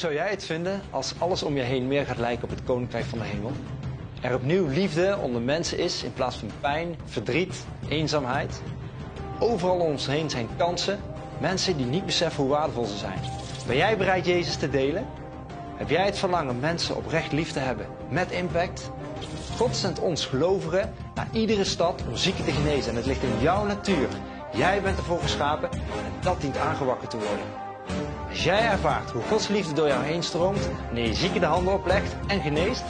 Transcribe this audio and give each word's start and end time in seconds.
zou 0.00 0.14
jij 0.14 0.30
het 0.30 0.44
vinden 0.44 0.80
als 0.90 1.14
alles 1.18 1.42
om 1.42 1.56
je 1.56 1.62
heen 1.62 1.88
meer 1.88 2.06
gaat 2.06 2.18
lijken 2.18 2.44
op 2.44 2.50
het 2.50 2.64
koninkrijk 2.64 3.04
van 3.04 3.18
de 3.18 3.24
hemel? 3.24 3.52
Er 4.20 4.34
opnieuw 4.34 4.66
liefde 4.66 5.18
onder 5.22 5.40
mensen 5.40 5.78
is 5.78 6.02
in 6.02 6.12
plaats 6.12 6.36
van 6.36 6.50
pijn, 6.60 6.96
verdriet, 7.04 7.64
eenzaamheid. 7.88 8.62
Overal 9.38 9.74
om 9.74 9.80
ons 9.80 10.06
heen 10.06 10.30
zijn 10.30 10.48
kansen, 10.56 10.98
mensen 11.40 11.76
die 11.76 11.86
niet 11.86 12.06
beseffen 12.06 12.42
hoe 12.42 12.52
waardevol 12.52 12.84
ze 12.84 12.96
zijn. 12.96 13.18
Ben 13.66 13.76
jij 13.76 13.96
bereid 13.96 14.26
Jezus 14.26 14.56
te 14.56 14.70
delen? 14.70 15.06
Heb 15.76 15.88
jij 15.88 16.04
het 16.04 16.18
verlangen 16.18 16.60
mensen 16.60 16.96
oprecht 16.96 17.32
lief 17.32 17.52
te 17.52 17.58
hebben 17.58 17.86
met 18.08 18.30
impact? 18.30 18.90
God 19.56 19.76
zendt 19.76 20.00
ons 20.00 20.26
gelovigen 20.26 20.94
naar 21.14 21.28
iedere 21.32 21.64
stad 21.64 22.02
om 22.08 22.16
zieken 22.16 22.44
te 22.44 22.52
genezen 22.52 22.90
en 22.90 22.96
het 22.96 23.06
ligt 23.06 23.22
in 23.22 23.40
jouw 23.40 23.66
natuur. 23.66 24.08
Jij 24.52 24.82
bent 24.82 24.98
ervoor 24.98 25.20
geschapen 25.20 25.70
en 25.72 26.12
dat 26.20 26.40
dient 26.40 26.56
aangewakkerd 26.56 27.10
te 27.10 27.16
worden. 27.16 27.59
Als 28.30 28.44
jij 28.44 28.68
ervaart 28.68 29.10
hoe 29.10 29.22
Gods 29.22 29.48
liefde 29.48 29.74
door 29.74 29.86
jou 29.86 30.04
heen 30.04 30.22
stroomt, 30.22 30.68
wanneer 30.86 31.06
je 31.06 31.14
zieken 31.14 31.40
de 31.40 31.46
handen 31.46 31.74
oplegt 31.74 32.16
en 32.26 32.40
geneest, 32.40 32.84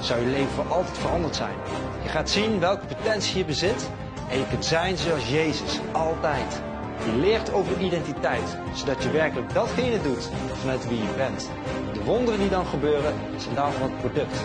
zou 0.00 0.20
je 0.20 0.26
leven 0.26 0.50
voor 0.50 0.68
altijd 0.68 0.98
veranderd 0.98 1.36
zijn. 1.36 1.54
Je 2.02 2.08
gaat 2.08 2.30
zien 2.30 2.60
welke 2.60 2.86
potentie 2.86 3.38
je 3.38 3.44
bezit 3.44 3.90
en 4.30 4.38
je 4.38 4.46
kunt 4.48 4.64
zijn 4.64 4.96
zoals 4.96 5.28
Jezus, 5.28 5.80
altijd. 5.92 6.62
Je 7.04 7.16
leert 7.20 7.52
over 7.52 7.80
identiteit, 7.80 8.56
zodat 8.74 9.02
je 9.02 9.10
werkelijk 9.10 9.52
datgene 9.52 10.02
doet 10.02 10.30
vanuit 10.60 10.88
wie 10.88 10.98
je 10.98 11.14
bent. 11.16 11.50
De 11.92 12.02
wonderen 12.04 12.40
die 12.40 12.50
dan 12.50 12.66
gebeuren, 12.66 13.14
zijn 13.36 13.54
daarvan 13.54 13.82
het 13.82 13.98
product. 13.98 14.36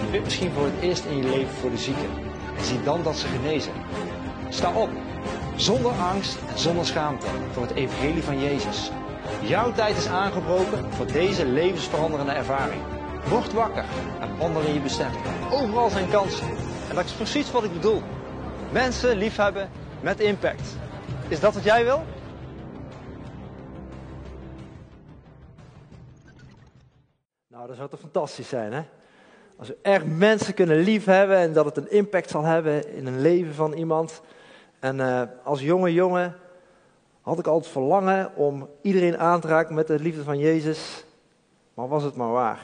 Je 0.00 0.10
bidt 0.10 0.24
misschien 0.24 0.52
voor 0.52 0.64
het 0.64 0.80
eerst 0.80 1.04
in 1.04 1.16
je 1.16 1.22
leven 1.22 1.54
voor 1.60 1.70
de 1.70 1.78
zieken 1.78 2.10
en 2.58 2.64
zie 2.64 2.82
dan 2.82 3.02
dat 3.02 3.16
ze 3.16 3.26
genezen. 3.26 3.72
Sta 4.48 4.72
op, 4.72 4.90
zonder 5.56 5.92
angst 5.92 6.38
en 6.52 6.58
zonder 6.58 6.86
schaamte, 6.86 7.26
voor 7.52 7.62
het 7.62 7.74
evangelie 7.74 8.22
van 8.22 8.40
Jezus. 8.40 8.90
Jouw 9.42 9.72
tijd 9.72 9.96
is 9.96 10.06
aangebroken 10.06 10.92
voor 10.92 11.06
deze 11.06 11.46
levensveranderende 11.46 12.32
ervaring. 12.32 12.82
Word 13.28 13.52
wakker 13.52 13.84
en 14.20 14.36
wandel 14.38 14.62
in 14.62 14.74
je 14.74 14.80
bestemming. 14.80 15.24
Overal 15.52 15.90
zijn 15.90 16.10
kansen. 16.10 16.48
En 16.88 16.94
dat 16.94 17.04
is 17.04 17.12
precies 17.12 17.50
wat 17.50 17.64
ik 17.64 17.72
bedoel. 17.72 18.02
Mensen 18.72 19.16
liefhebben 19.16 19.70
met 20.00 20.20
impact. 20.20 20.76
Is 21.28 21.40
dat 21.40 21.54
wat 21.54 21.64
jij 21.64 21.84
wil? 21.84 22.04
Nou, 27.48 27.66
dat 27.66 27.76
zou 27.76 27.88
toch 27.88 28.00
fantastisch 28.00 28.48
zijn, 28.48 28.72
hè? 28.72 28.82
Als 29.56 29.68
we 29.68 29.76
echt 29.82 30.06
mensen 30.06 30.54
kunnen 30.54 30.78
liefhebben 30.78 31.36
en 31.36 31.52
dat 31.52 31.64
het 31.64 31.76
een 31.76 31.90
impact 31.90 32.30
zal 32.30 32.42
hebben 32.42 32.94
in 32.94 33.06
een 33.06 33.20
leven 33.20 33.54
van 33.54 33.72
iemand. 33.72 34.20
En 34.80 34.98
uh, 34.98 35.22
als 35.44 35.60
jonge 35.60 35.92
jongen 35.92 36.36
had 37.26 37.38
ik 37.38 37.46
altijd 37.46 37.72
verlangen 37.72 38.30
om 38.34 38.68
iedereen 38.82 39.18
aan 39.18 39.40
te 39.40 39.48
raken 39.48 39.74
met 39.74 39.86
de 39.86 39.98
liefde 39.98 40.22
van 40.22 40.38
Jezus. 40.38 41.04
Maar 41.74 41.88
was 41.88 42.02
het 42.02 42.16
maar 42.16 42.30
waar? 42.30 42.60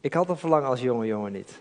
Ik 0.00 0.14
had 0.14 0.28
een 0.28 0.36
verlangen 0.36 0.68
als 0.68 0.80
jonge 0.80 1.06
jongen 1.06 1.32
niet. 1.32 1.60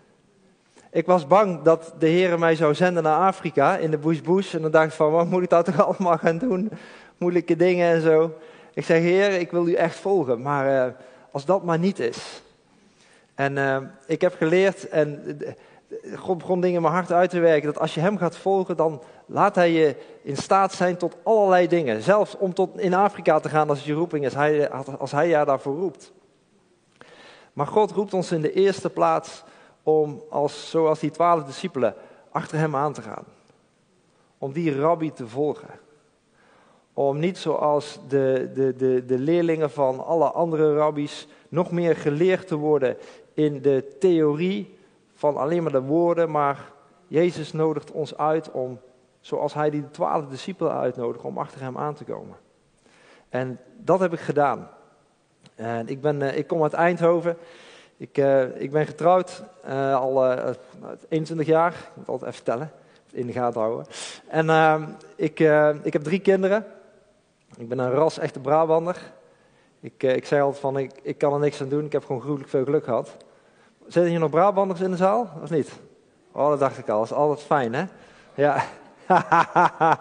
Ik 0.91 1.05
was 1.05 1.27
bang 1.27 1.61
dat 1.61 1.93
de 1.99 2.07
Heer 2.07 2.39
mij 2.39 2.55
zou 2.55 2.75
zenden 2.75 3.03
naar 3.03 3.27
Afrika 3.27 3.77
in 3.77 3.91
de 3.91 3.97
bush 3.97 4.19
bush. 4.19 4.53
En 4.53 4.61
dan 4.61 4.71
dacht 4.71 4.85
ik 4.85 4.91
van, 4.91 5.11
wat 5.11 5.27
moet 5.27 5.43
ik 5.43 5.49
dat 5.49 5.65
toch 5.65 5.85
allemaal 5.87 6.17
gaan 6.17 6.37
doen? 6.37 6.71
Moeilijke 7.17 7.55
dingen 7.55 7.93
en 7.93 8.01
zo. 8.01 8.33
Ik 8.73 8.85
zeg, 8.85 9.01
Heer, 9.01 9.31
ik 9.31 9.51
wil 9.51 9.67
u 9.67 9.73
echt 9.73 9.95
volgen. 9.95 10.41
Maar 10.41 10.87
uh, 10.87 10.93
als 11.31 11.45
dat 11.45 11.63
maar 11.63 11.79
niet 11.79 11.99
is. 11.99 12.41
En 13.35 13.57
uh, 13.57 13.77
ik 14.07 14.21
heb 14.21 14.35
geleerd, 14.35 14.89
en 14.89 15.37
God 16.15 16.37
begon 16.37 16.61
dingen 16.61 16.75
in 16.75 16.81
mijn 16.81 16.93
hart 16.93 17.11
uit 17.11 17.29
te 17.29 17.39
werken, 17.39 17.73
dat 17.73 17.79
als 17.79 17.93
je 17.93 17.99
hem 17.99 18.17
gaat 18.17 18.37
volgen, 18.37 18.77
dan 18.77 19.01
laat 19.25 19.55
hij 19.55 19.71
je 19.71 19.95
in 20.21 20.37
staat 20.37 20.73
zijn 20.73 20.97
tot 20.97 21.17
allerlei 21.23 21.67
dingen. 21.67 22.01
Zelfs 22.01 22.37
om 22.37 22.53
tot 22.53 22.79
in 22.79 22.93
Afrika 22.93 23.39
te 23.39 23.49
gaan 23.49 23.69
als 23.69 23.77
het 23.77 23.87
je 23.87 23.93
roeping 23.93 24.25
is, 24.25 24.35
als 24.97 25.11
hij 25.11 25.27
jou 25.27 25.45
daarvoor 25.45 25.75
roept. 25.75 26.11
Maar 27.53 27.67
God 27.67 27.91
roept 27.91 28.13
ons 28.13 28.31
in 28.31 28.41
de 28.41 28.53
eerste 28.53 28.89
plaats 28.89 29.43
om, 29.83 30.23
als, 30.29 30.69
zoals 30.69 30.99
die 30.99 31.11
twaalf 31.11 31.43
discipelen, 31.43 31.95
achter 32.31 32.57
hem 32.57 32.75
aan 32.75 32.93
te 32.93 33.01
gaan. 33.01 33.23
Om 34.37 34.51
die 34.51 34.79
rabbi 34.79 35.11
te 35.13 35.27
volgen. 35.27 35.69
Om 36.93 37.19
niet 37.19 37.37
zoals 37.37 37.99
de, 38.07 38.51
de, 38.53 38.75
de, 38.75 39.05
de 39.05 39.19
leerlingen 39.19 39.71
van 39.71 40.05
alle 40.05 40.31
andere 40.31 40.75
rabbies 40.75 41.27
nog 41.49 41.71
meer 41.71 41.95
geleerd 41.95 42.47
te 42.47 42.55
worden 42.55 42.97
in 43.33 43.61
de 43.61 43.95
theorie 43.99 44.79
van 45.21 45.37
alleen 45.37 45.63
maar 45.63 45.71
de 45.71 45.81
woorden, 45.81 46.31
maar 46.31 46.71
Jezus 47.07 47.53
nodigt 47.53 47.91
ons 47.91 48.17
uit 48.17 48.51
om, 48.51 48.79
zoals 49.19 49.53
hij 49.53 49.69
die 49.69 49.89
twaalf 49.91 50.27
discipelen 50.27 50.73
uitnodigt, 50.73 51.23
om 51.23 51.37
achter 51.37 51.61
hem 51.61 51.77
aan 51.77 51.93
te 51.93 52.03
komen. 52.03 52.37
En 53.29 53.59
dat 53.77 53.99
heb 53.99 54.13
ik 54.13 54.19
gedaan. 54.19 54.69
En 55.55 55.87
ik, 55.87 56.01
ben, 56.01 56.37
ik 56.37 56.47
kom 56.47 56.63
uit 56.63 56.73
Eindhoven. 56.73 57.37
Ik, 57.97 58.17
uh, 58.17 58.61
ik 58.61 58.71
ben 58.71 58.85
getrouwd 58.85 59.43
uh, 59.65 59.95
al 59.95 60.31
uh, 60.31 60.49
21 61.09 61.47
jaar. 61.47 61.71
Ik 61.71 61.95
moet 61.95 62.07
altijd 62.07 62.31
even 62.31 62.43
tellen, 62.43 62.71
in 63.11 63.27
de 63.27 63.33
gaten 63.33 63.61
houden. 63.61 63.85
En 64.27 64.97
ik, 65.15 65.39
ik 65.83 65.93
heb 65.93 66.03
drie 66.03 66.19
kinderen. 66.19 66.65
Ik 67.57 67.69
ben 67.69 67.79
een 67.79 67.91
ras 67.91 68.17
echte 68.17 68.39
Brabander. 68.39 69.11
Ik, 69.79 70.03
ik 70.03 70.25
zei 70.25 70.41
altijd 70.41 70.61
van, 70.61 70.77
ik, 70.77 70.91
ik 71.01 71.17
kan 71.17 71.33
er 71.33 71.39
niks 71.39 71.61
aan 71.61 71.69
doen. 71.69 71.85
Ik 71.85 71.91
heb 71.91 72.05
gewoon 72.05 72.21
gruwelijk 72.21 72.49
veel 72.49 72.63
geluk 72.63 72.83
gehad. 72.83 73.17
Zitten 73.91 74.11
hier 74.11 74.19
nog 74.19 74.29
Brabanders 74.29 74.81
in 74.81 74.91
de 74.91 74.97
zaal, 74.97 75.29
of 75.41 75.49
niet? 75.49 75.71
Oh, 76.31 76.49
dat 76.49 76.59
dacht 76.59 76.77
ik 76.77 76.89
al. 76.89 76.99
Dat 76.99 77.11
is 77.11 77.13
altijd 77.13 77.41
fijn, 77.41 77.73
hè? 77.73 77.83
Ja. 78.33 78.63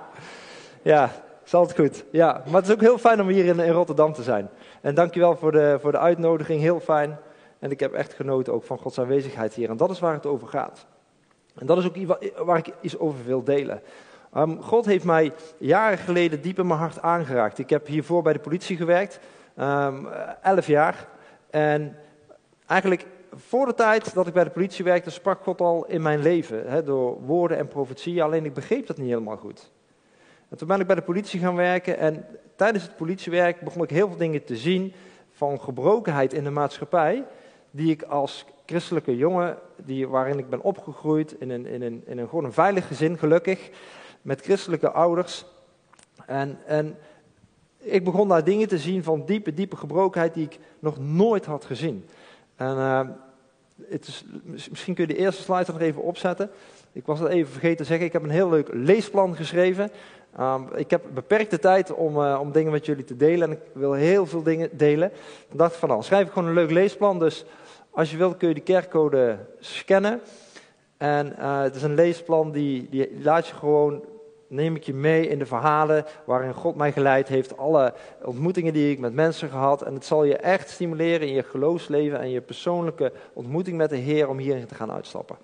ja, 0.92 1.10
is 1.44 1.54
altijd 1.54 1.78
goed. 1.78 2.04
Ja, 2.10 2.42
maar 2.44 2.54
het 2.54 2.66
is 2.68 2.74
ook 2.74 2.80
heel 2.80 2.98
fijn 2.98 3.20
om 3.20 3.28
hier 3.28 3.44
in, 3.44 3.70
Rotterdam 3.70 4.12
te 4.12 4.22
zijn. 4.22 4.48
En 4.80 4.94
dankjewel 4.94 5.36
voor 5.36 5.52
de, 5.52 5.78
voor 5.80 5.92
de 5.92 5.98
uitnodiging, 5.98 6.60
heel 6.60 6.80
fijn. 6.80 7.18
En 7.58 7.70
ik 7.70 7.80
heb 7.80 7.92
echt 7.92 8.12
genoten 8.12 8.52
ook 8.52 8.64
van 8.64 8.78
Gods 8.78 9.00
aanwezigheid 9.00 9.54
hier. 9.54 9.70
En 9.70 9.76
dat 9.76 9.90
is 9.90 9.98
waar 9.98 10.14
het 10.14 10.26
over 10.26 10.48
gaat. 10.48 10.86
En 11.54 11.66
dat 11.66 11.78
is 11.78 11.86
ook 11.86 12.18
waar 12.44 12.58
ik 12.58 12.72
iets 12.80 12.98
over 12.98 13.24
wil 13.24 13.44
delen. 13.44 13.82
Um, 14.36 14.62
God 14.62 14.84
heeft 14.86 15.04
mij 15.04 15.32
jaren 15.58 15.98
geleden 15.98 16.40
diep 16.40 16.58
in 16.58 16.66
mijn 16.66 16.78
hart 16.78 17.02
aangeraakt. 17.02 17.58
Ik 17.58 17.70
heb 17.70 17.86
hiervoor 17.86 18.22
bij 18.22 18.32
de 18.32 18.38
politie 18.38 18.76
gewerkt, 18.76 19.20
um, 19.56 20.08
elf 20.42 20.66
jaar. 20.66 21.08
En 21.50 21.96
eigenlijk 22.66 23.06
voor 23.32 23.66
de 23.66 23.74
tijd 23.74 24.14
dat 24.14 24.26
ik 24.26 24.32
bij 24.32 24.44
de 24.44 24.50
politie 24.50 24.84
werkte, 24.84 25.10
sprak 25.10 25.42
God 25.42 25.60
al 25.60 25.86
in 25.86 26.02
mijn 26.02 26.22
leven. 26.22 26.70
Hè, 26.70 26.82
door 26.82 27.20
woorden 27.20 27.56
en 27.58 27.68
profetieën, 27.68 28.22
alleen 28.22 28.44
ik 28.44 28.54
begreep 28.54 28.86
dat 28.86 28.96
niet 28.98 29.08
helemaal 29.08 29.36
goed. 29.36 29.70
En 30.48 30.56
toen 30.56 30.68
ben 30.68 30.80
ik 30.80 30.86
bij 30.86 30.96
de 30.96 31.02
politie 31.02 31.40
gaan 31.40 31.54
werken 31.54 31.98
en 31.98 32.26
tijdens 32.56 32.84
het 32.84 32.96
politiewerk 32.96 33.60
begon 33.60 33.82
ik 33.82 33.90
heel 33.90 34.08
veel 34.08 34.16
dingen 34.16 34.44
te 34.44 34.56
zien 34.56 34.92
van 35.30 35.60
gebrokenheid 35.60 36.32
in 36.32 36.44
de 36.44 36.50
maatschappij 36.50 37.24
die 37.70 37.90
ik 37.90 38.02
als 38.02 38.44
christelijke 38.66 39.16
jongen, 39.16 39.58
die, 39.76 40.08
waarin 40.08 40.38
ik 40.38 40.48
ben 40.48 40.62
opgegroeid, 40.62 41.34
in 41.38 41.50
een, 41.50 41.66
in, 41.66 41.82
een, 41.82 42.02
in 42.06 42.18
een 42.18 42.28
gewoon 42.28 42.52
veilig 42.52 42.86
gezin, 42.86 43.18
gelukkig, 43.18 43.70
met 44.22 44.40
christelijke 44.40 44.90
ouders. 44.90 45.44
En, 46.26 46.58
en 46.66 46.96
ik 47.78 48.04
begon 48.04 48.28
daar 48.28 48.44
dingen 48.44 48.68
te 48.68 48.78
zien 48.78 49.02
van 49.02 49.24
diepe, 49.26 49.54
diepe 49.54 49.76
gebrokenheid 49.76 50.34
die 50.34 50.44
ik 50.44 50.58
nog 50.78 50.98
nooit 50.98 51.44
had 51.44 51.64
gezien. 51.64 52.04
En 52.60 52.76
uh, 52.76 53.00
het 53.88 54.06
is, 54.06 54.24
misschien 54.70 54.94
kun 54.94 55.06
je 55.06 55.14
de 55.14 55.20
eerste 55.20 55.42
slide 55.42 55.72
nog 55.72 55.80
even 55.80 56.02
opzetten. 56.02 56.50
Ik 56.92 57.06
was 57.06 57.18
het 57.18 57.28
even 57.28 57.52
vergeten 57.52 57.76
te 57.76 57.84
zeggen, 57.84 58.06
ik 58.06 58.12
heb 58.12 58.22
een 58.22 58.30
heel 58.30 58.50
leuk 58.50 58.68
leesplan 58.72 59.36
geschreven. 59.36 59.90
Um, 60.40 60.68
ik 60.74 60.90
heb 60.90 61.02
beperkte 61.14 61.58
tijd 61.58 61.92
om, 61.92 62.16
uh, 62.16 62.38
om 62.40 62.52
dingen 62.52 62.72
met 62.72 62.86
jullie 62.86 63.04
te 63.04 63.16
delen 63.16 63.48
en 63.48 63.54
ik 63.54 63.62
wil 63.72 63.92
heel 63.92 64.26
veel 64.26 64.42
dingen 64.42 64.68
delen. 64.72 65.12
Dan 65.48 65.56
dacht 65.56 65.72
ik 65.72 65.78
van 65.78 65.88
nou, 65.88 66.02
schrijf 66.02 66.26
ik 66.26 66.32
gewoon 66.32 66.48
een 66.48 66.54
leuk 66.54 66.70
leesplan. 66.70 67.18
Dus 67.18 67.44
als 67.90 68.10
je 68.10 68.16
wilt 68.16 68.36
kun 68.36 68.48
je 68.48 68.54
de 68.54 68.60
kerkcode 68.60 69.38
scannen. 69.58 70.20
En 70.96 71.34
uh, 71.38 71.60
het 71.60 71.74
is 71.74 71.82
een 71.82 71.94
leesplan 71.94 72.52
die, 72.52 72.86
die 72.90 73.20
laat 73.22 73.46
je 73.46 73.54
gewoon, 73.54 74.04
neem 74.50 74.76
ik 74.76 74.82
je 74.82 74.94
mee 74.94 75.28
in 75.28 75.38
de 75.38 75.46
verhalen 75.46 76.04
waarin 76.24 76.54
God 76.54 76.76
mij 76.76 76.92
geleid 76.92 77.28
heeft. 77.28 77.56
Alle 77.56 77.94
ontmoetingen 78.22 78.72
die 78.72 78.90
ik 78.90 78.98
met 78.98 79.12
mensen 79.12 79.48
gehad. 79.48 79.82
En 79.82 79.94
het 79.94 80.04
zal 80.04 80.24
je 80.24 80.36
echt 80.36 80.70
stimuleren 80.70 81.28
in 81.28 81.34
je 81.34 81.42
geloofsleven 81.42 82.20
en 82.20 82.30
je 82.30 82.40
persoonlijke 82.40 83.12
ontmoeting 83.32 83.76
met 83.76 83.90
de 83.90 83.96
Heer 83.96 84.28
om 84.28 84.38
hierin 84.38 84.66
te 84.66 84.74
gaan 84.74 84.92
uitstappen. 84.92 85.36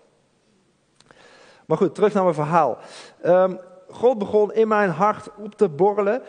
Maar 1.66 1.76
goed, 1.76 1.94
terug 1.94 2.12
naar 2.12 2.22
mijn 2.22 2.34
verhaal. 2.34 2.78
Um, 3.26 3.58
God 3.90 4.18
begon 4.18 4.52
in 4.52 4.68
mijn 4.68 4.90
hart 4.90 5.28
op 5.36 5.54
te 5.54 5.68
borrelen 5.68 6.22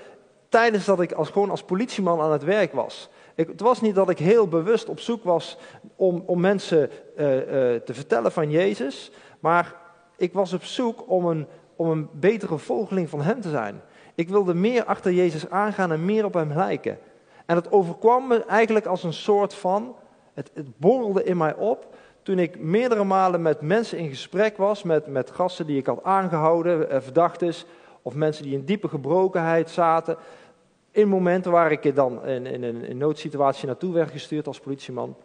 tijdens 0.49 0.85
dat 0.85 1.01
ik 1.01 1.11
als, 1.11 1.29
gewoon 1.29 1.49
als 1.49 1.63
politieman 1.63 2.21
aan 2.21 2.31
het 2.31 2.43
werk 2.43 2.73
was. 2.73 3.09
Ik, 3.35 3.47
het 3.47 3.61
was 3.61 3.81
niet 3.81 3.95
dat 3.95 4.09
ik 4.09 4.17
heel 4.17 4.47
bewust 4.47 4.89
op 4.89 4.99
zoek 4.99 5.23
was 5.23 5.57
om, 5.95 6.23
om 6.25 6.39
mensen 6.39 6.89
uh, 7.17 7.35
uh, 7.35 7.41
te 7.79 7.93
vertellen 7.93 8.31
van 8.31 8.51
Jezus, 8.51 9.11
maar 9.39 9.75
ik 10.17 10.33
was 10.33 10.53
op 10.53 10.63
zoek 10.63 11.09
om 11.09 11.25
een, 11.25 11.47
om 11.77 11.89
een 11.89 12.09
betere 12.11 12.57
volgeling 12.57 13.09
van 13.09 13.21
Hem 13.21 13.41
te 13.41 13.49
zijn. 13.49 13.81
Ik 14.15 14.29
wilde 14.29 14.53
meer 14.53 14.85
achter 14.85 15.13
Jezus 15.13 15.49
aangaan 15.49 15.91
en 15.91 16.05
meer 16.05 16.25
op 16.25 16.33
Hem 16.33 16.53
lijken. 16.53 16.99
En 17.45 17.55
het 17.55 17.71
overkwam 17.71 18.27
me 18.27 18.45
eigenlijk 18.45 18.85
als 18.85 19.03
een 19.03 19.13
soort 19.13 19.53
van, 19.53 19.95
het, 20.33 20.51
het 20.53 20.77
borrelde 20.77 21.23
in 21.23 21.37
mij 21.37 21.55
op, 21.55 21.95
toen 22.23 22.39
ik 22.39 22.59
meerdere 22.59 23.03
malen 23.03 23.41
met 23.41 23.61
mensen 23.61 23.97
in 23.97 24.09
gesprek 24.09 24.57
was, 24.57 24.83
met, 24.83 25.07
met 25.07 25.31
gasten 25.31 25.65
die 25.65 25.77
ik 25.77 25.85
had 25.85 26.03
aangehouden, 26.03 26.89
eh, 26.89 27.01
verdachtes, 27.01 27.65
of 28.01 28.13
mensen 28.13 28.43
die 28.43 28.53
in 28.53 28.65
diepe 28.65 28.87
gebrokenheid 28.87 29.69
zaten. 29.69 30.17
in 30.91 31.07
momenten 31.07 31.51
waar 31.51 31.71
ik 31.71 31.95
dan 31.95 32.25
in, 32.25 32.45
in, 32.45 32.63
in 32.63 32.83
een 32.83 32.97
noodsituatie 32.97 33.67
naartoe 33.67 33.93
werd 33.93 34.11
gestuurd 34.11 34.47
als 34.47 34.59
politieman, 34.59 35.15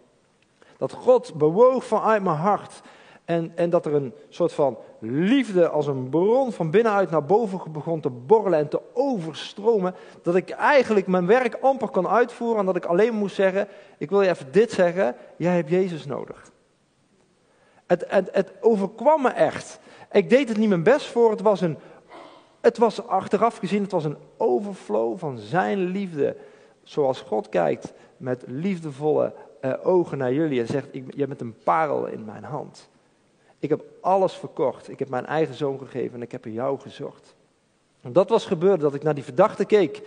dat 0.76 0.92
God 0.92 1.34
bewoog 1.34 1.84
vanuit 1.84 2.22
mijn 2.22 2.36
hart. 2.36 2.82
En, 3.24 3.52
en 3.54 3.70
dat 3.70 3.86
er 3.86 3.94
een 3.94 4.12
soort 4.28 4.52
van 4.52 4.78
liefde 4.98 5.68
als 5.68 5.86
een 5.86 6.08
bron 6.08 6.52
van 6.52 6.70
binnenuit 6.70 7.10
naar 7.10 7.24
boven 7.24 7.72
begon 7.72 8.00
te 8.00 8.10
borrelen 8.10 8.58
en 8.58 8.68
te 8.68 8.80
overstromen. 8.92 9.94
Dat 10.22 10.34
ik 10.34 10.50
eigenlijk 10.50 11.06
mijn 11.06 11.26
werk 11.26 11.58
amper 11.60 11.88
kon 11.88 12.08
uitvoeren 12.08 12.58
en 12.58 12.66
dat 12.66 12.76
ik 12.76 12.84
alleen 12.84 13.14
moest 13.14 13.34
zeggen, 13.34 13.68
ik 13.98 14.10
wil 14.10 14.22
je 14.22 14.28
even 14.28 14.52
dit 14.52 14.72
zeggen, 14.72 15.14
jij 15.36 15.54
hebt 15.54 15.70
Jezus 15.70 16.06
nodig. 16.06 16.50
Het, 17.86 18.04
het, 18.08 18.52
overkwam 18.60 19.22
me 19.22 19.28
echt. 19.28 19.80
Ik 20.12 20.30
deed 20.30 20.48
het 20.48 20.58
niet 20.58 20.68
mijn 20.68 20.82
best 20.82 21.06
voor, 21.06 21.30
het 21.30 21.40
was 21.40 21.60
een 21.60 21.78
het 22.62 22.78
was 22.78 23.06
achteraf 23.06 23.56
gezien, 23.56 23.82
het 23.82 23.90
was 23.90 24.04
een 24.04 24.16
overflow 24.36 25.18
van 25.18 25.38
zijn 25.38 25.78
liefde. 25.78 26.36
Zoals 26.82 27.20
God 27.20 27.48
kijkt 27.48 27.92
met 28.16 28.44
liefdevolle 28.46 29.34
uh, 29.60 29.72
ogen 29.82 30.18
naar 30.18 30.32
jullie 30.32 30.60
en 30.60 30.66
zegt, 30.66 30.88
je 30.92 31.26
bent 31.26 31.40
een 31.40 31.54
parel 31.64 32.06
in 32.06 32.24
mijn 32.24 32.44
hand. 32.44 32.90
Ik 33.62 33.68
heb 33.68 33.84
alles 34.00 34.32
verkocht. 34.32 34.88
Ik 34.88 34.98
heb 34.98 35.08
mijn 35.08 35.26
eigen 35.26 35.54
zoon 35.54 35.78
gegeven 35.78 36.14
en 36.14 36.22
ik 36.22 36.32
heb 36.32 36.44
er 36.44 36.50
jou 36.50 36.80
gezocht. 36.80 37.34
En 38.00 38.12
dat 38.12 38.28
was 38.28 38.46
gebeurd, 38.46 38.80
dat 38.80 38.94
ik 38.94 39.02
naar 39.02 39.14
die 39.14 39.24
verdachte 39.24 39.64
keek. 39.64 40.02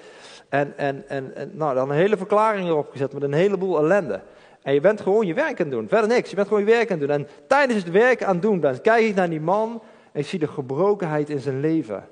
En, 0.50 0.78
en, 0.78 1.04
en, 1.07 1.36
en 1.36 1.52
nou, 1.54 1.75
dan 1.75 1.90
een 1.90 1.96
hele 1.96 2.18
verklaring 2.18 2.68
erop 2.68 2.92
gezet 2.92 3.13
met 3.13 3.24
een 3.24 3.34
heleboel 3.34 3.78
ellende. 3.78 4.22
En 4.62 4.74
je 4.74 4.80
bent 4.80 5.02
gewoon 5.02 5.28
je 5.28 5.34
werk 5.34 5.60
aan 5.60 5.66
het 5.66 5.72
doen. 5.72 5.88
Verder 5.88 6.07
niks. 6.07 6.30
Je 6.30 6.36
bent 6.36 6.48
gewoon 6.48 6.66
je 6.66 6.69
werk 6.72 6.92
aan 6.92 7.00
het 7.00 7.07
doen. 7.07 7.18
En 7.18 7.28
tijdens 7.48 7.84
het 7.84 7.92
werk 7.92 8.24
aan 8.24 8.34
het 8.34 8.42
doen, 8.42 8.60
dan 8.60 8.81
kijk 8.81 9.06
ik 9.06 9.16
naar 9.16 9.30
die 9.30 9.42
man 9.42 9.81
en 10.12 10.19
ik 10.19 10.28
zie 10.28 10.40
de 10.40 10.48
gebrokenheid 10.48 11.30
in 11.30 11.40
zijn 11.40 11.60
leven. 11.60 12.07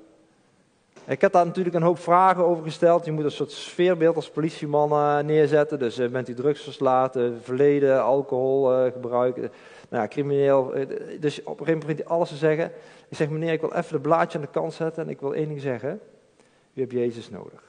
Ik 1.06 1.20
heb 1.20 1.32
daar 1.32 1.46
natuurlijk 1.46 1.76
een 1.76 1.82
hoop 1.82 1.98
vragen 1.98 2.44
over 2.44 2.64
gesteld. 2.64 3.04
Je 3.04 3.12
moet 3.12 3.24
een 3.24 3.30
soort 3.30 3.52
sfeerbeeld 3.52 4.16
als 4.16 4.30
politieman 4.30 4.92
uh, 4.92 5.18
neerzetten. 5.18 5.78
Dus 5.78 5.98
uh, 5.98 6.08
bent 6.08 6.28
u 6.28 6.34
drugsverslaafd, 6.34 7.18
verleden, 7.42 8.02
alcoholgebruik, 8.02 9.36
uh, 9.36 9.44
nou 9.94 10.06
ja, 10.06 10.12
crimineel. 10.12 10.72
dus 11.20 11.42
op 11.42 11.60
een 11.60 11.66
gegeven 11.66 11.78
moment 11.80 11.98
hij 11.98 12.06
alles 12.06 12.28
te 12.28 12.36
zeggen. 12.36 12.72
Ik 13.08 13.16
zeg, 13.16 13.28
meneer, 13.28 13.52
ik 13.52 13.60
wil 13.60 13.72
even 13.72 13.92
de 13.92 14.00
blaadje 14.00 14.38
aan 14.38 14.44
de 14.44 14.50
kant 14.50 14.72
zetten 14.72 15.02
en 15.04 15.08
ik 15.08 15.20
wil 15.20 15.34
één 15.34 15.48
ding 15.48 15.60
zeggen. 15.60 16.00
U 16.74 16.80
hebt 16.80 16.92
Jezus 16.92 17.30
nodig. 17.30 17.62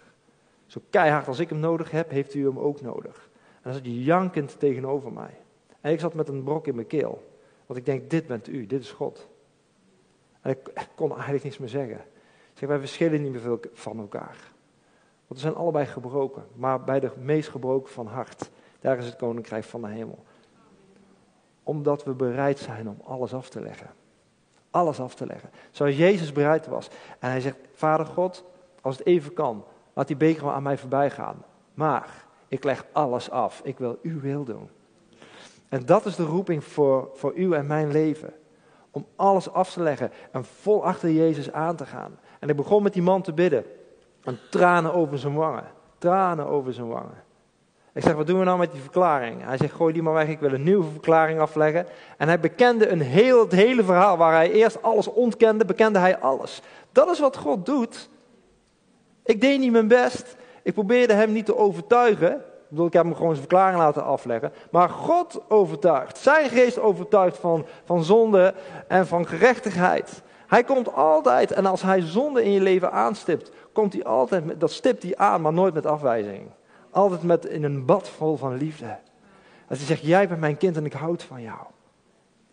Zo 0.65 0.81
keihard 0.89 1.27
als 1.27 1.39
ik 1.39 1.49
hem 1.49 1.59
nodig 1.59 1.91
heb, 1.91 2.09
heeft 2.09 2.33
u 2.33 2.45
hem 2.45 2.59
ook 2.59 2.81
nodig. 2.81 3.29
En 3.53 3.61
dan 3.61 3.73
zat 3.73 3.85
je 3.85 4.03
jankend 4.03 4.59
tegenover 4.59 5.13
mij. 5.13 5.37
En 5.81 5.91
ik 5.91 5.99
zat 5.99 6.13
met 6.13 6.27
een 6.27 6.43
brok 6.43 6.67
in 6.67 6.75
mijn 6.75 6.87
keel. 6.87 7.31
Want 7.65 7.79
ik 7.79 7.85
denk, 7.85 8.09
dit 8.09 8.27
bent 8.27 8.47
u, 8.47 8.65
dit 8.65 8.81
is 8.81 8.91
God. 8.91 9.27
En 10.41 10.51
ik 10.51 10.87
kon 10.95 11.11
eigenlijk 11.11 11.43
niets 11.43 11.57
meer 11.57 11.69
zeggen. 11.69 12.01
Zeg, 12.53 12.69
wij 12.69 12.79
verschillen 12.79 13.21
niet 13.21 13.31
meer 13.31 13.41
veel 13.41 13.59
van 13.73 13.99
elkaar. 13.99 14.37
Want 15.27 15.39
we 15.41 15.47
zijn 15.47 15.55
allebei 15.55 15.85
gebroken. 15.85 16.45
Maar 16.55 16.83
bij 16.83 16.99
de 16.99 17.11
meest 17.17 17.49
gebroken 17.49 17.91
van 17.91 18.07
hart, 18.07 18.49
daar 18.79 18.97
is 18.97 19.05
het 19.05 19.15
koninkrijk 19.15 19.63
van 19.63 19.81
de 19.81 19.87
hemel. 19.87 20.23
Omdat 21.65 22.03
we 22.03 22.13
bereid 22.13 22.59
zijn 22.59 22.89
om 22.89 22.97
alles 23.03 23.33
af 23.33 23.49
te 23.49 23.61
leggen. 23.61 23.89
Alles 24.69 24.99
af 24.99 25.15
te 25.15 25.25
leggen. 25.25 25.49
Zoals 25.71 25.97
Jezus 25.97 26.31
bereid 26.31 26.67
was. 26.67 26.89
En 27.19 27.29
hij 27.29 27.41
zegt, 27.41 27.57
Vader 27.73 28.05
God, 28.05 28.43
als 28.81 28.97
het 28.97 29.07
even 29.07 29.33
kan, 29.33 29.65
laat 29.93 30.07
die 30.07 30.15
beker 30.15 30.51
aan 30.51 30.63
mij 30.63 30.77
voorbij 30.77 31.09
gaan. 31.09 31.43
Maar 31.73 32.25
ik 32.47 32.63
leg 32.63 32.85
alles 32.91 33.29
af. 33.29 33.61
Ik 33.63 33.77
wil 33.77 33.99
uw 34.01 34.19
wil 34.19 34.43
doen. 34.43 34.69
En 35.69 35.85
dat 35.85 36.05
is 36.05 36.15
de 36.15 36.23
roeping 36.23 36.63
voor, 36.63 37.09
voor 37.13 37.35
u 37.35 37.53
en 37.53 37.67
mijn 37.67 37.91
leven. 37.91 38.33
Om 38.91 39.05
alles 39.15 39.51
af 39.51 39.71
te 39.71 39.81
leggen 39.81 40.11
en 40.31 40.45
vol 40.45 40.85
achter 40.85 41.11
Jezus 41.11 41.51
aan 41.51 41.75
te 41.75 41.85
gaan. 41.85 42.19
En 42.39 42.49
ik 42.49 42.55
begon 42.55 42.83
met 42.83 42.93
die 42.93 43.01
man 43.01 43.21
te 43.21 43.33
bidden. 43.33 43.65
En 44.23 44.39
tranen 44.49 44.93
over 44.93 45.17
zijn 45.19 45.33
wangen. 45.33 45.71
Tranen 45.97 46.47
over 46.47 46.73
zijn 46.73 46.87
wangen. 46.87 47.23
Ik 47.95 48.03
zeg, 48.03 48.13
wat 48.13 48.27
doen 48.27 48.39
we 48.39 48.45
nou 48.45 48.57
met 48.57 48.71
die 48.71 48.81
verklaring? 48.81 49.43
Hij 49.43 49.57
zegt, 49.57 49.73
gooi 49.73 49.93
die 49.93 50.01
maar 50.01 50.13
weg, 50.13 50.27
ik 50.27 50.39
wil 50.39 50.53
een 50.53 50.63
nieuwe 50.63 50.91
verklaring 50.91 51.39
afleggen. 51.39 51.87
En 52.17 52.27
hij 52.27 52.39
bekende 52.39 52.87
een 52.87 53.01
heel, 53.01 53.39
het 53.39 53.51
hele 53.51 53.83
verhaal, 53.83 54.17
waar 54.17 54.33
hij 54.33 54.51
eerst 54.51 54.81
alles 54.81 55.07
ontkende, 55.07 55.65
bekende 55.65 55.99
hij 55.99 56.19
alles. 56.19 56.61
Dat 56.91 57.09
is 57.09 57.19
wat 57.19 57.37
God 57.37 57.65
doet. 57.65 58.09
Ik 59.23 59.41
deed 59.41 59.59
niet 59.59 59.71
mijn 59.71 59.87
best. 59.87 60.35
Ik 60.63 60.73
probeerde 60.73 61.13
hem 61.13 61.31
niet 61.31 61.45
te 61.45 61.57
overtuigen. 61.57 62.31
Ik 62.31 62.69
bedoel, 62.69 62.85
ik 62.85 62.93
heb 62.93 63.03
hem 63.03 63.13
gewoon 63.15 63.35
zijn 63.35 63.47
verklaring 63.47 63.77
laten 63.77 64.03
afleggen. 64.03 64.53
Maar 64.71 64.89
God 64.89 65.41
overtuigt. 65.47 66.17
Zijn 66.17 66.49
geest 66.49 66.79
overtuigt 66.79 67.37
van, 67.37 67.65
van 67.85 68.03
zonde 68.03 68.53
en 68.87 69.07
van 69.07 69.27
gerechtigheid. 69.27 70.21
Hij 70.47 70.63
komt 70.63 70.93
altijd, 70.93 71.51
en 71.51 71.65
als 71.65 71.81
hij 71.81 72.01
zonde 72.01 72.43
in 72.43 72.51
je 72.51 72.61
leven 72.61 72.91
aanstipt, 72.91 73.51
komt 73.73 73.93
hij 73.93 74.03
altijd, 74.03 74.59
dat 74.59 74.71
stipt 74.71 75.03
hij 75.03 75.17
aan, 75.17 75.41
maar 75.41 75.53
nooit 75.53 75.73
met 75.73 75.85
afwijzing. 75.85 76.49
Altijd 76.95 77.23
met 77.23 77.45
in 77.45 77.63
een 77.63 77.85
bad 77.85 78.09
vol 78.09 78.37
van 78.37 78.57
liefde. 78.57 78.97
Als 79.67 79.77
hij 79.77 79.87
zegt, 79.87 80.01
jij 80.01 80.27
bent 80.27 80.39
mijn 80.39 80.57
kind 80.57 80.77
en 80.77 80.85
ik 80.85 80.93
houd 80.93 81.23
van 81.23 81.41
jou. 81.41 81.59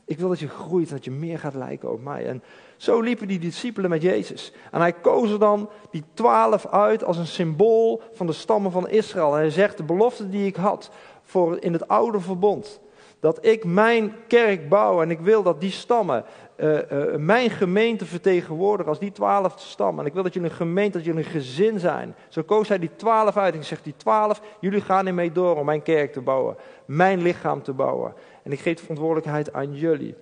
Ik 0.04 0.18
wil 0.18 0.28
dat 0.28 0.40
je 0.40 0.48
groeit 0.48 0.88
en 0.88 0.94
dat 0.94 1.04
je 1.04 1.10
meer 1.10 1.38
gaat 1.38 1.54
lijken 1.54 1.92
op 1.92 2.02
mij. 2.02 2.26
En 2.26 2.42
zo 2.76 3.00
liepen 3.00 3.28
die 3.28 3.38
discipelen 3.38 3.90
met 3.90 4.02
Jezus. 4.02 4.52
En 4.70 4.80
hij 4.80 4.92
koos 4.92 5.30
er 5.30 5.38
dan 5.38 5.70
die 5.90 6.04
twaalf 6.14 6.66
uit 6.66 7.04
als 7.04 7.16
een 7.16 7.26
symbool 7.26 8.02
van 8.12 8.26
de 8.26 8.32
stammen 8.32 8.72
van 8.72 8.88
Israël. 8.88 9.32
En 9.32 9.38
hij 9.38 9.50
zegt, 9.50 9.76
de 9.76 9.82
belofte 9.82 10.28
die 10.28 10.46
ik 10.46 10.56
had 10.56 10.90
voor 11.22 11.60
in 11.60 11.72
het 11.72 11.88
oude 11.88 12.20
verbond. 12.20 12.80
Dat 13.22 13.44
ik 13.46 13.64
mijn 13.64 14.14
kerk 14.26 14.68
bouw 14.68 15.02
en 15.02 15.10
ik 15.10 15.20
wil 15.20 15.42
dat 15.42 15.60
die 15.60 15.70
stammen 15.70 16.24
uh, 16.56 16.78
mijn 17.16 17.50
gemeente 17.50 18.06
vertegenwoordigen 18.06 18.90
als 18.90 18.98
die 18.98 19.12
twaalf 19.12 19.54
stammen. 19.56 20.00
En 20.00 20.06
ik 20.06 20.12
wil 20.14 20.22
dat 20.22 20.34
jullie 20.34 20.50
een 20.50 20.56
gemeente, 20.56 20.96
dat 20.96 21.06
jullie 21.06 21.24
een 21.24 21.30
gezin 21.30 21.80
zijn. 21.80 22.14
Zo 22.28 22.42
koos 22.42 22.68
hij 22.68 22.78
die 22.78 22.96
twaalf 22.96 23.36
uit. 23.36 23.54
En 23.54 23.60
ik 23.60 23.66
zeg, 23.66 23.82
die 23.82 23.96
twaalf, 23.96 24.40
jullie 24.60 24.80
gaan 24.80 25.06
ermee 25.06 25.32
door 25.32 25.56
om 25.56 25.64
mijn 25.64 25.82
kerk 25.82 26.12
te 26.12 26.20
bouwen. 26.20 26.56
Mijn 26.84 27.22
lichaam 27.22 27.62
te 27.62 27.72
bouwen. 27.72 28.14
En 28.42 28.52
ik 28.52 28.60
geef 28.60 28.74
de 28.74 28.80
verantwoordelijkheid 28.80 29.52
aan 29.52 29.74
jullie. 29.74 30.14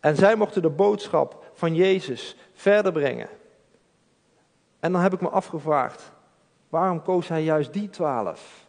En 0.00 0.16
zij 0.16 0.36
mochten 0.36 0.62
de 0.62 0.70
boodschap 0.70 1.44
van 1.54 1.74
Jezus 1.74 2.36
verder 2.52 2.92
brengen. 2.92 3.28
En 4.80 4.92
dan 4.92 5.00
heb 5.00 5.12
ik 5.12 5.20
me 5.20 5.28
afgevraagd, 5.28 6.12
waarom 6.68 7.02
koos 7.02 7.28
hij 7.28 7.42
juist 7.42 7.72
die 7.72 7.90
twaalf? 7.90 8.63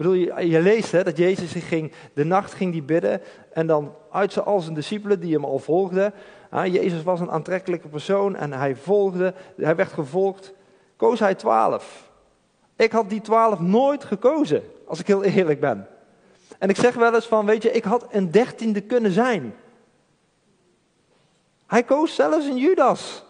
Bedoel, 0.00 0.14
je, 0.14 0.48
je 0.48 0.60
leest 0.60 0.92
hè, 0.92 1.02
dat 1.02 1.16
Jezus 1.16 1.52
ging, 1.52 1.92
de 2.14 2.24
nacht 2.24 2.52
ging 2.52 2.72
die 2.72 2.82
bidden 2.82 3.20
en 3.52 3.66
dan 3.66 3.94
uit 4.10 4.32
zijn, 4.32 4.44
al 4.44 4.60
zijn 4.60 4.74
discipelen 4.74 5.20
die 5.20 5.34
hem 5.34 5.44
al 5.44 5.58
volgden. 5.58 6.12
Jezus 6.50 7.02
was 7.02 7.20
een 7.20 7.30
aantrekkelijke 7.30 7.88
persoon 7.88 8.36
en 8.36 8.52
hij 8.52 8.76
volgde, 8.76 9.34
hij 9.56 9.76
werd 9.76 9.92
gevolgd. 9.92 10.52
Koos 10.96 11.20
hij 11.20 11.34
twaalf. 11.34 12.10
Ik 12.76 12.92
had 12.92 13.10
die 13.10 13.20
twaalf 13.20 13.60
nooit 13.60 14.04
gekozen, 14.04 14.62
als 14.86 15.00
ik 15.00 15.06
heel 15.06 15.22
eerlijk 15.22 15.60
ben. 15.60 15.88
En 16.58 16.68
ik 16.68 16.76
zeg 16.76 16.94
wel 16.94 17.14
eens 17.14 17.26
van, 17.26 17.46
weet 17.46 17.62
je, 17.62 17.72
ik 17.72 17.84
had 17.84 18.06
een 18.10 18.30
dertiende 18.30 18.80
kunnen 18.80 19.12
zijn. 19.12 19.54
Hij 21.66 21.82
koos 21.82 22.14
zelfs 22.14 22.46
een 22.46 22.56
Judas. 22.56 23.24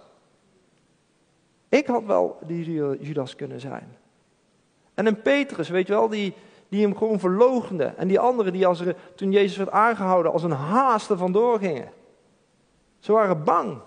Ik 1.69 1.87
had 1.87 2.05
wel 2.05 2.39
die 2.47 2.65
Judas 3.01 3.37
kunnen 3.37 3.61
zijn. 3.61 3.97
En 4.95 5.07
een 5.07 5.23
Petrus, 5.23 5.69
weet 5.69 5.87
je 5.87 5.93
wel, 5.93 6.09
die, 6.09 6.35
die 6.71 6.83
hem 6.83 6.97
gewoon 6.97 7.19
verloochenden. 7.19 7.99
En 7.99 8.09
die 8.09 8.21
anderen 8.21 8.53
die 8.53 8.67
als 8.67 8.81
er, 8.81 8.97
toen 9.15 9.31
Jezus 9.31 9.57
werd 9.57 9.71
aangehouden 9.71 10.33
als 10.33 10.43
een 10.43 10.51
haast 10.51 11.11
er 11.11 11.17
vandoor 11.17 11.59
gingen. 11.59 11.91
Ze 12.99 13.13
waren 13.13 13.45
bang. 13.45 13.79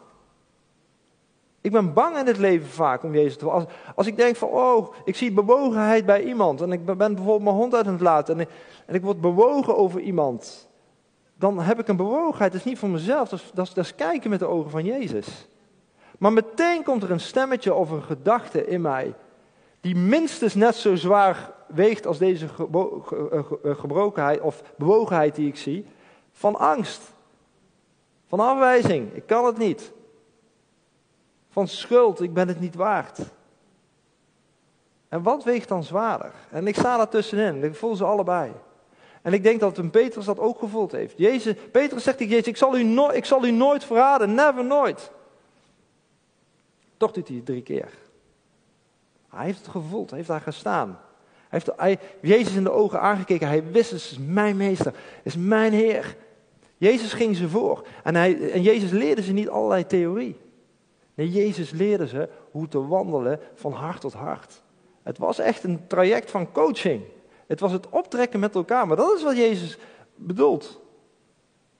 Ik 1.61 1.71
ben 1.71 1.93
bang 1.93 2.17
in 2.17 2.27
het 2.27 2.37
leven 2.37 2.67
vaak 2.67 3.03
om 3.03 3.13
Jezus 3.13 3.37
te 3.37 3.49
als, 3.49 3.63
als 3.95 4.07
ik 4.07 4.17
denk 4.17 4.35
van, 4.35 4.49
oh, 4.49 4.93
ik 5.05 5.15
zie 5.15 5.31
bewogenheid 5.31 6.05
bij 6.05 6.23
iemand. 6.23 6.61
En 6.61 6.71
ik 6.71 6.85
ben 6.85 6.97
bijvoorbeeld 6.97 7.43
mijn 7.43 7.55
hond 7.55 7.75
uit 7.75 7.85
het 7.85 8.01
laten. 8.01 8.35
En 8.35 8.39
ik, 8.39 8.49
en 8.85 8.95
ik 8.95 9.01
word 9.01 9.21
bewogen 9.21 9.77
over 9.77 9.99
iemand. 9.99 10.69
Dan 11.35 11.59
heb 11.59 11.79
ik 11.79 11.87
een 11.87 11.95
bewogenheid. 11.95 12.51
Dat 12.51 12.61
is 12.61 12.67
niet 12.67 12.79
voor 12.79 12.89
mezelf. 12.89 13.29
Dat, 13.29 13.39
is, 13.39 13.51
dat 13.53 13.77
is 13.77 13.95
kijken 13.95 14.29
met 14.29 14.39
de 14.39 14.45
ogen 14.45 14.71
van 14.71 14.85
Jezus. 14.85 15.47
Maar 16.17 16.33
meteen 16.33 16.83
komt 16.83 17.03
er 17.03 17.11
een 17.11 17.19
stemmetje 17.19 17.73
of 17.73 17.89
een 17.89 18.03
gedachte 18.03 18.67
in 18.67 18.81
mij. 18.81 19.13
Die 19.81 19.95
minstens 19.95 20.53
net 20.53 20.75
zo 20.75 20.95
zwaar 20.95 21.51
weegt 21.73 22.05
als 22.05 22.17
deze 22.17 22.45
eh, 22.45 23.39
eh, 23.39 23.79
gebrokenheid 23.79 24.41
of 24.41 24.63
bewogenheid 24.77 25.35
die 25.35 25.47
ik 25.47 25.57
zie, 25.57 25.85
van 26.31 26.55
angst, 26.55 27.01
van 28.27 28.39
afwijzing, 28.39 29.13
ik 29.13 29.25
kan 29.25 29.45
het 29.45 29.57
niet, 29.57 29.91
van 31.49 31.67
schuld, 31.67 32.21
ik 32.21 32.33
ben 32.33 32.47
het 32.47 32.59
niet 32.59 32.75
waard. 32.75 33.19
En 35.09 35.23
wat 35.23 35.43
weegt 35.43 35.67
dan 35.67 35.83
zwaarder? 35.83 36.31
En 36.49 36.67
ik 36.67 36.75
sta 36.75 36.97
daar 36.97 37.09
tussenin, 37.09 37.63
ik 37.63 37.75
voel 37.75 37.95
ze 37.95 38.03
allebei. 38.03 38.51
En 39.21 39.33
ik 39.33 39.43
denk 39.43 39.59
dat 39.59 39.77
een 39.77 39.89
Petrus 39.89 40.25
dat 40.25 40.39
ook 40.39 40.59
gevoeld 40.59 40.91
heeft. 40.91 41.17
Jezus, 41.17 41.55
Petrus 41.71 42.03
zegt 42.03 42.17
tegen 42.17 42.33
Jezus, 42.33 42.47
ik 42.47 42.57
zal, 42.57 42.77
u 42.77 42.83
no 42.83 43.09
ik 43.09 43.25
zal 43.25 43.45
u 43.45 43.51
nooit 43.51 43.83
verraden, 43.83 44.33
never, 44.33 44.65
nooit. 44.65 45.11
Toch 46.97 47.11
doet 47.11 47.27
hij 47.27 47.37
het 47.37 47.45
drie 47.45 47.61
keer. 47.61 47.89
Hij 49.29 49.45
heeft 49.45 49.57
het 49.57 49.67
gevoeld, 49.67 50.09
hij 50.09 50.17
heeft 50.17 50.29
daar 50.29 50.41
gestaan 50.41 50.99
heeft 51.53 51.69
hij, 51.77 51.99
Jezus 52.21 52.55
in 52.55 52.63
de 52.63 52.71
ogen 52.71 53.01
aangekeken. 53.01 53.47
Hij 53.47 53.63
wist, 53.71 53.91
het 53.91 53.99
is 53.99 54.17
mijn 54.27 54.57
meester, 54.57 54.93
is 55.23 55.35
mijn 55.35 55.73
Heer. 55.73 56.15
Jezus 56.77 57.13
ging 57.13 57.35
ze 57.35 57.49
voor. 57.49 57.87
En, 58.03 58.15
hij, 58.15 58.51
en 58.51 58.61
Jezus 58.61 58.91
leerde 58.91 59.21
ze 59.21 59.31
niet 59.31 59.49
allerlei 59.49 59.87
theorie. 59.87 60.35
Nee, 61.13 61.31
Jezus 61.31 61.71
leerde 61.71 62.07
ze 62.07 62.29
hoe 62.51 62.67
te 62.67 62.87
wandelen 62.87 63.39
van 63.55 63.71
hart 63.71 64.01
tot 64.01 64.13
hart. 64.13 64.61
Het 65.03 65.17
was 65.17 65.39
echt 65.39 65.63
een 65.63 65.87
traject 65.87 66.31
van 66.31 66.51
coaching. 66.51 67.01
Het 67.47 67.59
was 67.59 67.71
het 67.71 67.89
optrekken 67.89 68.39
met 68.39 68.55
elkaar. 68.55 68.87
Maar 68.87 68.97
dat 68.97 69.17
is 69.17 69.23
wat 69.23 69.37
Jezus 69.37 69.77
bedoelt. 70.15 70.79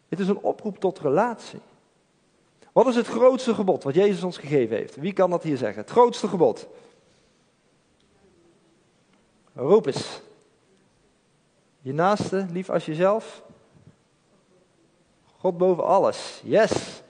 Het 0.10 0.20
is 0.20 0.28
een 0.28 0.42
oproep 0.42 0.80
tot 0.80 1.00
relatie. 1.00 1.60
Wat 2.72 2.88
is 2.88 2.96
het 2.96 3.08
grootste 3.08 3.54
gebod 3.54 3.84
wat 3.84 3.96
Jezus 3.96 4.24
ons 4.24 4.38
gegeven 4.38 4.78
heeft? 4.78 4.96
Wie 4.96 5.14
kan 5.14 5.30
dat 5.30 5.44
hier 5.44 5.58
zeggen? 5.58 5.82
Het 5.82 5.92
grootste 5.92 6.28
gebod. 6.28 6.68
Roep 9.56 9.86
eens. 9.86 10.22
Je 11.82 11.94
naaste, 11.94 12.46
lief 12.52 12.70
als 12.70 12.86
jezelf. 12.86 13.44
God 15.40 15.58
boven 15.58 15.86
alles. 15.86 16.42
Yes. 16.44 17.02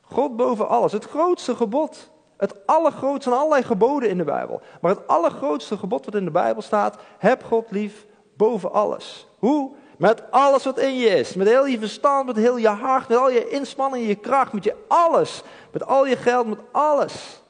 God 0.00 0.36
boven 0.36 0.68
alles. 0.68 0.92
Het 0.92 1.04
grootste 1.04 1.56
gebod. 1.56 2.10
Het 2.36 2.66
allergrootste 2.66 3.30
van 3.30 3.38
allerlei 3.38 3.62
geboden 3.62 4.08
in 4.08 4.18
de 4.18 4.24
Bijbel. 4.24 4.60
Maar 4.80 4.94
het 4.94 5.06
allergrootste 5.06 5.78
gebod 5.78 6.04
wat 6.04 6.14
in 6.14 6.24
de 6.24 6.30
Bijbel 6.30 6.62
staat. 6.62 6.98
Heb 7.18 7.44
God 7.44 7.70
lief 7.70 8.06
boven 8.36 8.72
alles. 8.72 9.26
Hoe? 9.38 9.70
Met 9.96 10.30
alles 10.30 10.64
wat 10.64 10.78
in 10.78 10.96
je 10.96 11.06
is. 11.06 11.34
Met 11.34 11.46
heel 11.46 11.66
je 11.66 11.78
verstand, 11.78 12.26
met 12.26 12.36
heel 12.36 12.56
je 12.56 12.68
hart, 12.68 13.08
met 13.08 13.18
al 13.18 13.30
je 13.30 13.48
inspanning, 13.48 14.06
je 14.06 14.14
kracht, 14.14 14.52
met 14.52 14.64
je 14.64 14.74
alles. 14.88 15.42
Met 15.72 15.86
al 15.86 16.06
je 16.06 16.16
geld, 16.16 16.46
met 16.46 16.58
alles. 16.72 17.40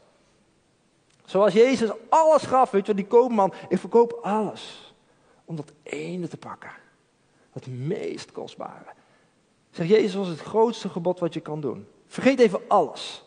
Zoals 1.26 1.52
Jezus 1.52 1.90
alles 2.08 2.42
gaf, 2.42 2.70
weet 2.70 2.86
je 2.86 2.94
die 2.94 3.06
koopman, 3.06 3.52
ik 3.68 3.78
verkoop 3.78 4.18
alles. 4.22 4.94
Om 5.44 5.56
dat 5.56 5.72
ene 5.82 6.28
te 6.28 6.36
pakken. 6.36 6.70
Het 7.52 7.66
meest 7.66 8.32
kostbare. 8.32 8.94
Zeg, 9.70 9.88
Jezus 9.88 10.14
was 10.14 10.28
het 10.28 10.40
grootste 10.40 10.88
gebod 10.88 11.18
wat 11.18 11.34
je 11.34 11.40
kan 11.40 11.60
doen. 11.60 11.86
Vergeet 12.06 12.40
even 12.40 12.60
alles. 12.68 13.24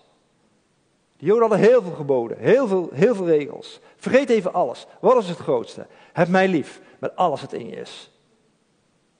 De 1.18 1.26
Joden 1.26 1.50
hadden 1.50 1.68
heel 1.68 1.82
veel 1.82 1.92
geboden, 1.92 2.38
heel 2.38 2.68
veel, 2.68 2.90
heel 2.94 3.16
veel 3.16 3.26
regels. 3.26 3.80
Vergeet 3.96 4.30
even 4.30 4.54
alles. 4.54 4.88
Wat 5.02 5.24
is 5.24 5.30
het 5.30 5.38
grootste? 5.38 5.88
Heb 6.14 6.28
mij 6.28 6.48
lief 6.48 6.82
met 7.00 7.16
alles 7.16 7.42
wat 7.42 7.54
in 7.54 7.68
je 7.68 7.76
is. 7.76 8.12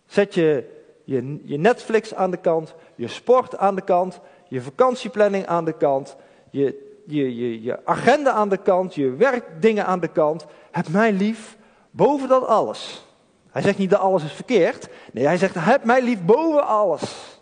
Zet 0.06 0.34
je, 0.34 0.82
je, 1.04 1.40
je 1.44 1.58
Netflix 1.58 2.14
aan 2.14 2.32
de 2.32 2.38
kant, 2.38 2.76
je 2.96 3.08
sport 3.08 3.58
aan 3.58 3.76
de 3.76 3.82
kant, 3.82 4.20
je 4.48 4.62
vakantieplanning 4.62 5.46
aan 5.46 5.66
de 5.66 5.78
kant, 5.78 6.16
je, 6.50 6.89
je, 7.12 7.36
je, 7.36 7.62
je 7.62 7.86
agenda 7.86 8.32
aan 8.32 8.50
de 8.50 8.58
kant, 8.58 8.96
je 8.96 9.10
werkdingen 9.16 9.86
aan 9.86 10.00
de 10.00 10.08
kant. 10.08 10.46
Heb 10.72 10.88
mij 10.88 11.12
lief 11.12 11.58
boven 11.92 12.28
dat 12.28 12.46
alles. 12.46 13.06
Hij 13.50 13.62
zegt 13.62 13.78
niet 13.78 13.90
dat 13.90 14.00
alles 14.00 14.24
is 14.24 14.32
verkeerd. 14.32 14.90
Nee, 15.14 15.26
hij 15.26 15.38
zegt 15.38 15.56
heb 15.56 15.84
mij 15.84 16.02
lief 16.02 16.26
boven 16.26 16.68
alles. 16.68 17.40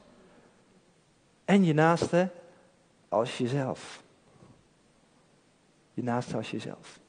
En 1.46 1.64
je 1.64 1.74
naaste 1.74 2.30
als 3.10 3.38
jezelf. 3.38 4.04
Je 5.94 6.04
naaste 6.04 6.38
als 6.38 6.52
jezelf. 6.52 7.00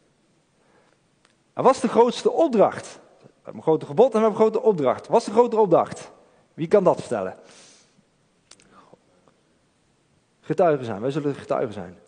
En 1.52 1.62
wat 1.62 1.74
is 1.74 1.80
de 1.80 1.88
grootste 1.88 2.30
opdracht? 2.30 2.98
We 3.18 3.28
hebben 3.34 3.54
een 3.54 3.62
grote 3.62 3.86
gebod 3.86 4.06
en 4.06 4.12
we 4.12 4.18
hebben 4.18 4.40
een 4.40 4.50
grote 4.50 4.66
opdracht. 4.66 5.08
Wat 5.08 5.20
is 5.20 5.26
de 5.26 5.32
grote 5.32 5.56
opdracht? 5.56 6.10
Wie 6.54 6.68
kan 6.68 6.84
dat 6.84 7.00
vertellen? 7.00 7.36
Getuigen 10.40 10.84
zijn. 10.84 11.00
Wij 11.00 11.10
zullen 11.10 11.34
getuigen 11.34 11.72
zijn. 11.72 11.98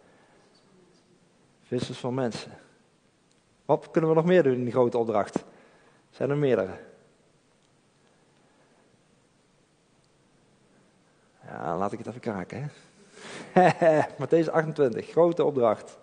Vissers 1.70 1.98
van 1.98 2.14
mensen. 2.14 2.52
Wat 3.64 3.90
kunnen 3.90 4.10
we 4.10 4.16
nog 4.16 4.24
meer 4.24 4.42
doen 4.42 4.52
in 4.52 4.64
die 4.64 4.72
grote 4.72 4.98
opdracht? 4.98 5.44
Zijn 6.10 6.30
er 6.30 6.36
meerdere? 6.36 6.78
Ja, 11.46 11.76
laat 11.76 11.92
ik 11.92 11.98
het 11.98 12.06
even 12.06 12.20
kraken. 12.20 12.70
Hè? 13.52 14.02
Matthäus 14.22 14.50
28, 14.50 15.10
grote 15.10 15.44
opdracht. 15.44 15.98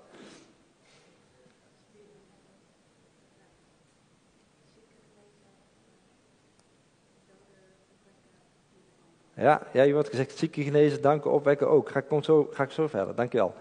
Ja, 9.34 9.68
ja, 9.74 9.84
je 9.84 9.94
wordt 9.94 10.10
gezegd 10.10 10.38
zieken 10.38 10.64
genezen, 10.64 11.02
danken, 11.02 11.32
opwekken 11.32 11.70
ook. 11.70 11.90
Ga 11.90 12.00
ik, 12.00 12.24
zo, 12.24 12.50
ga 12.52 12.64
ik 12.64 12.72
zo 12.72 12.88
verder, 12.88 13.16
dankjewel. 13.16 13.56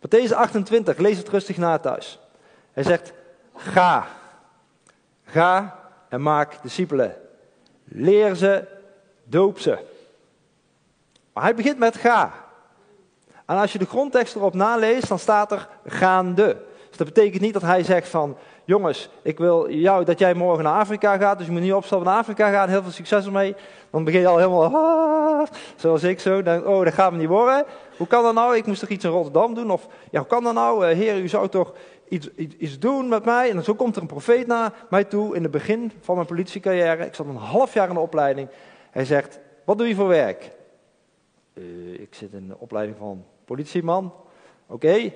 Matthäus 0.00 0.32
28, 0.32 0.98
lees 0.98 1.18
het 1.18 1.28
rustig 1.28 1.56
na 1.56 1.78
thuis. 1.78 2.18
Hij 2.72 2.82
zegt, 2.82 3.12
ga. 3.54 4.06
Ga 5.24 5.78
en 6.08 6.22
maak 6.22 6.62
discipelen. 6.62 7.16
Leer 7.84 8.34
ze, 8.34 8.64
doop 9.24 9.58
ze. 9.58 9.78
Maar 11.32 11.44
hij 11.44 11.54
begint 11.54 11.78
met 11.78 11.96
ga. 11.96 12.32
En 13.46 13.56
als 13.56 13.72
je 13.72 13.78
de 13.78 13.86
grondtekst 13.86 14.34
erop 14.34 14.54
naleest, 14.54 15.08
dan 15.08 15.18
staat 15.18 15.52
er 15.52 15.68
gaande. 15.86 16.56
Dus 16.88 16.96
dat 16.96 17.06
betekent 17.06 17.42
niet 17.42 17.52
dat 17.52 17.62
hij 17.62 17.82
zegt 17.82 18.08
van, 18.08 18.36
jongens, 18.64 19.08
ik 19.22 19.38
wil 19.38 19.70
jou 19.70 20.04
dat 20.04 20.18
jij 20.18 20.34
morgen 20.34 20.64
naar 20.64 20.78
Afrika 20.80 21.16
gaat, 21.16 21.38
dus 21.38 21.46
je 21.46 21.52
moet 21.52 21.60
niet 21.60 21.72
opstappen 21.72 22.08
naar 22.08 22.18
Afrika 22.18 22.50
gaan, 22.50 22.68
heel 22.68 22.82
veel 22.82 22.92
succes 22.92 23.24
ermee. 23.24 23.54
Dan 23.90 24.04
begin 24.04 24.20
je 24.20 24.26
al 24.26 24.36
helemaal, 24.36 24.64
ah, 24.64 25.46
zoals 25.76 26.02
ik 26.02 26.20
zo, 26.20 26.42
denk, 26.42 26.66
oh, 26.66 26.84
dat 26.84 26.94
gaat 26.94 27.12
me 27.12 27.18
niet 27.18 27.28
worden. 27.28 27.64
Hoe 27.96 28.06
kan 28.06 28.22
dat 28.22 28.34
nou? 28.34 28.56
Ik 28.56 28.66
moest 28.66 28.80
toch 28.80 28.88
iets 28.88 29.04
in 29.04 29.10
Rotterdam 29.10 29.54
doen? 29.54 29.70
Of, 29.70 29.88
ja, 30.10 30.18
hoe 30.18 30.28
kan 30.28 30.42
dat 30.44 30.54
nou? 30.54 30.88
Uh, 30.88 30.96
heer, 30.96 31.18
u 31.18 31.28
zou 31.28 31.48
toch 31.48 31.74
iets, 32.08 32.34
iets, 32.34 32.78
doen 32.78 33.08
met 33.08 33.24
mij? 33.24 33.50
En 33.50 33.64
zo 33.64 33.74
komt 33.74 33.96
er 33.96 34.02
een 34.02 34.08
profeet 34.08 34.46
naar 34.46 34.86
mij 34.90 35.04
toe 35.04 35.36
in 35.36 35.42
het 35.42 35.50
begin 35.50 35.92
van 36.00 36.14
mijn 36.14 36.26
politiecarrière. 36.26 37.06
Ik 37.06 37.14
zat 37.14 37.26
een 37.26 37.36
half 37.36 37.74
jaar 37.74 37.88
in 37.88 37.94
de 37.94 38.00
opleiding. 38.00 38.48
Hij 38.90 39.04
zegt, 39.04 39.40
wat 39.64 39.78
doe 39.78 39.88
je 39.88 39.94
voor 39.94 40.08
werk? 40.08 40.52
Uh, 41.54 42.00
ik 42.00 42.14
zit 42.14 42.32
in 42.32 42.48
de 42.48 42.58
opleiding 42.58 42.98
van 42.98 43.24
politieman. 43.44 44.12
Oké, 44.66 45.12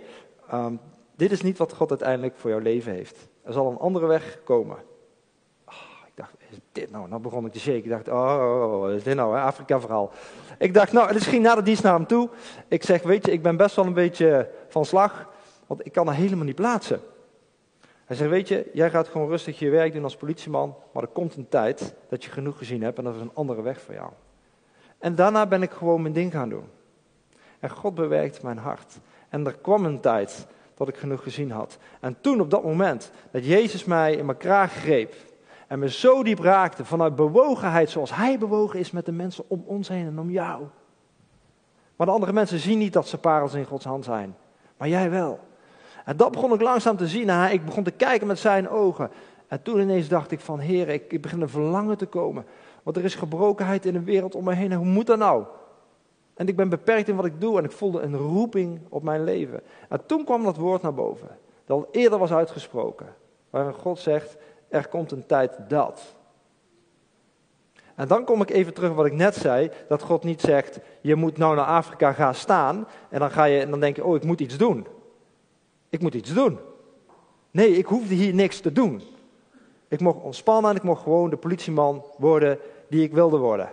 um, 0.53 0.81
dit 1.17 1.31
is 1.31 1.43
niet 1.43 1.59
wat 1.59 1.73
God 1.73 1.91
uiteindelijk 1.91 2.37
voor 2.37 2.51
jouw 2.51 2.59
leven 2.59 2.93
heeft. 2.93 3.29
Er 3.43 3.53
zal 3.53 3.71
een 3.71 3.79
andere 3.79 4.07
weg 4.07 4.39
komen. 4.45 4.77
Dacht, 6.21 6.35
is 6.51 6.59
dit 6.73 6.91
nou? 6.91 7.09
Nou 7.09 7.23
begon 7.23 7.47
ik 7.47 7.53
te 7.53 7.61
shaken. 7.61 7.85
Ik 7.85 7.89
dacht, 7.89 8.09
oh, 8.09 8.91
is 8.91 9.03
dit 9.03 9.15
nou, 9.15 9.37
hè? 9.37 9.43
Afrika-verhaal. 9.43 10.11
Ik 10.59 10.75
dacht, 10.75 10.93
nou, 10.93 11.13
het 11.13 11.23
ging 11.23 11.43
na 11.43 11.55
de 11.55 11.63
dienst 11.63 11.83
naar 11.83 11.95
hem 11.95 12.07
toe. 12.07 12.29
Ik 12.69 12.83
zeg, 12.83 13.03
weet 13.03 13.27
je, 13.27 13.33
ik 13.33 13.43
ben 13.43 13.57
best 13.57 13.77
wel 13.77 13.87
een 13.87 13.93
beetje 13.93 14.51
van 14.69 14.85
slag, 14.85 15.29
want 15.67 15.87
ik 15.87 15.93
kan 15.93 16.09
er 16.09 16.15
helemaal 16.15 16.45
niet 16.45 16.55
plaatsen. 16.55 17.01
Hij 18.05 18.17
zegt, 18.17 18.31
weet 18.31 18.49
je, 18.49 18.71
jij 18.73 18.91
gaat 18.91 19.09
gewoon 19.09 19.29
rustig 19.29 19.59
je 19.59 19.71
werk 19.71 19.93
doen 19.93 20.05
als 20.05 20.17
politieman, 20.17 20.75
maar 20.93 21.03
er 21.03 21.09
komt 21.09 21.37
een 21.37 21.49
tijd 21.49 21.95
dat 22.09 22.25
je 22.25 22.31
genoeg 22.31 22.59
gezien 22.59 22.83
hebt 22.83 22.99
en 22.99 23.05
dat 23.05 23.15
is 23.15 23.21
een 23.21 23.35
andere 23.35 23.63
weg 23.63 23.81
voor 23.81 23.95
jou. 23.95 24.11
En 24.99 25.15
daarna 25.15 25.47
ben 25.47 25.63
ik 25.63 25.71
gewoon 25.71 26.03
mijn 26.03 26.15
ding 26.15 26.33
gaan 26.33 26.49
doen. 26.49 26.65
En 27.61 27.71
God 27.71 27.95
bewerkt 27.95 28.43
mijn 28.43 28.59
hart. 28.59 28.99
En 29.29 29.47
er 29.47 29.57
kwam 29.61 29.85
een 29.85 30.01
tijd 30.01 30.47
dat 30.75 30.89
ik 30.89 30.97
genoeg 30.97 31.23
gezien 31.23 31.51
had. 31.51 31.79
En 32.01 32.17
toen 32.21 32.41
op 32.41 32.51
dat 32.51 32.65
moment 32.65 33.11
dat 33.31 33.47
Jezus 33.47 33.85
mij 33.85 34.15
in 34.15 34.27
mijn 34.27 34.39
kraag 34.39 34.73
greep 34.73 35.15
en 35.71 35.79
me 35.79 35.91
zo 35.91 36.23
diep 36.23 36.39
raakte 36.39 36.85
vanuit 36.85 37.15
bewogenheid 37.15 37.91
zoals 37.91 38.15
Hij 38.15 38.39
bewogen 38.39 38.79
is 38.79 38.91
met 38.91 39.05
de 39.05 39.13
mensen 39.13 39.45
om 39.49 39.63
ons 39.67 39.89
heen 39.89 40.07
en 40.07 40.19
om 40.19 40.31
jou. 40.31 40.63
Maar 41.97 42.07
de 42.07 42.13
andere 42.13 42.33
mensen 42.33 42.59
zien 42.59 42.79
niet 42.79 42.93
dat 42.93 43.09
ze 43.09 43.19
parels 43.19 43.55
in 43.55 43.65
Gods 43.65 43.85
hand 43.85 44.05
zijn, 44.05 44.37
maar 44.77 44.89
jij 44.89 45.11
wel. 45.11 45.41
En 46.05 46.17
dat 46.17 46.33
begon 46.33 46.53
ik 46.53 46.61
langzaam 46.61 46.97
te 46.97 47.09
zien. 47.09 47.29
En 47.29 47.53
ik 47.53 47.65
begon 47.65 47.85
te 47.85 47.91
kijken 47.91 48.27
met 48.27 48.39
zijn 48.39 48.69
ogen. 48.69 49.11
En 49.49 49.63
toen 49.63 49.81
ineens 49.81 50.09
dacht 50.09 50.31
ik 50.31 50.41
van, 50.41 50.59
Heer, 50.59 50.89
ik, 50.89 51.23
begin 51.23 51.41
een 51.41 51.49
verlangen 51.49 51.99
te 51.99 52.07
komen. 52.07 52.45
Want 52.83 52.97
er 52.97 53.05
is 53.05 53.15
gebrokenheid 53.15 53.87
in 53.87 53.93
de 53.93 54.05
wereld 54.05 54.35
om 54.35 54.45
me 54.45 54.55
heen. 54.55 54.73
En 54.73 54.79
hoe 54.79 54.87
moet 54.87 55.07
dat 55.07 55.19
nou? 55.19 55.45
En 56.35 56.49
ik 56.49 56.57
ben 56.57 56.69
beperkt 56.69 57.09
in 57.09 57.17
wat 57.17 57.25
ik 57.25 57.41
doe 57.41 57.59
en 57.59 57.65
ik 57.65 57.73
voelde 57.73 58.01
een 58.01 58.17
roeping 58.17 58.81
op 58.89 59.03
mijn 59.03 59.25
leven. 59.25 59.61
En 59.89 60.07
toen 60.07 60.25
kwam 60.25 60.45
dat 60.45 60.57
woord 60.57 60.83
naar 60.83 60.95
boven, 60.95 61.29
dat 61.65 61.77
al 61.77 61.89
eerder 61.93 62.19
was 62.19 62.33
uitgesproken. 62.33 63.07
Waarin 63.51 63.75
God 63.75 63.99
zegt, 63.99 64.37
er 64.71 64.89
komt 64.89 65.13
een 65.13 65.27
tijd 65.27 65.57
dat. 65.69 66.15
En 67.95 68.09
dan 68.09 68.25
kom 68.25 68.43
ik 68.43 68.51
even 68.51 68.75
terug 68.75 68.93
wat 68.93 69.07
ik 69.07 69.13
net 69.13 69.35
zei, 69.35 69.71
dat 69.89 70.03
God 70.03 70.25
niet 70.25 70.41
zegt, 70.41 70.79
je 71.01 71.15
moet 71.15 71.37
nou 71.37 71.57
naar 71.57 71.65
Afrika 71.65 72.13
gaan 72.13 72.35
staan 72.35 72.87
en 73.09 73.19
dan, 73.19 73.31
ga 73.31 73.45
je, 73.45 73.61
en 73.61 73.71
dan 73.71 73.81
denk 73.81 73.97
je, 73.97 74.05
oh 74.05 74.17
ik 74.17 74.25
moet 74.25 74.41
iets 74.41 74.57
doen. 74.57 74.87
Ik 75.89 76.01
moet 76.01 76.15
iets 76.15 76.33
doen. 76.35 76.59
Nee, 77.51 77.77
ik 77.77 77.87
hoefde 77.87 78.15
hier 78.15 78.35
niks 78.35 78.61
te 78.61 78.73
doen. 78.73 79.03
Ik 79.89 80.01
mocht 80.01 80.23
ontspannen 80.23 80.71
en 80.71 80.77
ik 80.77 80.83
mocht 80.83 81.03
gewoon 81.03 81.31
de 81.31 81.37
politieman 81.37 82.05
worden 82.19 82.59
die 82.89 83.03
ik 83.03 83.13
wilde 83.13 83.37
worden. 83.37 83.73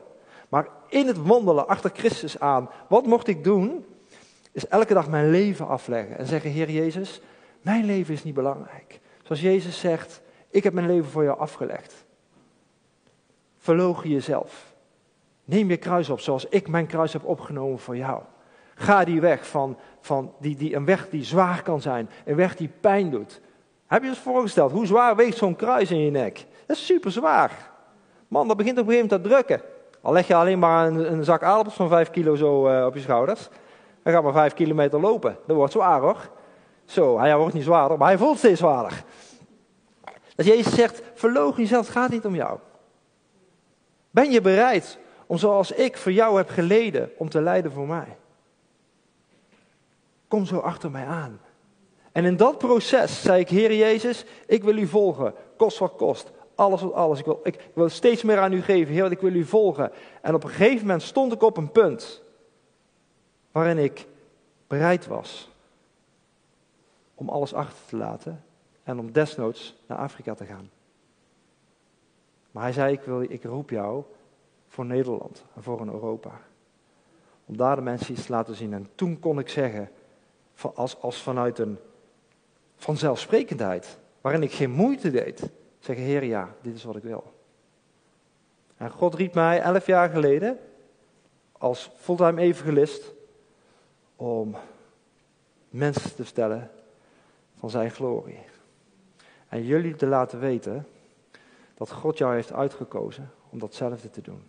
Maar 0.50 0.68
in 0.90 1.08
het 1.08 1.26
wandelen 1.26 1.68
achter 1.68 1.92
Christus 1.94 2.40
aan, 2.40 2.70
wat 2.90 3.06
mocht 3.06 3.28
ik 3.28 3.44
doen? 3.44 3.86
Is 4.52 4.68
elke 4.68 4.94
dag 4.94 5.10
mijn 5.10 5.30
leven 5.30 5.68
afleggen 5.68 6.18
en 6.18 6.26
zeggen, 6.26 6.52
Heer 6.52 6.70
Jezus, 6.70 7.22
mijn 7.62 7.86
leven 7.86 8.14
is 8.14 8.24
niet 8.24 8.34
belangrijk. 8.34 9.00
Zoals 9.24 9.42
Jezus 9.42 9.80
zegt, 9.80 10.22
ik 10.50 10.64
heb 10.64 10.74
mijn 10.74 10.88
leven 10.88 11.10
voor 11.10 11.24
jou 11.24 11.40
afgelegd. 11.40 12.06
Verlogen 13.58 14.10
jezelf. 14.10 14.76
Neem 15.46 15.70
je 15.70 15.78
kruis 15.78 16.10
op 16.10 16.20
zoals 16.20 16.46
ik 16.46 16.68
mijn 16.68 16.88
kruis 16.88 17.14
heb 17.14 17.26
opgenomen 17.26 17.80
voor 17.80 17.98
jou. 17.98 18.22
Ga 18.76 19.04
die 19.04 19.22
weg 19.22 19.48
van, 19.48 19.78
van 20.00 20.34
die, 20.40 20.56
die, 20.56 20.76
een 20.76 20.86
weg 20.86 21.10
die 21.10 21.24
zwaar 21.24 21.64
kan 21.64 21.82
zijn, 21.82 22.10
een 22.26 22.36
weg 22.36 22.56
die 22.56 22.70
pijn 22.82 23.10
doet. 23.10 23.42
Heb 23.88 24.04
je 24.04 24.10
eens 24.10 24.20
voorgesteld, 24.20 24.72
hoe 24.72 24.86
zwaar 24.86 25.16
weegt 25.16 25.38
zo'n 25.38 25.56
kruis 25.56 25.92
in 25.92 26.00
je 26.00 26.12
nek? 26.12 26.46
Dat 26.66 26.78
is 26.78 26.86
super 26.86 27.12
zwaar. 27.12 27.72
Man, 28.28 28.48
dat 28.48 28.58
begint 28.58 28.80
op 28.80 28.88
een 28.88 28.92
gegeven 28.92 29.10
moment 29.10 29.30
te 29.30 29.36
drukken. 29.36 29.62
Al 30.02 30.14
leg 30.14 30.28
je 30.28 30.36
alleen 30.36 30.60
maar 30.60 30.88
een, 30.88 31.12
een 31.12 31.24
zak 31.24 31.44
aardappels 31.44 31.76
van 31.76 31.90
5 31.90 32.10
kilo 32.10 32.36
zo 32.36 32.70
uh, 32.70 32.86
op 32.86 32.94
je 32.94 33.00
schouders. 33.00 33.50
Dan 34.04 34.14
ga 34.14 34.22
maar 34.22 34.34
5 34.34 34.54
kilometer 34.54 35.00
lopen. 35.00 35.38
Dat 35.46 35.56
wordt 35.56 35.72
zwaar 35.72 36.00
hoor. 36.00 36.30
Zo, 36.86 37.20
hij 37.20 37.38
wordt 37.38 37.54
niet 37.54 37.64
zwaarder, 37.64 37.98
maar 37.98 38.08
hij 38.08 38.18
voelt 38.18 38.38
steeds 38.38 38.60
zwaarder. 38.60 39.04
Dat 40.38 40.46
Jezus 40.46 40.74
zegt, 40.74 41.02
verloog 41.14 41.58
jezelf, 41.58 41.86
het 41.86 41.96
gaat 41.96 42.10
niet 42.10 42.26
om 42.26 42.36
jou. 42.36 42.60
Ben 44.12 44.32
je 44.32 44.42
bereid 44.42 44.98
om 45.26 45.38
zoals 45.38 45.72
ik 45.72 45.98
voor 45.98 46.12
jou 46.12 46.38
heb 46.38 46.50
geleden, 46.50 47.12
om 47.18 47.30
te 47.30 47.42
lijden 47.42 47.72
voor 47.72 47.88
mij? 47.88 48.18
Kom 50.28 50.46
zo 50.46 50.58
achter 50.58 50.92
mij 50.92 51.06
aan. 51.06 51.40
En 52.12 52.26
in 52.26 52.38
dat 52.38 52.58
proces 52.58 53.22
zei 53.22 53.40
ik, 53.40 53.50
Heer 53.50 53.76
Jezus, 53.76 54.26
ik 54.46 54.64
wil 54.64 54.78
u 54.78 54.88
volgen, 54.88 55.34
kost 55.56 55.78
wat 55.78 55.96
kost, 55.96 56.32
alles 56.56 56.82
wat 56.82 56.94
alles. 56.94 57.20
Ik 57.20 57.26
wil, 57.26 57.40
ik 57.44 57.70
wil 57.74 57.90
steeds 57.90 58.24
meer 58.24 58.40
aan 58.40 58.54
u 58.54 58.62
geven, 58.62 58.94
Heer, 58.94 59.12
ik 59.12 59.22
wil 59.22 59.34
u 59.34 59.46
volgen. 59.46 59.92
En 60.22 60.36
op 60.36 60.44
een 60.44 60.50
gegeven 60.50 60.82
moment 60.82 61.02
stond 61.02 61.34
ik 61.34 61.42
op 61.42 61.58
een 61.58 61.72
punt 61.72 62.24
waarin 63.52 63.78
ik 63.78 64.08
bereid 64.68 65.08
was 65.08 65.50
om 67.16 67.30
alles 67.30 67.54
achter 67.54 67.86
te 67.88 67.98
laten 67.98 68.46
en 68.88 69.00
om 69.00 69.12
desnoods 69.12 69.76
naar 69.88 69.98
Afrika 69.98 70.34
te 70.34 70.46
gaan. 70.46 70.70
Maar 72.52 72.64
hij 72.64 72.72
zei, 72.72 72.94
ik, 72.94 73.02
wil, 73.02 73.22
ik 73.22 73.44
roep 73.44 73.70
jou 73.70 74.04
voor 74.68 74.86
Nederland 74.86 75.44
en 75.56 75.64
voor 75.64 75.82
een 75.82 75.92
Europa. 75.92 76.42
Om 77.46 77.58
daar 77.58 77.76
de 77.76 77.82
mensen 77.82 78.14
iets 78.14 78.26
te 78.26 78.32
laten 78.32 78.56
zien. 78.56 78.74
En 78.74 78.90
toen 78.96 79.20
kon 79.20 79.40
ik 79.40 79.50
zeggen, 79.50 79.90
als, 80.74 81.02
als 81.02 81.22
vanuit 81.22 81.60
een 81.60 81.78
vanzelfsprekendheid, 82.76 83.98
waarin 84.22 84.44
ik 84.44 84.52
geen 84.52 84.72
moeite 84.72 85.12
deed, 85.12 85.50
zeggen, 85.80 86.06
Heer, 86.06 86.24
ja, 86.24 86.56
dit 86.62 86.76
is 86.76 86.84
wat 86.84 86.96
ik 86.96 87.04
wil. 87.04 87.34
En 88.78 88.92
God 88.92 89.16
riep 89.16 89.34
mij 89.34 89.60
elf 89.62 89.86
jaar 89.86 90.10
geleden 90.10 90.60
als 91.52 91.92
fulltime 91.98 92.42
evangelist 92.42 93.14
om 94.16 94.56
mensen 95.70 96.16
te 96.16 96.26
stellen 96.26 96.72
van 97.60 97.70
zijn 97.70 97.92
glorie. 97.92 98.56
En 99.50 99.66
jullie 99.66 99.96
te 99.96 100.08
laten 100.08 100.40
weten 100.40 100.88
dat 101.74 101.92
God 101.92 102.18
jou 102.18 102.34
heeft 102.34 102.54
uitgekozen 102.54 103.32
om 103.50 103.60
datzelfde 103.60 104.10
te 104.10 104.22
doen. 104.22 104.44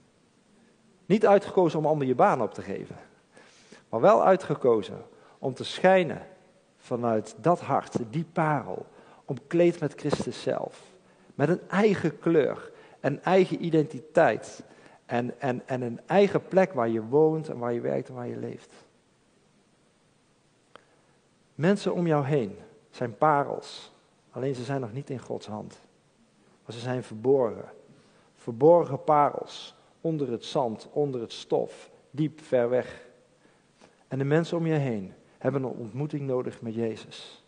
Niet 1.07 1.27
uitgekozen 1.27 1.79
om 1.79 1.87
allemaal 1.87 2.07
je 2.07 2.15
baan 2.15 2.43
op 2.43 2.55
te 2.55 2.63
geven, 2.63 2.97
maar 3.89 4.01
wel 4.01 4.25
uitgekozen 4.25 5.05
om 5.39 5.55
te 5.55 5.65
schijnen 5.65 6.27
vanuit 6.77 7.35
dat 7.41 7.61
hart, 7.61 7.97
die 8.11 8.27
parel, 8.33 8.87
omkleed 9.25 9.81
met 9.81 9.95
Christus 9.97 10.43
zelf. 10.43 10.83
Met 11.35 11.49
een 11.49 11.69
eigen 11.69 12.19
kleur, 12.19 12.71
een 13.01 13.23
eigen 13.23 13.65
identiteit 13.65 14.63
en, 15.07 15.41
en, 15.41 15.63
en 15.67 15.83
een 15.83 16.01
eigen 16.07 16.45
plek 16.45 16.73
waar 16.73 16.89
je 16.89 17.03
woont 17.03 17.49
en 17.49 17.59
waar 17.59 17.73
je 17.73 17.81
werkt 17.81 18.09
en 18.09 18.15
waar 18.15 18.29
je 18.29 18.37
leeft. 18.37 18.73
Mensen 21.55 21.95
om 21.95 22.07
jou 22.07 22.25
heen 22.25 22.59
zijn 22.91 23.17
parels, 23.17 23.93
alleen 24.39 24.55
ze 24.55 24.65
zijn 24.65 24.81
nog 24.81 24.93
niet 24.93 25.11
in 25.11 25.19
Gods 25.19 25.47
hand. 25.47 25.81
Maar 26.65 26.75
ze 26.75 26.81
zijn 26.81 27.03
verborgen. 27.03 27.69
Verborgen 28.37 29.05
parels, 29.05 29.75
onder 30.01 30.31
het 30.31 30.45
zand, 30.45 30.89
onder 30.93 31.21
het 31.21 31.33
stof, 31.33 31.91
diep 32.11 32.41
ver 32.41 32.69
weg. 32.69 33.07
En 34.09 34.19
de 34.19 34.25
mensen 34.25 34.57
om 34.57 34.67
je 34.67 34.75
heen 34.75 35.13
hebben 35.39 35.63
een 35.63 35.69
ontmoeting 35.69 36.23
nodig 36.23 36.61
met 36.63 36.75
Jezus. 36.75 37.45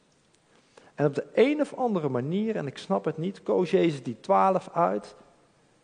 En 0.94 1.06
op 1.06 1.14
de 1.14 1.26
een 1.34 1.60
of 1.60 1.74
andere 1.74 2.08
manier, 2.08 2.56
en 2.56 2.66
ik 2.66 2.78
snap 2.78 3.04
het 3.04 3.18
niet, 3.18 3.42
koos 3.42 3.70
Jezus 3.70 4.02
die 4.02 4.20
twaalf 4.20 4.68
uit. 4.72 5.14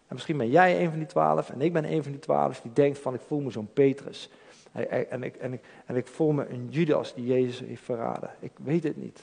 En 0.06 0.14
misschien 0.14 0.36
ben 0.36 0.50
jij 0.50 0.82
een 0.82 0.90
van 0.90 0.98
die 0.98 1.08
twaalf 1.08 1.50
en 1.50 1.60
ik 1.60 1.72
ben 1.72 1.92
een 1.92 2.02
van 2.02 2.12
die 2.12 2.20
twaalf 2.20 2.60
die 2.60 2.72
denkt 2.72 2.98
van 2.98 3.14
ik 3.14 3.20
voel 3.20 3.40
me 3.40 3.50
zo'n 3.50 3.72
Petrus. 3.72 4.31
En 4.72 5.22
ik, 5.22 5.37
en, 5.37 5.52
ik, 5.52 5.61
en 5.87 5.96
ik 5.96 6.07
voel 6.07 6.33
me 6.33 6.48
een 6.48 6.68
Judas 6.70 7.14
die 7.14 7.26
Jezus 7.26 7.61
heeft 7.61 7.83
verraden. 7.83 8.31
Ik 8.38 8.52
weet 8.62 8.83
het 8.83 8.96
niet. 8.96 9.20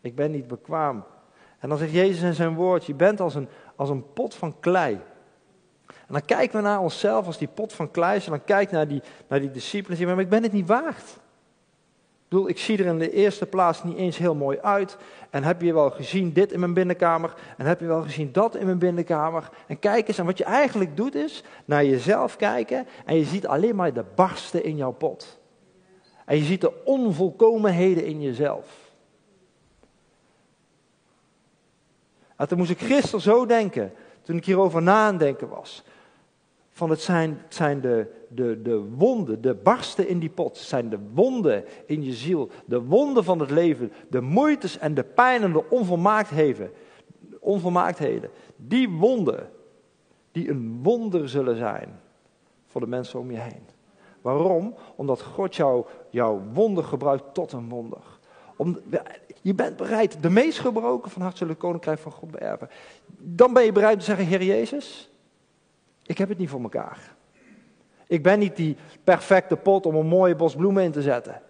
Ik 0.00 0.14
ben 0.14 0.30
niet 0.30 0.46
bekwaam. 0.46 1.04
En 1.64 1.70
dan 1.70 1.78
zegt 1.78 1.92
Jezus 1.92 2.22
in 2.22 2.34
zijn 2.34 2.54
woord, 2.54 2.86
je 2.86 2.94
bent 2.94 3.20
als 3.20 3.34
een, 3.34 3.48
als 3.76 3.88
een 3.88 4.12
pot 4.12 4.34
van 4.34 4.60
klei. 4.60 5.00
En 5.86 6.12
dan 6.12 6.24
kijken 6.24 6.56
we 6.56 6.62
naar 6.62 6.80
onszelf 6.80 7.26
als 7.26 7.38
die 7.38 7.48
pot 7.48 7.72
van 7.72 7.90
klei 7.90 8.20
En 8.24 8.30
dan 8.30 8.44
kijk 8.44 8.70
naar 8.70 8.88
die, 8.88 9.02
naar 9.28 9.40
die 9.40 9.50
discipelen 9.50 9.98
en 9.98 10.06
maar 10.06 10.18
ik 10.18 10.28
ben 10.28 10.42
het 10.42 10.52
niet 10.52 10.66
waard 10.66 11.18
bedoel, 12.34 12.48
ik 12.48 12.58
zie 12.58 12.78
er 12.78 12.86
in 12.86 12.98
de 12.98 13.12
eerste 13.12 13.46
plaats 13.46 13.84
niet 13.84 13.96
eens 13.96 14.18
heel 14.18 14.34
mooi 14.34 14.58
uit. 14.60 14.96
En 15.30 15.44
heb 15.44 15.62
je 15.62 15.72
wel 15.72 15.90
gezien 15.90 16.32
dit 16.32 16.52
in 16.52 16.60
mijn 16.60 16.74
binnenkamer? 16.74 17.34
En 17.56 17.66
heb 17.66 17.80
je 17.80 17.86
wel 17.86 18.02
gezien 18.02 18.32
dat 18.32 18.56
in 18.56 18.66
mijn 18.66 18.78
binnenkamer? 18.78 19.50
En 19.66 19.78
kijk 19.78 20.08
eens, 20.08 20.18
en 20.18 20.24
wat 20.24 20.38
je 20.38 20.44
eigenlijk 20.44 20.96
doet 20.96 21.14
is 21.14 21.44
naar 21.64 21.84
jezelf 21.84 22.36
kijken. 22.36 22.86
En 23.04 23.16
je 23.16 23.24
ziet 23.24 23.46
alleen 23.46 23.76
maar 23.76 23.92
de 23.92 24.04
barsten 24.14 24.64
in 24.64 24.76
jouw 24.76 24.92
pot. 24.92 25.38
En 26.24 26.36
je 26.36 26.44
ziet 26.44 26.60
de 26.60 26.84
onvolkomenheden 26.84 28.04
in 28.04 28.20
jezelf. 28.20 28.83
En 32.44 32.50
toen 32.50 32.58
moest 32.58 32.70
ik 32.70 32.78
gisteren 32.78 33.20
zo 33.20 33.46
denken, 33.46 33.92
toen 34.22 34.36
ik 34.36 34.44
hierover 34.44 34.82
na 34.82 35.06
aan 35.06 35.16
denken 35.18 35.48
was. 35.48 35.84
Van 36.70 36.90
het 36.90 37.00
zijn, 37.00 37.42
zijn 37.48 37.80
de, 37.80 38.06
de, 38.28 38.62
de 38.62 38.78
wonden, 38.78 39.42
de 39.42 39.54
barsten 39.54 40.08
in 40.08 40.18
die 40.18 40.28
pot, 40.28 40.56
het 40.56 40.66
zijn 40.66 40.88
de 40.88 40.98
wonden 41.14 41.64
in 41.86 42.02
je 42.02 42.12
ziel, 42.12 42.50
de 42.64 42.82
wonden 42.82 43.24
van 43.24 43.40
het 43.40 43.50
leven, 43.50 43.92
de 44.08 44.20
moeites 44.20 44.78
en 44.78 44.94
de 44.94 45.04
pijn 45.04 45.42
en 45.42 45.52
de 45.52 45.70
onvolmaaktheden. 47.40 48.30
Die 48.56 48.90
wonden, 48.90 49.50
die 50.32 50.50
een 50.50 50.80
wonder 50.82 51.28
zullen 51.28 51.56
zijn 51.56 52.00
voor 52.66 52.80
de 52.80 52.86
mensen 52.86 53.18
om 53.18 53.30
je 53.30 53.38
heen. 53.40 53.66
Waarom? 54.20 54.74
Omdat 54.96 55.22
God 55.22 55.56
jou, 55.56 55.84
jouw 56.10 56.42
wonder 56.52 56.84
gebruikt 56.84 57.34
tot 57.34 57.52
een 57.52 57.68
wonder. 57.68 58.13
Om, 58.56 58.78
je 59.40 59.54
bent 59.54 59.76
bereid 59.76 60.22
de 60.22 60.30
meest 60.30 60.58
gebroken 60.58 61.10
van 61.10 61.22
hart 61.22 61.36
zullen 61.36 61.56
koninkrijk 61.56 61.98
van 61.98 62.12
God 62.12 62.30
beërven. 62.30 62.68
Dan 63.18 63.52
ben 63.52 63.64
je 63.64 63.72
bereid 63.72 63.98
te 63.98 64.04
zeggen, 64.04 64.26
Heer 64.26 64.42
Jezus, 64.42 65.10
ik 66.02 66.18
heb 66.18 66.28
het 66.28 66.38
niet 66.38 66.48
voor 66.48 66.62
elkaar. 66.62 67.14
Ik 68.06 68.22
ben 68.22 68.38
niet 68.38 68.56
die 68.56 68.76
perfecte 69.04 69.56
pot 69.56 69.86
om 69.86 69.94
een 69.94 70.06
mooie 70.06 70.36
bos 70.36 70.54
bloemen 70.54 70.82
in 70.82 70.92
te 70.92 71.02
zetten. 71.02 71.42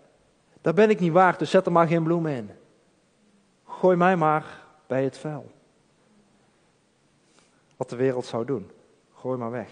Daar 0.60 0.74
ben 0.74 0.90
ik 0.90 1.00
niet 1.00 1.12
waard, 1.12 1.38
dus 1.38 1.50
zet 1.50 1.66
er 1.66 1.72
maar 1.72 1.86
geen 1.86 2.02
bloemen 2.02 2.32
in. 2.32 2.50
Gooi 3.64 3.96
mij 3.96 4.16
maar 4.16 4.64
bij 4.86 5.04
het 5.04 5.18
vuil. 5.18 5.50
Wat 7.76 7.90
de 7.90 7.96
wereld 7.96 8.24
zou 8.24 8.44
doen. 8.44 8.70
Gooi 9.14 9.38
maar 9.38 9.50
weg. 9.50 9.70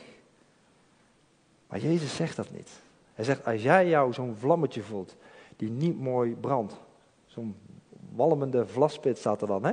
Maar 1.69 1.79
Jezus 1.79 2.17
zegt 2.17 2.37
dat 2.37 2.51
niet. 2.51 2.71
Hij 3.15 3.25
zegt, 3.25 3.45
als 3.45 3.63
jij 3.63 3.89
jou 3.89 4.13
zo'n 4.13 4.37
vlammetje 4.39 4.83
voelt, 4.83 5.17
die 5.57 5.71
niet 5.71 6.01
mooi 6.01 6.35
brandt. 6.35 6.75
Zo'n 7.33 7.57
walmende 8.15 8.67
vlaspit 8.67 9.19
staat 9.19 9.41
er 9.43 9.47
dan, 9.47 9.65
hè? 9.65 9.73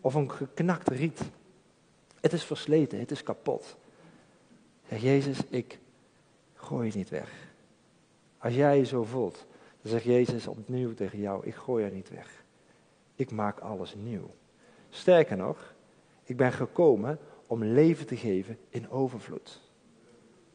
Of 0.00 0.14
een 0.14 0.30
geknakt 0.30 0.88
riet. 0.88 1.20
Het 2.20 2.32
is 2.32 2.44
versleten, 2.44 2.98
het 2.98 3.10
is 3.10 3.22
kapot. 3.22 3.76
Zeg 4.88 5.02
Jezus, 5.02 5.38
ik 5.48 5.78
gooi 6.54 6.86
het 6.86 6.96
niet 6.96 7.08
weg. 7.08 7.48
Als 8.38 8.54
jij 8.54 8.76
je 8.76 8.84
zo 8.84 9.04
voelt, 9.04 9.46
dan 9.82 9.90
zegt 9.90 10.04
Jezus 10.04 10.46
opnieuw 10.46 10.94
tegen 10.94 11.18
jou, 11.18 11.46
ik 11.46 11.54
gooi 11.54 11.84
je 11.84 11.90
niet 11.90 12.10
weg. 12.10 12.44
Ik 13.14 13.30
maak 13.30 13.58
alles 13.58 13.94
nieuw. 13.94 14.30
Sterker 14.88 15.36
nog, 15.36 15.74
ik 16.24 16.36
ben 16.36 16.52
gekomen 16.52 17.18
om 17.46 17.64
leven 17.64 18.06
te 18.06 18.16
geven 18.16 18.58
in 18.68 18.90
overvloed. 18.90 19.60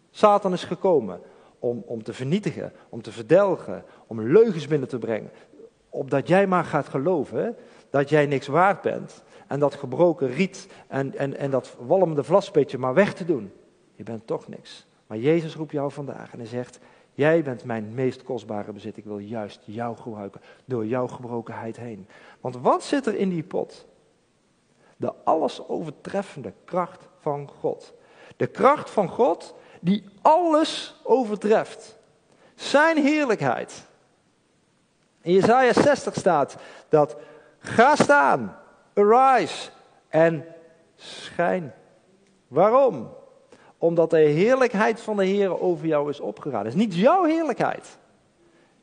Satan 0.09 0.53
is 0.53 0.63
gekomen 0.63 1.21
om, 1.59 1.83
om 1.85 2.03
te 2.03 2.13
vernietigen, 2.13 2.73
om 2.89 3.01
te 3.01 3.11
verdelgen, 3.11 3.83
om 4.07 4.21
leugens 4.21 4.67
binnen 4.67 4.87
te 4.87 4.97
brengen. 4.97 5.31
Opdat 5.95 6.27
jij 6.27 6.47
maar 6.47 6.63
gaat 6.63 6.87
geloven 6.87 7.55
dat 7.89 8.09
jij 8.09 8.25
niks 8.25 8.47
waard 8.47 8.81
bent. 8.81 9.23
En 9.47 9.59
dat 9.59 9.75
gebroken 9.75 10.27
riet 10.27 10.67
en, 10.87 11.17
en, 11.17 11.37
en 11.37 11.51
dat 11.51 11.75
walmende 11.79 12.23
vlaspetje 12.23 12.77
maar 12.77 12.93
weg 12.93 13.13
te 13.13 13.25
doen. 13.25 13.51
Je 13.95 14.03
bent 14.03 14.27
toch 14.27 14.47
niks. 14.47 14.87
Maar 15.07 15.17
Jezus 15.17 15.55
roept 15.55 15.71
jou 15.71 15.91
vandaag 15.91 16.31
en 16.31 16.39
hij 16.39 16.47
zegt, 16.47 16.79
jij 17.13 17.43
bent 17.43 17.63
mijn 17.63 17.93
meest 17.93 18.23
kostbare 18.23 18.71
bezit. 18.71 18.97
Ik 18.97 19.03
wil 19.03 19.17
juist 19.17 19.61
jou 19.65 19.97
gebruiken 19.97 20.41
door 20.65 20.85
jouw 20.85 21.07
gebrokenheid 21.07 21.77
heen. 21.77 22.07
Want 22.41 22.57
wat 22.57 22.83
zit 22.83 23.05
er 23.05 23.15
in 23.15 23.29
die 23.29 23.43
pot? 23.43 23.85
De 24.97 25.13
alles 25.23 25.67
overtreffende 25.67 26.53
kracht 26.65 27.07
van 27.19 27.49
God. 27.59 27.93
De 28.37 28.47
kracht 28.47 28.89
van 28.89 29.09
God 29.09 29.55
die 29.81 30.03
alles 30.21 31.01
overtreft. 31.03 31.97
Zijn 32.55 32.97
heerlijkheid. 32.97 33.87
In 35.25 35.33
Jesaja 35.33 35.73
60 35.73 36.15
staat 36.15 36.57
dat 36.89 37.15
ga 37.59 37.95
staan, 37.95 38.57
arise 38.93 39.69
en 40.07 40.45
schijn. 40.95 41.73
Waarom? 42.47 43.09
Omdat 43.77 44.09
de 44.09 44.17
heerlijkheid 44.17 45.01
van 45.01 45.17
de 45.17 45.25
Heer 45.25 45.61
over 45.61 45.85
jou 45.85 46.09
is 46.09 46.19
opgegaan. 46.19 46.65
Het 46.65 46.73
is 46.73 46.79
niet 46.79 46.95
jouw 46.95 47.23
heerlijkheid. 47.23 47.97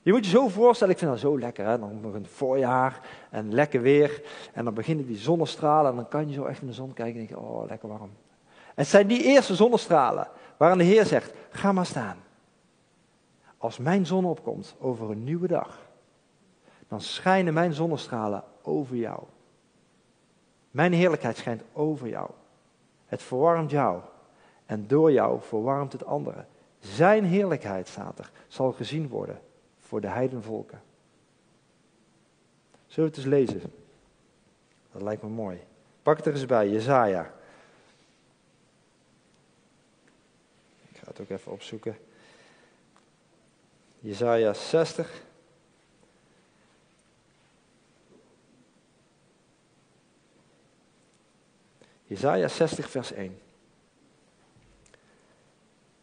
Je 0.02 0.12
moet 0.12 0.24
je 0.24 0.30
zo 0.30 0.48
voorstellen, 0.48 0.92
ik 0.92 0.98
vind 0.98 1.10
dat 1.10 1.20
zo 1.20 1.38
lekker, 1.38 1.66
hè? 1.66 1.78
dan 1.78 2.00
nog 2.00 2.14
een 2.14 2.26
voorjaar 2.26 3.00
en 3.30 3.54
lekker 3.54 3.80
weer. 3.80 4.22
En 4.52 4.64
dan 4.64 4.74
beginnen 4.74 5.06
die 5.06 5.18
zonnestralen 5.18 5.90
en 5.90 5.96
dan 5.96 6.08
kan 6.08 6.28
je 6.28 6.34
zo 6.34 6.44
echt 6.44 6.60
in 6.60 6.66
de 6.66 6.72
zon 6.72 6.92
kijken 6.92 7.20
en 7.20 7.26
denk 7.26 7.40
je, 7.40 7.46
oh 7.46 7.68
lekker 7.68 7.88
warm. 7.88 8.10
Het 8.74 8.86
zijn 8.86 9.06
die 9.06 9.22
eerste 9.22 9.54
zonnestralen 9.54 10.28
waarin 10.56 10.78
de 10.78 10.84
Heer 10.84 11.06
zegt, 11.06 11.32
ga 11.50 11.72
maar 11.72 11.86
staan. 11.86 12.16
Als 13.58 13.78
mijn 13.78 14.06
zon 14.06 14.24
opkomt 14.24 14.74
over 14.78 15.10
een 15.10 15.24
nieuwe 15.24 15.46
dag, 15.46 15.90
dan 16.92 17.00
schijnen 17.00 17.54
mijn 17.54 17.72
zonnestralen 17.72 18.44
over 18.62 18.96
jou. 18.96 19.22
Mijn 20.70 20.92
heerlijkheid 20.92 21.36
schijnt 21.36 21.62
over 21.72 22.08
jou. 22.08 22.30
Het 23.06 23.22
verwarmt 23.22 23.70
jou. 23.70 24.00
En 24.66 24.86
door 24.86 25.12
jou 25.12 25.40
verwarmt 25.42 25.92
het 25.92 26.04
anderen. 26.04 26.48
Zijn 26.80 27.24
heerlijkheid, 27.24 27.88
staat 27.88 28.18
er, 28.18 28.30
zal 28.48 28.72
gezien 28.72 29.08
worden 29.08 29.40
voor 29.80 30.00
de 30.00 30.08
heidenvolken. 30.08 30.82
Zullen 32.86 33.10
we 33.10 33.16
het 33.16 33.26
eens 33.26 33.34
lezen? 33.34 33.72
Dat 34.92 35.02
lijkt 35.02 35.22
me 35.22 35.28
mooi. 35.28 35.60
Pak 36.02 36.16
het 36.16 36.26
er 36.26 36.32
eens 36.32 36.46
bij, 36.46 36.68
Jezaja. 36.68 37.32
Ik 40.90 40.96
ga 40.96 41.06
het 41.06 41.20
ook 41.20 41.30
even 41.30 41.52
opzoeken. 41.52 41.96
Jezaja 43.98 44.52
60. 44.52 45.30
Jezaja 52.12 52.48
60 52.48 52.90
vers 52.90 53.12
1. 53.12 53.38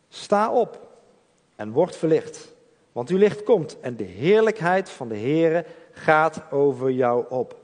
Sta 0.07 0.51
op 0.51 0.79
en 1.55 1.71
word 1.71 1.95
verlicht, 1.95 2.53
want 2.91 3.09
uw 3.09 3.17
licht 3.17 3.43
komt 3.43 3.79
en 3.79 3.95
de 3.95 4.03
heerlijkheid 4.03 4.89
van 4.89 5.07
de 5.07 5.17
Heere 5.17 5.65
gaat 5.91 6.51
over 6.51 6.91
jou 6.91 7.25
op. 7.29 7.55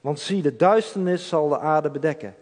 Want 0.00 0.20
zie, 0.20 0.42
de 0.42 0.56
duisternis 0.56 1.28
zal 1.28 1.48
de 1.48 1.58
aarde 1.58 1.90
bedekken 1.90 2.34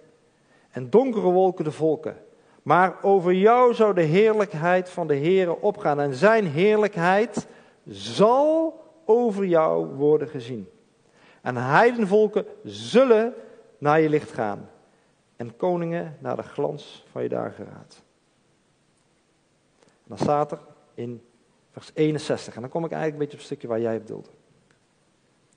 en 0.70 0.90
donkere 0.90 1.30
wolken 1.30 1.64
de 1.64 1.72
volken. 1.72 2.16
Maar 2.62 3.02
over 3.02 3.32
jou 3.32 3.74
zou 3.74 3.94
de 3.94 4.02
heerlijkheid 4.02 4.90
van 4.90 5.06
de 5.06 5.16
Heere 5.16 5.60
opgaan 5.60 6.00
en 6.00 6.14
zijn 6.14 6.46
heerlijkheid 6.46 7.46
zal 7.88 8.80
over 9.04 9.44
jou 9.44 9.86
worden 9.86 10.28
gezien. 10.28 10.68
En 11.40 11.56
heidenvolken 11.56 12.46
zullen 12.64 13.34
naar 13.78 14.00
je 14.00 14.08
licht 14.08 14.32
gaan 14.32 14.70
en 15.36 15.56
koningen 15.56 16.16
naar 16.20 16.36
de 16.36 16.42
glans 16.42 17.04
van 17.10 17.22
je 17.22 17.28
dageraad. 17.28 18.02
Dan 20.04 20.18
staat 20.18 20.52
er 20.52 20.58
in 20.94 21.22
vers 21.70 21.90
61, 21.94 22.54
en 22.54 22.60
dan 22.60 22.70
kom 22.70 22.84
ik 22.84 22.90
eigenlijk 22.90 23.12
een 23.12 23.28
beetje 23.28 23.32
op 23.32 23.38
het 23.38 23.58
stukje 23.58 23.68
waar 23.68 23.80
jij 23.80 23.98
bedoelde. 23.98 24.28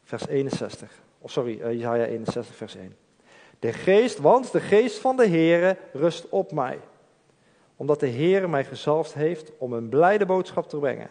Vers 0.03 0.27
61, 0.27 0.91
oh 1.19 1.29
sorry, 1.29 1.59
uh, 1.61 1.77
Isaiah 1.77 2.09
61, 2.09 2.55
vers 2.55 2.75
1. 2.75 2.95
De 3.59 3.73
geest, 3.73 4.17
want 4.17 4.51
de 4.51 4.59
geest 4.59 4.97
van 4.97 5.17
de 5.17 5.27
Heere 5.27 5.77
rust 5.93 6.29
op 6.29 6.51
mij. 6.51 6.79
Omdat 7.75 7.99
de 7.99 8.09
Heere 8.09 8.47
mij 8.47 8.65
gezalfd 8.65 9.13
heeft 9.13 9.51
om 9.57 9.73
een 9.73 9.89
blijde 9.89 10.25
boodschap 10.25 10.69
te 10.69 10.77
brengen. 10.77 11.09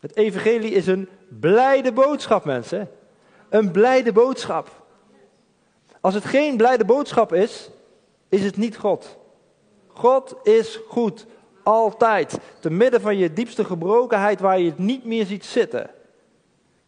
Het 0.00 0.16
evangelie 0.16 0.70
is 0.70 0.86
een 0.86 1.08
blijde 1.28 1.92
boodschap, 1.92 2.44
mensen. 2.44 2.90
Een 3.48 3.70
blijde 3.70 4.12
boodschap. 4.12 4.85
Als 6.06 6.14
het 6.14 6.24
geen 6.24 6.56
blijde 6.56 6.84
boodschap 6.84 7.32
is, 7.32 7.70
is 8.28 8.44
het 8.44 8.56
niet 8.56 8.76
God. 8.76 9.18
God 9.86 10.36
is 10.42 10.80
goed, 10.88 11.26
altijd. 11.62 12.38
Te 12.60 12.70
midden 12.70 13.00
van 13.00 13.16
je 13.16 13.32
diepste 13.32 13.64
gebrokenheid 13.64 14.40
waar 14.40 14.58
je 14.58 14.70
het 14.70 14.78
niet 14.78 15.04
meer 15.04 15.26
ziet 15.26 15.44
zitten. 15.44 15.90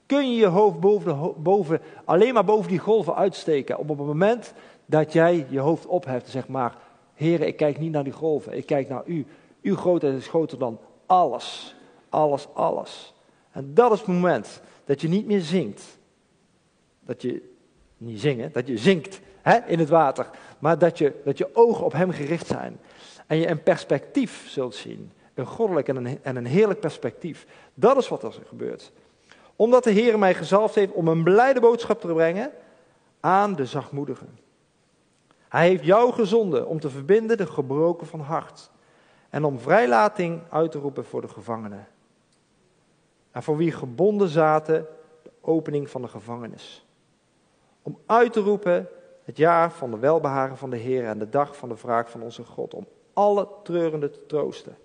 Kun 0.07 0.31
je 0.31 0.37
je 0.37 0.47
hoofd 0.47 0.81
boven, 0.81 1.43
boven, 1.43 1.81
alleen 2.05 2.35
maar 2.35 2.45
boven 2.45 2.71
die 2.71 2.79
golven 2.79 3.15
uitsteken. 3.15 3.79
Op 3.79 3.89
het 3.89 3.99
moment 3.99 4.53
dat 4.87 5.13
jij 5.13 5.47
je 5.49 5.59
hoofd 5.59 5.87
opheft 5.87 6.29
zeg 6.29 6.49
maar, 6.49 6.77
Heer, 7.15 7.41
ik 7.41 7.57
kijk 7.57 7.79
niet 7.79 7.93
naar 7.93 8.05
die 8.05 8.13
golven, 8.13 8.57
ik 8.57 8.67
kijk 8.67 8.89
naar 8.89 9.03
u. 9.07 9.27
Uw 9.63 9.77
grootheid 9.77 10.17
is 10.17 10.29
groter 10.29 10.59
dan 10.59 10.79
alles. 11.07 11.75
Alles, 12.09 12.49
alles. 12.55 13.15
En 13.51 13.75
dat 13.75 13.93
is 13.93 13.99
het 13.99 14.09
moment 14.09 14.61
dat 14.85 15.01
je 15.01 15.09
niet 15.09 15.27
meer 15.27 15.41
zingt. 15.41 15.99
Dat 17.01 17.23
je 17.23 17.57
niet 17.99 18.21
zingen, 18.21 18.53
dat 18.53 18.67
je 18.67 18.79
zinkt 18.79 19.21
hè, 19.43 19.59
in 19.67 19.79
het 19.79 19.89
water. 19.89 20.31
Maar 20.59 20.79
dat 20.79 20.99
je, 20.99 21.21
dat 21.25 21.39
je 21.39 21.55
ogen 21.55 21.85
op 21.85 21.93
hem 21.93 22.11
gericht 22.11 22.47
zijn. 22.47 22.81
En 23.27 23.37
je 23.37 23.49
een 23.49 23.63
perspectief 23.63 24.49
zult 24.49 24.75
zien. 24.75 25.13
Een 25.35 25.47
goddelijk 25.47 25.89
en 25.89 25.97
een, 25.97 26.19
en 26.23 26.37
een 26.37 26.47
heerlijk 26.47 26.81
perspectief. 26.81 27.47
Dat 27.75 27.97
is 27.97 28.09
wat 28.09 28.23
er 28.23 28.33
gebeurt. 28.47 28.93
Omdat 29.57 29.85
de 29.85 29.91
Heer 29.91 30.19
mij 30.19 30.35
gezalfd 30.35 30.75
heeft 30.75 30.93
om 30.93 31.09
een 31.09 31.23
blijde 31.23 31.61
boodschap 31.61 32.01
te 32.01 32.07
brengen 32.07 32.51
aan 33.21 33.55
de 33.55 33.67
zachtmoedigen. 33.67 34.39
Hij 35.49 35.69
heeft 35.69 35.85
jou 35.85 36.13
gezonden 36.13 36.67
om 36.67 36.81
te 36.81 36.91
verbinden 36.91 37.37
de 37.37 37.47
gebroken 37.47 38.07
van 38.07 38.21
hart. 38.21 38.71
En 39.31 39.45
om 39.45 39.59
vrijlating 39.59 40.41
uit 40.49 40.71
te 40.71 40.79
roepen 40.79 41.05
voor 41.05 41.21
de 41.21 41.29
gevangenen. 41.29 41.89
En 43.31 43.43
voor 43.43 43.57
wie 43.57 43.73
gebonden 43.73 44.29
zaten, 44.29 44.87
de 45.23 45.31
opening 45.41 45.91
van 45.91 46.03
de 46.03 46.09
gevangenis 46.09 46.88
om 47.83 47.99
uit 48.07 48.33
te 48.33 48.41
roepen 48.41 48.89
het 49.25 49.37
jaar 49.37 49.73
van 49.73 49.91
de 49.91 49.99
welbehagen 49.99 50.57
van 50.57 50.71
de 50.71 50.77
Heer 50.77 51.05
en 51.05 51.19
de 51.19 51.29
dag 51.29 51.57
van 51.57 51.69
de 51.69 51.75
wraak 51.75 52.09
van 52.09 52.23
onze 52.23 52.45
God, 52.45 52.75
om 52.75 52.87
alle 53.13 53.49
treurenden 53.63 54.13
te 54.13 54.27
troosten. 54.27 54.77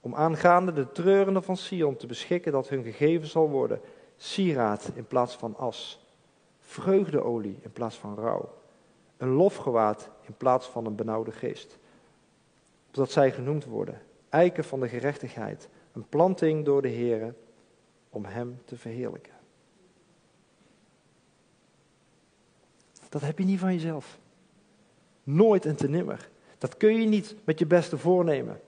Om 0.00 0.14
aangaande 0.14 0.72
de 0.72 0.92
treurenden 0.92 1.42
van 1.42 1.56
Sion 1.56 1.96
te 1.96 2.06
beschikken 2.06 2.52
dat 2.52 2.68
hun 2.68 2.82
gegeven 2.82 3.28
zal 3.28 3.48
worden 3.48 3.80
sieraad 4.16 4.90
in 4.94 5.06
plaats 5.06 5.36
van 5.36 5.56
as, 5.56 6.06
vreugdeolie 6.60 7.58
in 7.62 7.72
plaats 7.72 7.96
van 7.96 8.14
rouw, 8.14 8.54
een 9.16 9.32
lofgewaad 9.32 10.10
in 10.20 10.34
plaats 10.36 10.66
van 10.66 10.86
een 10.86 10.96
benauwde 10.96 11.32
geest. 11.32 11.78
Opdat 12.86 13.10
zij 13.10 13.32
genoemd 13.32 13.64
worden, 13.64 14.02
eiken 14.28 14.64
van 14.64 14.80
de 14.80 14.88
gerechtigheid, 14.88 15.68
een 15.92 16.08
planting 16.08 16.64
door 16.64 16.82
de 16.82 16.88
Heer 16.88 17.34
om 18.10 18.24
Hem 18.24 18.60
te 18.64 18.76
verheerlijken. 18.76 19.37
Dat 23.08 23.22
heb 23.22 23.38
je 23.38 23.44
niet 23.44 23.58
van 23.58 23.72
jezelf. 23.72 24.18
Nooit 25.22 25.66
en 25.66 25.76
te 25.76 25.88
nimmer. 25.88 26.28
Dat 26.58 26.76
kun 26.76 27.00
je 27.00 27.06
niet 27.06 27.34
met 27.44 27.58
je 27.58 27.66
beste 27.66 27.98
voornemen. 27.98 28.60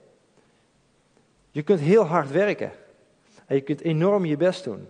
Je 1.51 1.61
kunt 1.61 1.79
heel 1.79 2.03
hard 2.03 2.31
werken. 2.31 2.71
En 3.45 3.55
je 3.55 3.61
kunt 3.61 3.81
enorm 3.81 4.25
je 4.25 4.37
best 4.37 4.63
doen. 4.63 4.87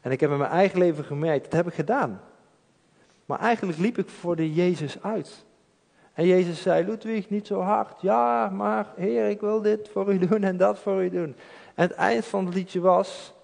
En 0.00 0.10
ik 0.10 0.20
heb 0.20 0.30
in 0.30 0.38
mijn 0.38 0.50
eigen 0.50 0.78
leven 0.78 1.04
gemerkt, 1.04 1.44
dat 1.44 1.52
heb 1.52 1.66
ik 1.66 1.74
gedaan. 1.74 2.20
Maar 3.26 3.38
eigenlijk 3.38 3.78
liep 3.78 3.98
ik 3.98 4.08
voor 4.08 4.36
de 4.36 4.54
Jezus 4.54 5.02
uit. 5.02 5.44
En 6.12 6.26
Jezus 6.26 6.62
zei, 6.62 6.84
Ludwig, 6.84 7.30
niet 7.30 7.46
zo 7.46 7.60
hard. 7.60 8.00
Ja, 8.00 8.48
maar 8.48 8.92
Heer, 8.96 9.28
ik 9.28 9.40
wil 9.40 9.62
dit 9.62 9.88
voor 9.88 10.12
u 10.12 10.18
doen 10.18 10.42
en 10.42 10.56
dat 10.56 10.78
voor 10.78 11.04
u 11.04 11.10
doen. 11.10 11.36
En 11.74 11.82
het 11.82 11.92
eind 11.92 12.24
van 12.24 12.44
het 12.44 12.54
liedje 12.54 12.80
was 12.80 13.34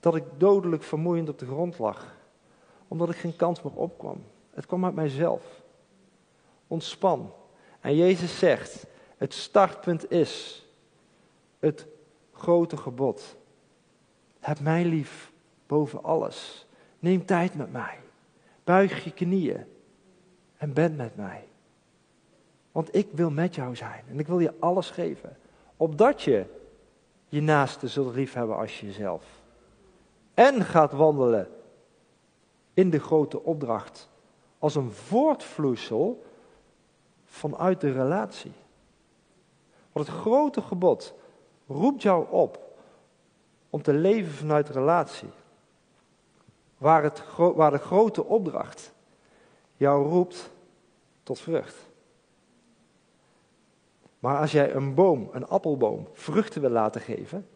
dat 0.00 0.16
ik 0.16 0.24
dodelijk 0.36 0.82
vermoeiend 0.82 1.28
op 1.28 1.38
de 1.38 1.46
grond 1.46 1.78
lag. 1.78 2.16
Omdat 2.88 3.10
ik 3.10 3.16
geen 3.16 3.36
kans 3.36 3.62
meer 3.62 3.72
opkwam. 3.72 4.24
Het 4.58 4.66
kwam 4.66 4.84
uit 4.84 4.94
mijzelf. 4.94 5.62
Ontspan. 6.66 7.32
En 7.80 7.96
Jezus 7.96 8.38
zegt, 8.38 8.86
het 9.16 9.34
startpunt 9.34 10.10
is 10.10 10.64
het 11.58 11.86
grote 12.32 12.76
gebod. 12.76 13.36
Heb 14.40 14.60
mij 14.60 14.84
lief 14.84 15.32
boven 15.66 16.02
alles. 16.02 16.66
Neem 16.98 17.24
tijd 17.24 17.54
met 17.54 17.72
mij. 17.72 17.98
Buig 18.64 19.04
je 19.04 19.10
knieën 19.10 19.64
en 20.56 20.72
ben 20.72 20.96
met 20.96 21.16
mij. 21.16 21.48
Want 22.72 22.94
ik 22.94 23.08
wil 23.12 23.30
met 23.30 23.54
jou 23.54 23.76
zijn 23.76 24.04
en 24.08 24.18
ik 24.18 24.26
wil 24.26 24.38
je 24.38 24.54
alles 24.58 24.90
geven. 24.90 25.36
Opdat 25.76 26.22
je 26.22 26.44
je 27.28 27.40
naaste 27.40 27.88
zult 27.88 28.14
liefhebben 28.14 28.56
als 28.56 28.80
jezelf. 28.80 29.24
En 30.34 30.64
gaat 30.64 30.92
wandelen 30.92 31.48
in 32.74 32.90
de 32.90 33.00
grote 33.00 33.42
opdracht 33.42 34.08
als 34.58 34.74
een 34.74 34.92
voortvloeisel 34.92 36.24
vanuit 37.24 37.80
de 37.80 37.92
relatie. 37.92 38.52
Want 39.92 40.06
het 40.06 40.16
grote 40.16 40.62
gebod 40.62 41.14
roept 41.66 42.02
jou 42.02 42.26
op 42.30 42.68
om 43.70 43.82
te 43.82 43.92
leven 43.92 44.32
vanuit 44.32 44.68
relatie. 44.68 45.28
Waar, 46.78 47.02
het, 47.02 47.22
waar 47.36 47.70
de 47.70 47.78
grote 47.78 48.24
opdracht 48.24 48.92
jou 49.76 50.08
roept 50.08 50.50
tot 51.22 51.40
vrucht. 51.40 51.86
Maar 54.18 54.38
als 54.38 54.52
jij 54.52 54.74
een 54.74 54.94
boom, 54.94 55.28
een 55.32 55.46
appelboom, 55.46 56.08
vruchten 56.12 56.60
wil 56.60 56.70
laten 56.70 57.00
geven, 57.00 57.48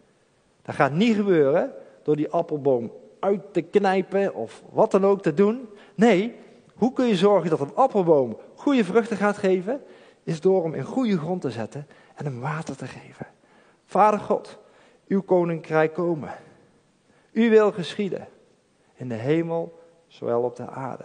dat 0.63 0.75
gaat 0.75 0.93
niet 0.93 1.17
gebeuren 1.17 1.73
door 2.03 2.17
die 2.17 2.31
appelboom 2.31 2.93
uit 3.19 3.53
te 3.53 3.63
knijpen 3.63 4.35
of 4.35 4.63
wat 4.71 4.91
dan 4.91 5.07
ook 5.07 5.23
te 5.23 5.35
doen. 5.35 5.69
Nee, 5.95 6.35
hoe 6.75 6.93
kun 6.93 7.07
je 7.07 7.17
zorgen 7.17 7.51
dat 7.51 7.61
een 7.61 7.75
appelboom 7.75 8.39
goede 8.55 8.85
vruchten 8.85 9.17
gaat 9.17 9.37
geven? 9.37 9.83
Is 10.23 10.41
door 10.41 10.63
hem 10.63 10.75
in 10.75 10.85
goede 10.85 11.19
grond 11.19 11.41
te 11.41 11.51
zetten 11.51 11.87
en 12.15 12.25
hem 12.25 12.41
water 12.41 12.77
te 12.77 12.87
geven. 12.87 13.27
Vader 13.85 14.21
God, 14.21 14.59
uw 15.07 15.23
koninkrijk 15.23 15.95
komen. 15.95 16.35
U 17.33 17.51
wil 17.51 17.73
geschieden. 17.73 18.29
In 18.95 19.09
de 19.09 19.15
hemel, 19.15 19.81
zowel 20.07 20.43
op 20.43 20.57
de 20.57 20.69
aarde. 20.69 21.05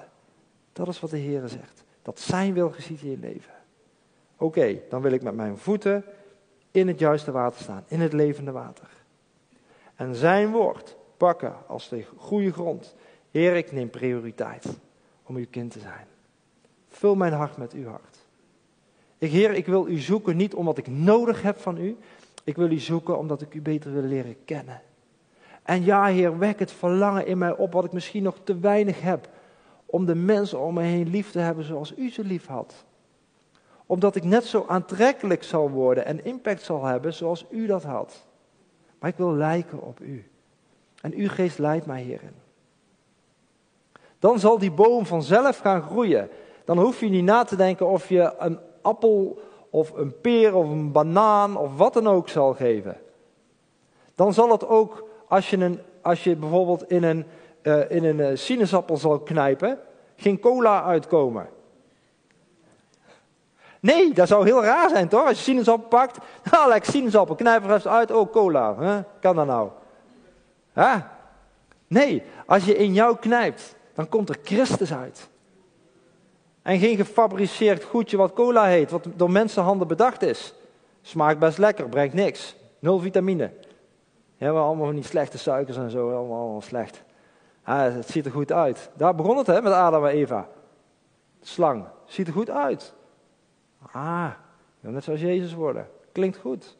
Dat 0.73 0.87
is 0.87 0.99
wat 0.99 1.09
de 1.09 1.17
Heer 1.17 1.47
zegt. 1.47 1.83
Dat 2.01 2.19
zijn 2.19 2.53
wil 2.53 2.69
geschieden 2.69 3.05
in 3.05 3.11
je 3.11 3.17
leven. 3.17 3.53
Oké, 4.37 4.79
dan 4.89 5.01
wil 5.01 5.11
ik 5.11 5.23
met 5.23 5.35
mijn 5.35 5.57
voeten 5.57 6.03
in 6.71 6.87
het 6.87 6.99
juiste 6.99 7.31
water 7.31 7.61
staan, 7.61 7.83
in 7.87 8.01
het 8.01 8.13
levende 8.13 8.51
water. 8.51 8.87
En 9.95 10.15
zijn 10.15 10.51
woord 10.51 10.97
pakken 11.17 11.55
als 11.67 11.89
de 11.89 12.05
goede 12.15 12.51
grond 12.51 12.95
Heer, 13.31 13.55
ik 13.55 13.71
neem 13.71 13.89
prioriteit 13.89 14.65
om 15.27 15.35
uw 15.35 15.45
kind 15.49 15.71
te 15.71 15.79
zijn. 15.79 16.05
Vul 16.87 17.15
mijn 17.15 17.33
hart 17.33 17.57
met 17.57 17.73
uw 17.73 17.87
hart. 17.87 18.17
Ik, 19.17 19.31
Heer, 19.31 19.53
ik 19.53 19.65
wil 19.65 19.87
u 19.87 19.97
zoeken 19.97 20.37
niet 20.37 20.53
omdat 20.53 20.77
ik 20.77 20.87
nodig 20.87 21.41
heb 21.41 21.57
van 21.57 21.77
u. 21.77 21.97
Ik 22.43 22.55
wil 22.55 22.71
u 22.71 22.79
zoeken 22.79 23.17
omdat 23.17 23.41
ik 23.41 23.53
u 23.53 23.61
beter 23.61 23.93
wil 23.93 24.01
leren 24.01 24.35
kennen. 24.45 24.81
En 25.63 25.83
ja, 25.83 26.05
Heer, 26.05 26.37
wek 26.37 26.59
het 26.59 26.71
verlangen 26.71 27.25
in 27.25 27.37
mij 27.37 27.55
op 27.55 27.73
wat 27.73 27.85
ik 27.85 27.91
misschien 27.91 28.23
nog 28.23 28.37
te 28.43 28.59
weinig 28.59 29.01
heb. 29.01 29.29
Om 29.85 30.05
de 30.05 30.15
mensen 30.15 30.59
om 30.59 30.73
me 30.73 30.81
heen 30.81 31.09
lief 31.09 31.31
te 31.31 31.39
hebben 31.39 31.63
zoals 31.63 31.93
u 31.97 32.09
ze 32.09 32.23
lief 32.23 32.45
had. 32.45 32.85
Omdat 33.85 34.15
ik 34.15 34.23
net 34.23 34.45
zo 34.45 34.65
aantrekkelijk 34.67 35.43
zal 35.43 35.69
worden 35.69 36.05
en 36.05 36.25
impact 36.25 36.61
zal 36.61 36.85
hebben 36.85 37.13
zoals 37.13 37.45
u 37.49 37.65
dat 37.65 37.83
had. 37.83 38.27
Maar 38.99 39.09
ik 39.09 39.17
wil 39.17 39.33
lijken 39.33 39.81
op 39.81 39.99
u. 39.99 40.31
En 41.01 41.13
uw 41.13 41.29
geest 41.29 41.57
leidt 41.57 41.85
mij 41.85 42.01
hierin. 42.01 42.46
Dan 44.19 44.39
zal 44.39 44.57
die 44.57 44.71
boom 44.71 45.05
vanzelf 45.05 45.57
gaan 45.57 45.81
groeien. 45.81 46.29
Dan 46.65 46.79
hoef 46.79 46.99
je 46.99 47.09
niet 47.09 47.23
na 47.23 47.43
te 47.43 47.55
denken 47.55 47.87
of 47.87 48.09
je 48.09 48.33
een 48.37 48.59
appel 48.81 49.39
of 49.69 49.91
een 49.95 50.21
peer 50.21 50.55
of 50.55 50.69
een 50.69 50.91
banaan 50.91 51.57
of 51.57 51.77
wat 51.77 51.93
dan 51.93 52.07
ook 52.07 52.29
zal 52.29 52.53
geven. 52.53 52.97
Dan 54.15 54.33
zal 54.33 54.51
het 54.51 54.67
ook, 54.67 55.07
als 55.27 55.49
je, 55.49 55.57
een, 55.57 55.79
als 56.01 56.23
je 56.23 56.35
bijvoorbeeld 56.35 56.89
in 56.89 57.03
een, 57.03 57.25
uh, 57.63 57.91
in 57.91 58.03
een 58.03 58.17
uh, 58.17 58.29
sinaasappel 58.33 58.97
zal 58.97 59.19
knijpen, 59.19 59.79
geen 60.15 60.39
cola 60.39 60.83
uitkomen. 60.83 61.49
Nee, 63.79 64.13
dat 64.13 64.27
zou 64.27 64.45
heel 64.45 64.63
raar 64.63 64.89
zijn 64.89 65.07
toch? 65.07 65.27
Als 65.27 65.37
je 65.37 65.43
sinaasappel 65.43 65.87
pakt, 65.87 66.17
nou 66.51 66.69
lekker 66.69 66.91
sinaasappel, 66.91 67.35
knijp 67.35 67.63
er 67.63 67.75
even 67.75 67.91
uit, 67.91 68.11
oh 68.11 68.31
cola. 68.31 68.75
Huh? 68.79 68.97
Kan 69.19 69.35
dat 69.35 69.45
nou? 69.45 69.69
Huh? 70.73 70.95
Nee, 71.87 72.23
als 72.45 72.65
je 72.65 72.77
in 72.77 72.93
jou 72.93 73.17
knijpt, 73.17 73.75
dan 73.97 74.09
komt 74.09 74.29
er 74.29 74.37
Christus 74.43 74.93
uit. 74.93 75.29
En 76.61 76.79
geen 76.79 76.95
gefabriceerd 76.95 77.83
goedje 77.83 78.17
wat 78.17 78.33
cola 78.33 78.65
heet, 78.65 78.91
wat 78.91 79.07
door 79.15 79.31
mensenhanden 79.31 79.87
bedacht 79.87 80.21
is. 80.21 80.53
Smaakt 81.01 81.39
best 81.39 81.57
lekker, 81.57 81.89
brengt 81.89 82.13
niks. 82.13 82.55
Nul 82.79 82.99
vitamine. 82.99 83.51
Ja, 84.35 84.53
we 84.53 84.59
allemaal 84.59 84.91
niet 84.91 85.05
slechte 85.05 85.37
suikers 85.37 85.77
en 85.77 85.89
zo, 85.89 86.11
allemaal, 86.15 86.39
allemaal 86.39 86.61
slecht. 86.61 87.03
Ah, 87.63 87.93
het 87.93 88.09
ziet 88.09 88.25
er 88.25 88.31
goed 88.31 88.51
uit. 88.51 88.89
Daar 88.93 89.15
begon 89.15 89.37
het 89.37 89.47
hè, 89.47 89.61
met 89.61 89.73
Adam 89.73 90.05
en 90.05 90.11
Eva. 90.11 90.47
slang, 91.41 91.85
ziet 92.05 92.27
er 92.27 92.33
goed 92.33 92.49
uit. 92.49 92.93
Ah, 93.91 94.31
net 94.79 95.03
zoals 95.03 95.21
Jezus 95.21 95.53
worden. 95.53 95.89
Klinkt 96.11 96.37
goed. 96.37 96.77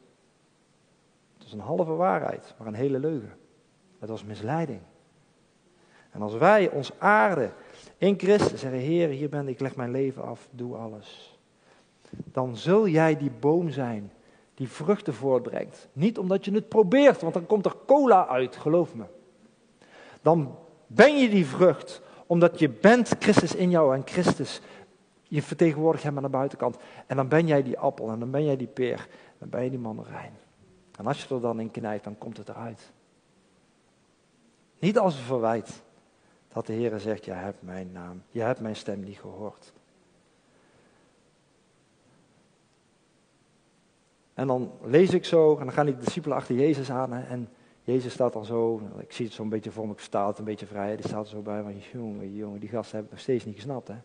Het 1.38 1.48
is 1.48 1.54
een 1.54 1.60
halve 1.60 1.94
waarheid, 1.94 2.54
maar 2.58 2.68
een 2.68 2.74
hele 2.74 3.00
leugen. 3.00 3.38
Het 4.00 4.10
was 4.10 4.24
misleiding. 4.24 4.82
En 6.18 6.24
als 6.24 6.34
wij 6.34 6.70
ons 6.70 6.92
aarden 6.98 7.54
in 7.98 8.20
Christus 8.20 8.60
zeggen, 8.60 8.80
Heer, 8.80 9.10
hier 9.10 9.30
ben 9.30 9.48
ik, 9.48 9.54
ik 9.54 9.60
leg 9.60 9.76
mijn 9.76 9.92
leven 9.92 10.24
af, 10.24 10.48
doe 10.52 10.76
alles. 10.76 11.40
Dan 12.10 12.56
zul 12.56 12.88
jij 12.88 13.18
die 13.18 13.32
boom 13.40 13.70
zijn 13.70 14.12
die 14.54 14.70
vruchten 14.70 15.14
voortbrengt. 15.14 15.88
Niet 15.94 16.18
omdat 16.18 16.46
je 16.46 16.52
het 16.52 16.70
probeert, 16.70 17.22
want 17.22 17.34
dan 17.34 17.46
komt 17.46 17.66
er 17.66 17.76
cola 17.86 18.28
uit, 18.28 18.56
geloof 18.56 18.96
me. 18.96 19.04
Dan 20.22 20.56
ben 20.88 21.18
je 21.18 21.30
die 21.30 21.46
vrucht, 21.46 22.02
omdat 22.28 22.60
je 22.60 22.70
bent 22.70 23.16
Christus 23.20 23.56
in 23.56 23.70
jou 23.70 23.96
en 23.96 24.02
Christus 24.06 24.62
je 25.24 25.42
vertegenwoordigt 25.42 26.04
hem 26.04 26.18
aan 26.18 26.24
de 26.24 26.30
buitenkant. 26.30 26.78
En 27.08 27.16
dan 27.16 27.28
ben 27.28 27.48
jij 27.48 27.64
die 27.64 27.80
appel 27.80 28.10
en 28.10 28.20
dan 28.20 28.32
ben 28.32 28.46
jij 28.46 28.58
die 28.58 28.68
peer, 28.68 29.08
dan 29.38 29.50
ben 29.50 29.64
je 29.64 29.70
die 29.70 29.80
mandarijn. 29.80 30.34
En 30.96 31.08
als 31.08 31.24
je 31.24 31.36
er 31.36 31.42
dan 31.42 31.60
in 31.60 31.72
knijpt, 31.72 32.04
dan 32.04 32.18
komt 32.18 32.38
het 32.38 32.50
eruit. 32.50 32.92
Niet 34.80 34.98
als 34.98 35.16
een 35.16 35.24
verwijt, 35.24 35.86
dat 36.58 36.66
de 36.66 36.74
Heer 36.74 37.00
zegt, 37.00 37.26
jij 37.26 37.36
hebt 37.36 37.62
mijn 37.62 37.90
naam, 37.92 38.24
je 38.30 38.42
hebt 38.42 38.60
mijn 38.60 38.76
stem 38.76 39.00
niet 39.00 39.20
gehoord. 39.20 39.74
En 44.34 44.48
dan 44.48 44.72
lees 44.82 45.14
ik 45.14 45.26
zo, 45.26 45.58
en 45.58 45.66
dan 45.66 45.74
gaan 45.74 45.86
die 45.86 45.98
discipelen 45.98 46.38
achter 46.38 46.56
Jezus 46.56 46.92
aan, 46.92 47.14
en 47.14 47.50
Jezus 47.84 48.14
staat 48.14 48.34
dan 48.34 48.46
zo, 48.46 48.82
ik 49.00 49.12
zie 49.12 49.26
het 49.26 49.34
zo 49.34 49.44
een 49.44 49.50
beetje 49.50 49.72
voor 49.72 49.86
me, 49.86 49.92
ik 49.92 50.00
vertaal 50.00 50.34
een 50.38 50.44
beetje 50.44 50.66
vrij, 50.66 50.96
die 50.96 51.08
staat 51.08 51.24
er 51.24 51.30
zo 51.30 51.42
bij, 51.42 51.62
van 51.62 51.76
jongen, 51.92 52.36
jongen, 52.36 52.60
die 52.60 52.70
gasten 52.70 52.98
hebben 52.98 53.10
het 53.10 53.12
nog 53.12 53.20
steeds 53.20 53.46
niet 53.46 53.56
gesnapt, 53.56 53.88
hè. 53.88 53.96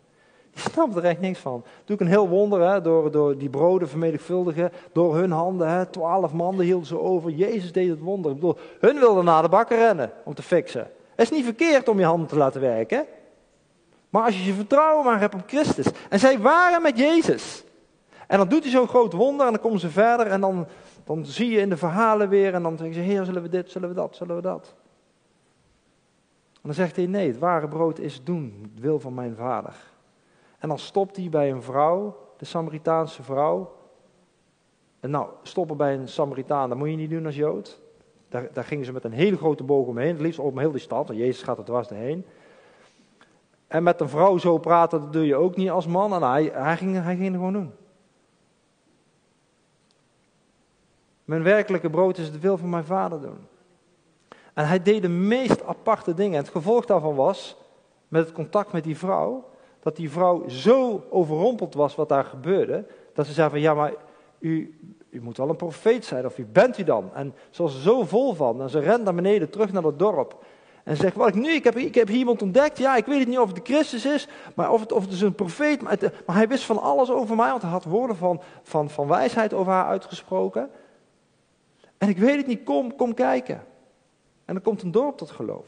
Die 0.51 0.61
snapt 0.61 0.95
er 0.95 1.03
echt 1.03 1.19
niks 1.19 1.39
van. 1.39 1.63
Doe 1.85 1.95
ik 1.95 2.01
een 2.01 2.07
heel 2.07 2.29
wonder, 2.29 2.71
hè, 2.71 2.81
door, 2.81 3.11
door 3.11 3.37
die 3.37 3.49
broden 3.49 3.89
vermenigvuldigen, 3.89 4.71
door 4.91 5.15
hun 5.15 5.31
handen, 5.31 5.69
hè, 5.69 5.85
twaalf 5.85 6.33
mannen 6.33 6.65
hielden 6.65 6.87
ze 6.87 6.99
over, 6.99 7.31
Jezus 7.31 7.71
deed 7.71 7.89
het 7.89 7.99
wonder. 7.99 8.31
Ik 8.31 8.37
bedoel, 8.37 8.57
hun 8.79 8.99
wilden 8.99 9.25
naar 9.25 9.41
de 9.41 9.49
bakker 9.49 9.77
rennen 9.77 10.11
om 10.23 10.33
te 10.33 10.41
fixen. 10.41 10.91
Het 11.15 11.31
is 11.31 11.31
niet 11.31 11.43
verkeerd 11.45 11.87
om 11.87 11.99
je 11.99 12.05
handen 12.05 12.27
te 12.27 12.37
laten 12.37 12.61
werken. 12.61 13.05
Maar 14.09 14.23
als 14.23 14.37
je 14.37 14.43
je 14.43 14.53
vertrouwen 14.53 15.05
maar 15.05 15.19
hebt 15.19 15.33
op 15.33 15.43
Christus. 15.47 15.85
En 16.09 16.19
zij 16.19 16.39
waren 16.39 16.81
met 16.81 16.97
Jezus. 16.97 17.63
En 18.27 18.37
dan 18.37 18.47
doet 18.47 18.63
hij 18.63 18.71
zo'n 18.71 18.87
groot 18.87 19.13
wonder 19.13 19.45
en 19.45 19.51
dan 19.51 19.61
komen 19.61 19.79
ze 19.79 19.89
verder 19.89 20.27
en 20.27 20.41
dan, 20.41 20.67
dan 21.03 21.25
zie 21.25 21.49
je 21.49 21.59
in 21.59 21.69
de 21.69 21.77
verhalen 21.77 22.29
weer 22.29 22.53
en 22.53 22.63
dan 22.63 22.77
zeggen 22.77 22.95
ze, 22.95 23.01
heer, 23.01 23.25
zullen 23.25 23.41
we 23.41 23.49
dit, 23.49 23.71
zullen 23.71 23.89
we 23.89 23.95
dat, 23.95 24.15
zullen 24.15 24.35
we 24.35 24.41
dat. 24.41 24.75
En 26.53 26.61
dan 26.61 26.73
zegt 26.73 26.95
hij, 26.95 27.05
nee, 27.05 27.27
het 27.27 27.39
ware 27.39 27.67
brood 27.67 27.99
is 27.99 28.23
doen, 28.23 28.69
het 28.73 28.81
wil 28.81 28.99
van 28.99 29.13
mijn 29.13 29.35
vader. 29.35 29.75
En 30.59 30.67
dan 30.67 30.79
stopt 30.79 31.15
hij 31.15 31.29
bij 31.29 31.51
een 31.51 31.63
vrouw, 31.63 32.17
de 32.37 32.45
Samaritaanse 32.45 33.23
vrouw. 33.23 33.75
En 34.99 35.09
nou, 35.09 35.29
stoppen 35.43 35.77
bij 35.77 35.93
een 35.93 36.07
Samaritaan, 36.07 36.69
dat 36.69 36.77
moet 36.77 36.89
je 36.89 36.95
niet 36.95 37.09
doen 37.09 37.25
als 37.25 37.35
Jood. 37.35 37.81
Daar, 38.33 38.47
daar 38.53 38.63
gingen 38.63 38.85
ze 38.85 38.91
met 38.91 39.03
een 39.03 39.11
hele 39.11 39.37
grote 39.37 39.63
boog 39.63 39.87
omheen, 39.87 40.13
het 40.13 40.21
liefst 40.21 40.39
om 40.39 40.59
heel 40.59 40.71
die 40.71 40.79
stad, 40.79 41.07
want 41.07 41.19
Jezus 41.19 41.43
gaat 41.43 41.57
er 41.57 41.63
dwars 41.63 41.89
heen. 41.89 42.25
En 43.67 43.83
met 43.83 44.01
een 44.01 44.09
vrouw 44.09 44.37
zo 44.37 44.57
praten, 44.57 44.99
dat 44.99 45.13
doe 45.13 45.25
je 45.25 45.35
ook 45.35 45.55
niet 45.55 45.69
als 45.69 45.87
man. 45.87 46.13
En 46.13 46.21
hij, 46.21 46.51
hij, 46.53 46.77
ging, 46.77 47.03
hij 47.03 47.15
ging 47.15 47.35
gewoon 47.35 47.53
doen. 47.53 47.71
Mijn 51.25 51.43
werkelijke 51.43 51.89
brood 51.89 52.17
is 52.17 52.27
het 52.27 52.39
wil 52.39 52.57
van 52.57 52.69
mijn 52.69 52.85
vader 52.85 53.21
doen. 53.21 53.47
En 54.53 54.67
hij 54.67 54.81
deed 54.81 55.01
de 55.01 55.09
meest 55.09 55.63
aparte 55.63 56.13
dingen. 56.13 56.37
En 56.37 56.43
het 56.43 56.53
gevolg 56.53 56.85
daarvan 56.85 57.15
was, 57.15 57.57
met 58.07 58.25
het 58.25 58.33
contact 58.33 58.71
met 58.71 58.83
die 58.83 58.97
vrouw, 58.97 59.49
dat 59.79 59.95
die 59.95 60.11
vrouw 60.11 60.47
zo 60.47 61.03
overrompeld 61.09 61.73
was 61.73 61.95
wat 61.95 62.09
daar 62.09 62.25
gebeurde, 62.25 62.85
dat 63.13 63.25
ze 63.25 63.33
zei 63.33 63.49
van 63.49 63.59
ja, 63.59 63.73
maar 63.73 63.93
u, 64.39 64.79
u 65.13 65.21
moet 65.21 65.37
wel 65.37 65.49
een 65.49 65.55
profeet 65.55 66.05
zijn, 66.05 66.25
of 66.25 66.35
wie 66.35 66.45
bent 66.45 66.77
u 66.77 66.83
dan? 66.83 67.09
En 67.13 67.33
ze 67.49 67.61
was 67.61 67.81
zo 67.81 68.03
vol 68.03 68.33
van, 68.33 68.61
en 68.61 68.69
ze 68.69 68.79
rent 68.79 69.03
naar 69.03 69.15
beneden, 69.15 69.49
terug 69.49 69.71
naar 69.71 69.83
het 69.83 69.99
dorp. 69.99 70.45
En 70.83 70.97
zegt, 70.97 71.15
wat 71.15 71.27
ik 71.27 71.35
nu, 71.35 71.51
ik 71.51 71.63
heb, 71.63 71.77
ik 71.77 71.95
heb 71.95 72.07
hier 72.07 72.17
iemand 72.17 72.41
ontdekt, 72.41 72.77
ja, 72.77 72.95
ik 72.95 73.05
weet 73.05 73.19
het 73.19 73.27
niet 73.27 73.37
of 73.37 73.47
het 73.47 73.55
de 73.55 73.73
Christus 73.73 74.05
is, 74.05 74.27
maar 74.55 74.71
of 74.71 74.79
het, 74.79 74.91
of 74.91 75.03
het 75.03 75.11
is 75.11 75.21
een 75.21 75.35
profeet, 75.35 75.81
maar, 75.81 75.97
maar 76.25 76.35
hij 76.35 76.47
wist 76.47 76.63
van 76.63 76.81
alles 76.81 77.11
over 77.11 77.35
mij, 77.35 77.49
want 77.49 77.61
hij 77.61 77.71
had 77.71 77.83
woorden 77.83 78.15
van, 78.15 78.41
van, 78.63 78.89
van 78.89 79.07
wijsheid 79.07 79.53
over 79.53 79.71
haar 79.71 79.85
uitgesproken. 79.85 80.69
En 81.97 82.09
ik 82.09 82.17
weet 82.17 82.37
het 82.37 82.47
niet, 82.47 82.63
kom, 82.63 82.95
kom 82.95 83.13
kijken. 83.13 83.63
En 84.45 84.53
dan 84.53 84.63
komt 84.63 84.81
een 84.81 84.91
dorp 84.91 85.17
tot 85.17 85.31
geloof. 85.31 85.67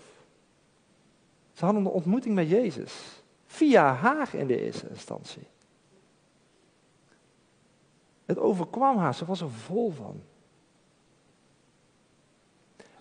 Ze 1.54 1.66
hadden 1.66 1.86
een 1.86 1.92
ontmoeting 1.92 2.36
met 2.36 2.50
Jezus. 2.50 3.24
Via 3.46 3.94
haar 3.94 4.30
in 4.34 4.48
de 4.48 4.62
eerste 4.62 4.90
instantie. 4.90 5.48
Het 8.26 8.40
overkwam 8.40 8.98
haar, 8.98 9.16
ze 9.16 9.26
was 9.26 9.42
er 9.42 9.52
vol 9.52 9.92
van. 9.92 10.22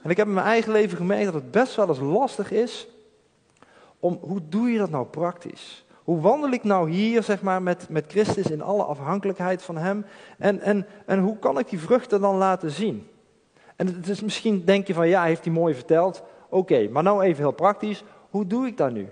En 0.02 0.10
ik 0.10 0.16
heb 0.16 0.26
in 0.26 0.34
mijn 0.34 0.46
eigen 0.46 0.72
leven 0.72 0.96
gemerkt 0.96 1.24
dat 1.24 1.34
het 1.34 1.50
best 1.50 1.74
wel 1.74 1.88
eens 1.88 2.00
lastig 2.00 2.50
is 2.50 2.86
om, 3.98 4.18
hoe 4.20 4.40
doe 4.48 4.70
je 4.70 4.78
dat 4.78 4.90
nou 4.90 5.06
praktisch? 5.06 5.84
Hoe 6.04 6.20
wandel 6.20 6.50
ik 6.50 6.64
nou 6.64 6.90
hier, 6.90 7.22
zeg 7.22 7.42
maar, 7.42 7.62
met, 7.62 7.88
met 7.88 8.04
Christus 8.08 8.50
in 8.50 8.62
alle 8.62 8.82
afhankelijkheid 8.82 9.62
van 9.62 9.76
Hem? 9.76 10.06
En, 10.38 10.60
en, 10.60 10.86
en 11.06 11.18
hoe 11.18 11.38
kan 11.38 11.58
ik 11.58 11.68
die 11.68 11.78
vruchten 11.78 12.20
dan 12.20 12.36
laten 12.36 12.70
zien? 12.70 13.08
En 13.76 13.86
het 13.86 14.08
is 14.08 14.20
misschien, 14.20 14.64
denk 14.64 14.86
je 14.86 14.94
van, 14.94 15.08
ja, 15.08 15.24
heeft 15.24 15.44
hij 15.44 15.52
mooi 15.52 15.74
verteld. 15.74 16.22
Oké, 16.48 16.88
maar 16.88 17.02
nou 17.02 17.22
even 17.22 17.42
heel 17.42 17.52
praktisch. 17.52 18.04
Hoe 18.30 18.46
doe 18.46 18.66
ik 18.66 18.76
dat 18.76 18.92
nu? 18.92 19.08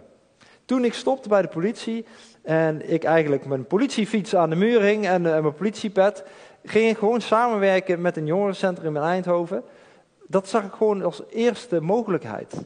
Toen 0.64 0.85
ik 0.85 0.94
stopte 0.94 1.29
bij 1.29 1.42
de 1.42 1.48
politie 1.48 2.07
en 2.42 2.92
ik 2.92 3.05
eigenlijk 3.05 3.46
mijn 3.46 3.66
politiefiets 3.66 4.37
aan 4.37 4.50
de 4.50 4.57
muur 4.57 4.81
hing 4.81 5.07
en, 5.07 5.24
uh, 5.24 5.31
mijn 5.31 5.55
politiepet, 5.55 6.24
ging 6.64 6.90
ik 6.90 6.98
gewoon 6.98 7.20
samenwerken 7.20 8.00
met 8.00 8.16
een 8.16 8.26
jongerencentrum 8.26 8.96
in 8.96 9.02
Eindhoven. 9.02 9.62
Dat 10.26 10.48
zag 10.48 10.64
ik 10.64 10.72
gewoon 10.72 11.02
als 11.02 11.22
eerste 11.31 11.81
mogelijkheid. 11.81 12.64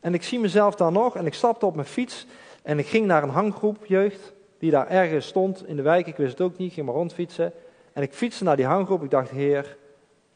En 0.00 0.14
ik 0.14 0.22
zie 0.22 0.40
mezelf 0.40 0.74
daar 0.74 0.92
nog 0.92 1.16
en 1.16 1.26
ik 1.26 1.34
stapte 1.34 1.66
op 1.66 1.74
mijn 1.74 1.86
fiets 1.86 2.26
en 2.62 2.78
ik 2.78 2.86
ging 2.86 3.06
naar 3.06 3.22
een 3.22 3.28
hanggroep 3.28 3.86
jeugd 3.86 4.32
die 4.58 4.70
daar 4.70 4.88
ergens 4.88 5.26
stond 5.26 5.66
in 5.66 5.76
de 5.76 5.82
wijk. 5.82 6.06
Ik 6.06 6.16
wist 6.16 6.30
het 6.30 6.40
ook 6.40 6.56
niet, 6.56 6.68
ik 6.68 6.74
ging 6.74 6.86
maar 6.86 6.94
rondfietsen. 6.94 7.52
En 7.92 8.02
ik 8.02 8.12
fietste 8.12 8.44
naar 8.44 8.56
die 8.56 8.66
hanggroep. 8.66 9.02
Ik 9.02 9.10
dacht, 9.10 9.30
heer, 9.30 9.76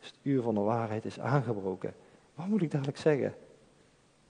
het 0.01 0.15
uur 0.23 0.43
van 0.43 0.55
de 0.55 0.61
waarheid 0.61 1.05
is 1.05 1.21
aangebroken. 1.21 1.95
Wat 2.35 2.47
moet 2.47 2.63
ik 2.63 2.71
dadelijk 2.71 2.99
zeggen? 2.99 3.35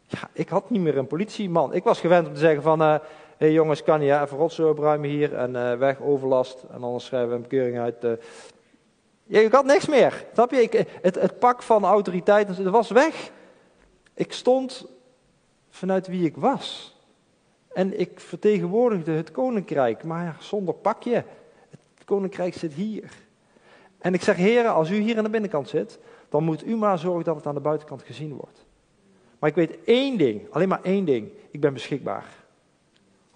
Ja, 0.02 0.28
ik 0.32 0.48
had 0.48 0.70
niet 0.70 0.80
meer 0.80 0.98
een 0.98 1.06
politieman. 1.06 1.74
Ik 1.74 1.84
was 1.84 2.00
gewend 2.00 2.26
om 2.26 2.32
te 2.32 2.40
zeggen 2.40 2.62
van, 2.62 2.82
uh, 2.82 2.94
hey 3.36 3.52
jongens, 3.52 3.82
kan 3.82 4.02
je 4.02 4.20
even 4.20 4.38
rotzooi 4.38 4.70
opruimen 4.70 5.08
hier 5.08 5.34
en 5.34 5.54
uh, 5.54 5.74
weg, 5.74 6.00
overlast. 6.00 6.64
En 6.70 6.82
anders 6.82 7.04
schrijven 7.04 7.28
we 7.28 7.34
een 7.34 7.42
bekeuring 7.42 7.78
uit. 7.78 8.04
Uh. 8.04 8.12
Ja, 9.24 9.40
ik 9.40 9.52
had 9.52 9.64
niks 9.64 9.86
meer. 9.86 10.24
Snap 10.32 10.50
je? 10.50 10.62
Ik, 10.62 10.86
het, 11.02 11.14
het 11.14 11.38
pak 11.38 11.62
van 11.62 11.84
autoriteit, 11.84 12.56
dat 12.56 12.72
was 12.72 12.90
weg. 12.90 13.30
Ik 14.14 14.32
stond 14.32 14.86
vanuit 15.68 16.06
wie 16.06 16.24
ik 16.24 16.36
was. 16.36 16.96
En 17.72 18.00
ik 18.00 18.20
vertegenwoordigde 18.20 19.12
het 19.12 19.30
koninkrijk, 19.30 20.04
maar 20.04 20.36
zonder 20.40 20.74
pakje. 20.74 21.24
Het 21.70 22.04
koninkrijk 22.04 22.54
zit 22.54 22.72
hier. 22.72 23.12
En 23.98 24.14
ik 24.14 24.22
zeg, 24.22 24.36
heren, 24.36 24.72
als 24.72 24.90
u 24.90 24.96
hier 24.96 25.16
aan 25.16 25.24
de 25.24 25.30
binnenkant 25.30 25.68
zit, 25.68 25.98
dan 26.28 26.44
moet 26.44 26.66
u 26.66 26.76
maar 26.76 26.98
zorgen 26.98 27.24
dat 27.24 27.36
het 27.36 27.46
aan 27.46 27.54
de 27.54 27.60
buitenkant 27.60 28.02
gezien 28.02 28.34
wordt. 28.34 28.64
Maar 29.38 29.50
ik 29.50 29.56
weet 29.56 29.84
één 29.84 30.18
ding, 30.18 30.46
alleen 30.50 30.68
maar 30.68 30.82
één 30.82 31.04
ding. 31.04 31.30
Ik 31.50 31.60
ben 31.60 31.72
beschikbaar. 31.72 32.45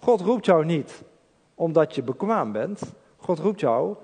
God 0.01 0.21
roept 0.21 0.45
jou 0.45 0.65
niet 0.65 1.03
omdat 1.55 1.95
je 1.95 2.03
bekwaam 2.03 2.51
bent. 2.51 2.81
God 3.17 3.39
roept 3.39 3.59
jou 3.59 3.95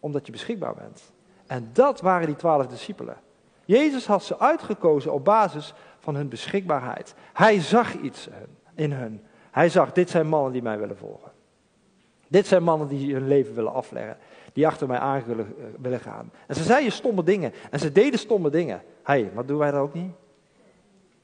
omdat 0.00 0.26
je 0.26 0.32
beschikbaar 0.32 0.74
bent. 0.74 1.12
En 1.46 1.70
dat 1.72 2.00
waren 2.00 2.26
die 2.26 2.36
twaalf 2.36 2.66
discipelen. 2.66 3.16
Jezus 3.64 4.06
had 4.06 4.24
ze 4.24 4.38
uitgekozen 4.38 5.12
op 5.12 5.24
basis 5.24 5.74
van 5.98 6.14
hun 6.14 6.28
beschikbaarheid. 6.28 7.14
Hij 7.32 7.60
zag 7.60 7.94
iets 7.94 8.28
in 8.74 8.92
hun. 8.92 9.22
Hij 9.50 9.68
zag, 9.68 9.92
dit 9.92 10.10
zijn 10.10 10.26
mannen 10.26 10.52
die 10.52 10.62
mij 10.62 10.78
willen 10.78 10.96
volgen. 10.96 11.30
Dit 12.28 12.46
zijn 12.46 12.62
mannen 12.62 12.88
die 12.88 13.14
hun 13.14 13.28
leven 13.28 13.54
willen 13.54 13.72
afleggen. 13.72 14.16
Die 14.52 14.66
achter 14.66 14.86
mij 14.86 14.98
aan 14.98 15.22
willen 15.80 16.00
gaan. 16.00 16.30
En 16.46 16.54
ze 16.54 16.62
zeiden 16.62 16.92
stomme 16.92 17.22
dingen. 17.22 17.52
En 17.70 17.78
ze 17.78 17.92
deden 17.92 18.18
stomme 18.18 18.50
dingen. 18.50 18.76
Hé, 19.02 19.12
hey, 19.20 19.30
wat 19.34 19.48
doen 19.48 19.58
wij 19.58 19.70
dat 19.70 19.80
ook 19.80 19.94
niet? 19.94 20.12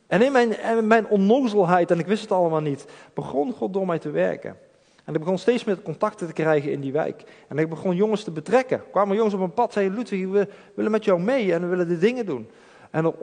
En 0.08 0.22
in 0.22 0.32
mijn, 0.32 0.56
mijn 0.86 1.08
onnozelheid, 1.08 1.90
en 1.90 1.98
ik 1.98 2.06
wist 2.06 2.22
het 2.22 2.32
allemaal 2.32 2.60
niet, 2.60 2.84
begon 3.14 3.52
God 3.52 3.72
door 3.72 3.86
mij 3.86 3.98
te 3.98 4.10
werken. 4.10 4.56
En 5.04 5.14
ik 5.14 5.20
begon 5.20 5.38
steeds 5.38 5.64
meer 5.64 5.82
contacten 5.82 6.26
te 6.26 6.32
krijgen 6.32 6.72
in 6.72 6.80
die 6.80 6.92
wijk. 6.92 7.22
En 7.48 7.58
ik 7.58 7.68
begon 7.68 7.96
jongens 7.96 8.24
te 8.24 8.30
betrekken. 8.30 8.82
Kwamen 8.90 9.16
jongens 9.16 9.34
op 9.34 9.40
een 9.40 9.52
pad, 9.52 9.72
zeiden 9.72 9.96
Ludwig, 9.96 10.28
we 10.28 10.48
willen 10.74 10.90
met 10.90 11.04
jou 11.04 11.20
mee 11.20 11.52
en 11.52 11.60
we 11.60 11.66
willen 11.66 11.88
de 11.88 11.98
dingen 11.98 12.26
doen. 12.26 12.48
En 12.90 13.14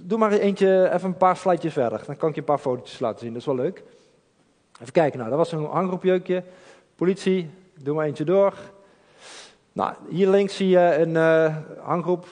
doe 0.00 0.18
maar 0.18 0.32
eentje, 0.32 0.90
even 0.92 1.08
een 1.08 1.16
paar 1.16 1.36
slidejes 1.36 1.72
verder. 1.72 2.02
Dan 2.06 2.16
kan 2.16 2.28
ik 2.28 2.34
je 2.34 2.40
een 2.40 2.46
paar 2.46 2.58
fotootjes 2.58 2.98
laten 2.98 3.18
zien, 3.18 3.32
dat 3.32 3.40
is 3.40 3.46
wel 3.46 3.54
leuk. 3.54 3.82
Even 4.80 4.92
kijken, 4.92 5.18
nou, 5.18 5.30
dat 5.30 5.38
was 5.38 5.52
een 5.52 5.64
hanggroepjeukje. 5.64 6.42
Politie, 6.96 7.50
doe 7.82 7.94
maar 7.94 8.06
eentje 8.06 8.24
door. 8.24 8.54
Nou, 9.72 9.94
hier 10.08 10.28
links 10.28 10.56
zie 10.56 10.68
je 10.68 10.96
een 10.96 11.14
uh, 11.14 11.56
hanggroep. 11.78 12.26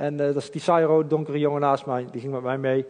En 0.00 0.12
uh, 0.12 0.18
dat 0.18 0.36
is 0.36 0.50
die 0.50 0.60
saaie 0.60 1.06
donkere 1.06 1.38
jongen 1.38 1.60
naast 1.60 1.86
mij, 1.86 2.06
die 2.10 2.20
ging 2.20 2.32
met 2.32 2.42
mij 2.42 2.58
mee. 2.58 2.86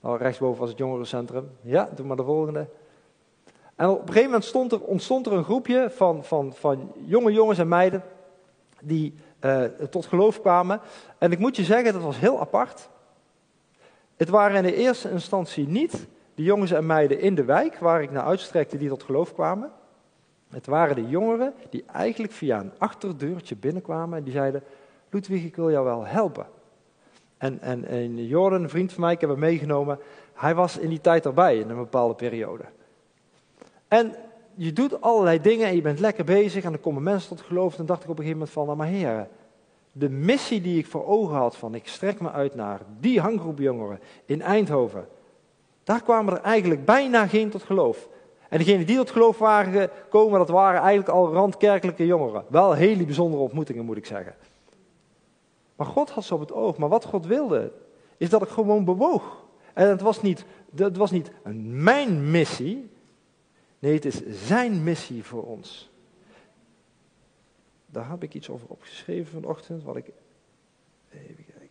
Nou, 0.00 0.18
rechtsboven 0.18 0.60
was 0.60 0.68
het 0.68 0.78
jongerencentrum. 0.78 1.50
Ja, 1.60 1.88
doe 1.94 2.06
maar 2.06 2.16
de 2.16 2.22
volgende. 2.22 2.66
En 3.74 3.88
op 3.88 4.00
een 4.00 4.06
gegeven 4.06 4.24
moment 4.24 4.44
stond 4.44 4.72
er, 4.72 4.80
ontstond 4.80 5.26
er 5.26 5.32
een 5.32 5.44
groepje 5.44 5.90
van, 5.90 6.24
van, 6.24 6.54
van 6.54 6.92
jonge 7.06 7.32
jongens 7.32 7.58
en 7.58 7.68
meiden 7.68 8.02
die 8.80 9.14
uh, 9.40 9.64
tot 9.64 10.06
geloof 10.06 10.40
kwamen. 10.40 10.80
En 11.18 11.32
ik 11.32 11.38
moet 11.38 11.56
je 11.56 11.64
zeggen, 11.64 11.92
dat 11.92 12.02
was 12.02 12.18
heel 12.18 12.40
apart. 12.40 12.88
Het 14.16 14.28
waren 14.28 14.56
in 14.56 14.62
de 14.62 14.74
eerste 14.74 15.10
instantie 15.10 15.68
niet 15.68 16.06
de 16.34 16.42
jongens 16.42 16.70
en 16.70 16.86
meiden 16.86 17.20
in 17.20 17.34
de 17.34 17.44
wijk 17.44 17.78
waar 17.78 18.02
ik 18.02 18.10
naar 18.10 18.24
uitstrekte 18.24 18.76
die 18.76 18.88
tot 18.88 19.02
geloof 19.02 19.34
kwamen. 19.34 19.70
Het 20.50 20.66
waren 20.66 20.94
de 20.94 21.08
jongeren 21.08 21.54
die 21.70 21.84
eigenlijk 21.92 22.32
via 22.32 22.60
een 22.60 22.72
achterdeurtje 22.78 23.56
binnenkwamen 23.56 24.18
en 24.18 24.24
die 24.24 24.32
zeiden, 24.32 24.62
Ludwig, 25.10 25.44
ik 25.44 25.56
wil 25.56 25.70
jou 25.70 25.84
wel 25.84 26.06
helpen. 26.06 26.46
En, 27.38 27.60
en, 27.60 27.84
en 27.84 28.18
een 28.18 28.68
vriend 28.68 28.92
van 28.92 29.00
mij, 29.00 29.12
ik 29.12 29.20
heb 29.20 29.30
hem 29.30 29.38
meegenomen, 29.38 29.98
hij 30.34 30.54
was 30.54 30.78
in 30.78 30.88
die 30.88 31.00
tijd 31.00 31.24
erbij 31.24 31.58
in 31.58 31.70
een 31.70 31.76
bepaalde 31.76 32.14
periode. 32.14 32.64
En 33.88 34.14
je 34.54 34.72
doet 34.72 35.00
allerlei 35.00 35.40
dingen 35.40 35.66
en 35.66 35.74
je 35.74 35.80
bent 35.80 35.98
lekker 35.98 36.24
bezig 36.24 36.64
en 36.64 36.70
dan 36.70 36.80
komen 36.80 37.02
mensen 37.02 37.36
tot 37.36 37.46
geloof. 37.46 37.70
En 37.70 37.76
dan 37.76 37.86
dacht 37.86 38.04
ik 38.04 38.10
op 38.10 38.18
een 38.18 38.24
gegeven 38.24 38.38
moment 38.38 38.56
van, 38.56 38.66
nou 38.66 38.76
maar 38.76 38.86
heren, 38.86 39.28
de 39.92 40.10
missie 40.10 40.60
die 40.60 40.78
ik 40.78 40.86
voor 40.86 41.06
ogen 41.06 41.36
had 41.36 41.56
van 41.56 41.74
ik 41.74 41.88
strek 41.88 42.20
me 42.20 42.30
uit 42.30 42.54
naar 42.54 42.80
die 43.00 43.20
hanggroep 43.20 43.58
jongeren 43.58 44.00
in 44.24 44.42
Eindhoven. 44.42 45.08
Daar 45.84 46.02
kwamen 46.02 46.34
er 46.36 46.42
eigenlijk 46.42 46.84
bijna 46.84 47.26
geen 47.26 47.50
tot 47.50 47.62
geloof. 47.62 48.08
En 48.48 48.58
degenen 48.58 48.86
die 48.86 48.96
tot 48.96 49.10
geloof 49.10 49.38
waren 49.38 49.72
gekomen, 49.72 50.38
dat 50.38 50.48
waren 50.48 50.80
eigenlijk 50.80 51.08
al 51.08 51.32
randkerkelijke 51.32 52.06
jongeren. 52.06 52.44
Wel 52.48 52.72
hele 52.72 53.04
bijzondere 53.04 53.42
ontmoetingen 53.42 53.84
moet 53.84 53.96
ik 53.96 54.06
zeggen. 54.06 54.34
Maar 55.80 55.88
God 55.88 56.10
had 56.10 56.24
ze 56.24 56.34
op 56.34 56.40
het 56.40 56.52
oog. 56.52 56.76
Maar 56.76 56.88
wat 56.88 57.04
God 57.04 57.26
wilde, 57.26 57.72
is 58.16 58.30
dat 58.30 58.42
ik 58.42 58.48
gewoon 58.48 58.84
bewoog. 58.84 59.44
En 59.74 59.88
het 59.88 60.00
was 60.00 60.22
niet, 60.22 60.44
het 60.74 60.96
was 60.96 61.10
niet 61.10 61.30
mijn 61.62 62.30
missie, 62.30 62.90
Nee, 63.78 63.94
het 63.94 64.04
is 64.04 64.46
zijn 64.46 64.82
missie 64.82 65.24
voor 65.24 65.44
ons. 65.44 65.90
Daar 67.86 68.10
heb 68.10 68.22
ik 68.22 68.34
iets 68.34 68.48
over 68.48 68.68
opgeschreven 68.68 69.32
vanochtend, 69.32 69.82
wat 69.82 69.96
ik. 69.96 70.10
Even 71.10 71.44
kijken. 71.44 71.68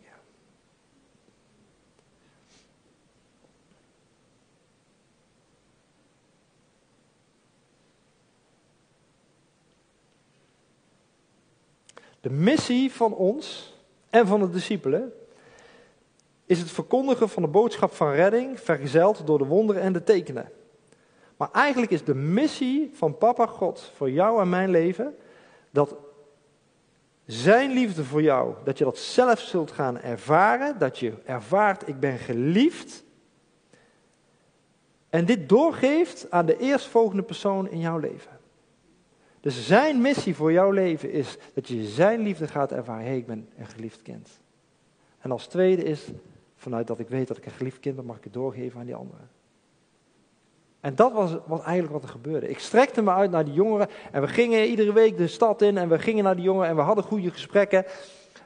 De 12.20 12.30
missie 12.30 12.92
van 12.92 13.14
ons 13.14 13.74
en 14.10 14.26
van 14.26 14.40
de 14.40 14.50
discipelen 14.50 15.12
is 16.46 16.58
het 16.58 16.70
verkondigen 16.70 17.28
van 17.28 17.42
de 17.42 17.48
boodschap 17.48 17.94
van 17.94 18.12
redding, 18.12 18.60
vergezeld 18.60 19.26
door 19.26 19.38
de 19.38 19.44
wonderen 19.44 19.82
en 19.82 19.92
de 19.92 20.04
tekenen. 20.04 20.50
Maar 21.36 21.50
eigenlijk 21.52 21.92
is 21.92 22.04
de 22.04 22.14
missie 22.14 22.90
van 22.94 23.18
Papa 23.18 23.46
God 23.46 23.92
voor 23.96 24.10
jou 24.10 24.40
en 24.40 24.48
mijn 24.48 24.70
leven 24.70 25.16
dat 25.70 25.96
zijn 27.26 27.72
liefde 27.72 28.04
voor 28.04 28.22
jou, 28.22 28.54
dat 28.64 28.78
je 28.78 28.84
dat 28.84 28.98
zelf 28.98 29.40
zult 29.40 29.70
gaan 29.70 30.00
ervaren, 30.00 30.78
dat 30.78 30.98
je 30.98 31.12
ervaart, 31.24 31.88
ik 31.88 32.00
ben 32.00 32.18
geliefd. 32.18 33.04
En 35.08 35.24
dit 35.24 35.48
doorgeeft 35.48 36.30
aan 36.30 36.46
de 36.46 36.56
eerstvolgende 36.56 37.22
persoon 37.22 37.68
in 37.68 37.78
jouw 37.78 37.98
leven. 37.98 38.39
Dus 39.40 39.66
zijn 39.66 40.00
missie 40.00 40.34
voor 40.34 40.52
jouw 40.52 40.70
leven 40.70 41.10
is 41.10 41.38
dat 41.54 41.68
je 41.68 41.84
zijn 41.84 42.20
liefde 42.20 42.48
gaat 42.48 42.72
ervaren. 42.72 43.04
Hey, 43.04 43.16
ik 43.16 43.26
ben 43.26 43.48
een 43.58 43.66
geliefd 43.66 44.02
kind. 44.02 44.28
En 45.20 45.30
als 45.30 45.46
tweede 45.46 45.82
is, 45.82 46.08
vanuit 46.56 46.86
dat 46.86 46.98
ik 46.98 47.08
weet 47.08 47.28
dat 47.28 47.36
ik 47.36 47.46
een 47.46 47.52
geliefd 47.52 47.80
kind 47.80 47.96
ben, 47.96 48.04
mag 48.04 48.16
ik 48.16 48.24
het 48.24 48.32
doorgeven 48.32 48.80
aan 48.80 48.86
die 48.86 48.94
anderen. 48.94 49.28
En 50.80 50.94
dat 50.94 51.12
was, 51.12 51.36
was 51.46 51.62
eigenlijk 51.62 51.92
wat 51.92 52.02
er 52.02 52.08
gebeurde. 52.08 52.48
Ik 52.48 52.58
strekte 52.58 53.02
me 53.02 53.10
uit 53.10 53.30
naar 53.30 53.44
die 53.44 53.54
jongeren 53.54 53.88
en 54.12 54.20
we 54.20 54.28
gingen 54.28 54.66
iedere 54.66 54.92
week 54.92 55.16
de 55.16 55.26
stad 55.26 55.62
in 55.62 55.78
en 55.78 55.88
we 55.88 55.98
gingen 55.98 56.24
naar 56.24 56.34
die 56.34 56.44
jongeren 56.44 56.68
en 56.68 56.76
we 56.76 56.82
hadden 56.82 57.04
goede 57.04 57.30
gesprekken. 57.30 57.84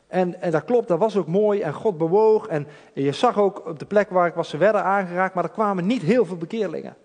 En, 0.06 0.40
en 0.40 0.50
dat 0.50 0.64
klopt, 0.64 0.88
dat 0.88 0.98
was 0.98 1.16
ook 1.16 1.26
mooi 1.26 1.60
en 1.60 1.72
God 1.72 1.98
bewoog. 1.98 2.46
En, 2.46 2.66
je 2.92 3.12
zag 3.12 3.38
ook 3.38 3.66
op 3.66 3.78
de 3.78 3.86
plek 3.86 4.10
waar 4.10 4.26
ik 4.26 4.34
was, 4.34 4.48
ze 4.48 4.56
werden 4.56 4.84
aangeraakt, 4.84 5.34
maar 5.34 5.44
er 5.44 5.50
kwamen 5.50 5.86
niet 5.86 6.02
heel 6.02 6.24
veel 6.24 6.36
bekeerlingen. 6.36 6.96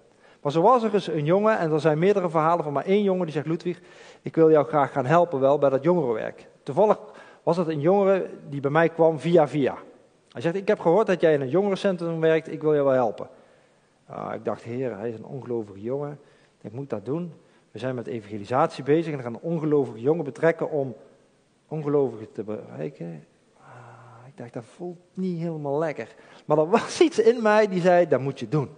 Maar 0.41 0.51
zo 0.51 0.61
was 0.61 0.83
er 0.83 0.93
eens 0.93 1.07
een 1.07 1.25
jongen, 1.25 1.57
en 1.57 1.71
er 1.71 1.79
zijn 1.79 1.99
meerdere 1.99 2.29
verhalen 2.29 2.63
van 2.63 2.73
maar 2.73 2.85
één 2.85 3.03
jongen 3.03 3.25
die 3.25 3.33
zegt, 3.33 3.47
Ludwig, 3.47 3.81
ik 4.21 4.35
wil 4.35 4.51
jou 4.51 4.67
graag 4.67 4.91
gaan 4.91 5.05
helpen 5.05 5.39
wel 5.39 5.57
bij 5.57 5.69
dat 5.69 5.83
jongerenwerk. 5.83 6.47
Toevallig 6.63 6.99
was 7.43 7.57
het 7.57 7.67
een 7.67 7.79
jongere 7.79 8.29
die 8.49 8.59
bij 8.59 8.71
mij 8.71 8.89
kwam 8.89 9.19
via 9.19 9.47
via. 9.47 9.77
Hij 10.31 10.41
zegt, 10.41 10.55
ik 10.55 10.67
heb 10.67 10.79
gehoord 10.79 11.07
dat 11.07 11.21
jij 11.21 11.33
in 11.33 11.41
een 11.41 11.49
jongerencentrum 11.49 12.19
werkt, 12.19 12.51
ik 12.51 12.61
wil 12.61 12.73
jou 12.73 12.85
wel 12.85 12.93
helpen. 12.93 13.29
Uh, 14.09 14.31
ik 14.33 14.45
dacht, 14.45 14.63
heer, 14.63 14.97
hij 14.97 15.09
is 15.09 15.15
een 15.15 15.25
ongelovige 15.25 15.81
jongen. 15.81 16.19
Ik 16.61 16.71
moet 16.71 16.89
dat 16.89 17.05
doen. 17.05 17.33
We 17.71 17.79
zijn 17.79 17.95
met 17.95 18.07
evangelisatie 18.07 18.83
bezig 18.83 19.11
en 19.11 19.17
we 19.17 19.23
gaan 19.23 19.33
een 19.33 19.41
ongelovige 19.41 19.99
jongen 19.99 20.23
betrekken 20.23 20.69
om 20.71 20.95
ongelovigen 21.67 22.31
te 22.31 22.43
bereiken. 22.43 23.05
Uh, 23.05 23.63
ik 24.27 24.37
dacht, 24.37 24.53
dat 24.53 24.65
voelt 24.65 24.99
niet 25.13 25.39
helemaal 25.39 25.77
lekker. 25.77 26.15
Maar 26.49 26.57
er 26.57 26.69
was 26.69 27.01
iets 27.01 27.19
in 27.19 27.41
mij 27.41 27.67
die 27.67 27.81
zei, 27.81 28.07
dat 28.07 28.19
moet 28.19 28.39
je 28.39 28.49
doen. 28.49 28.69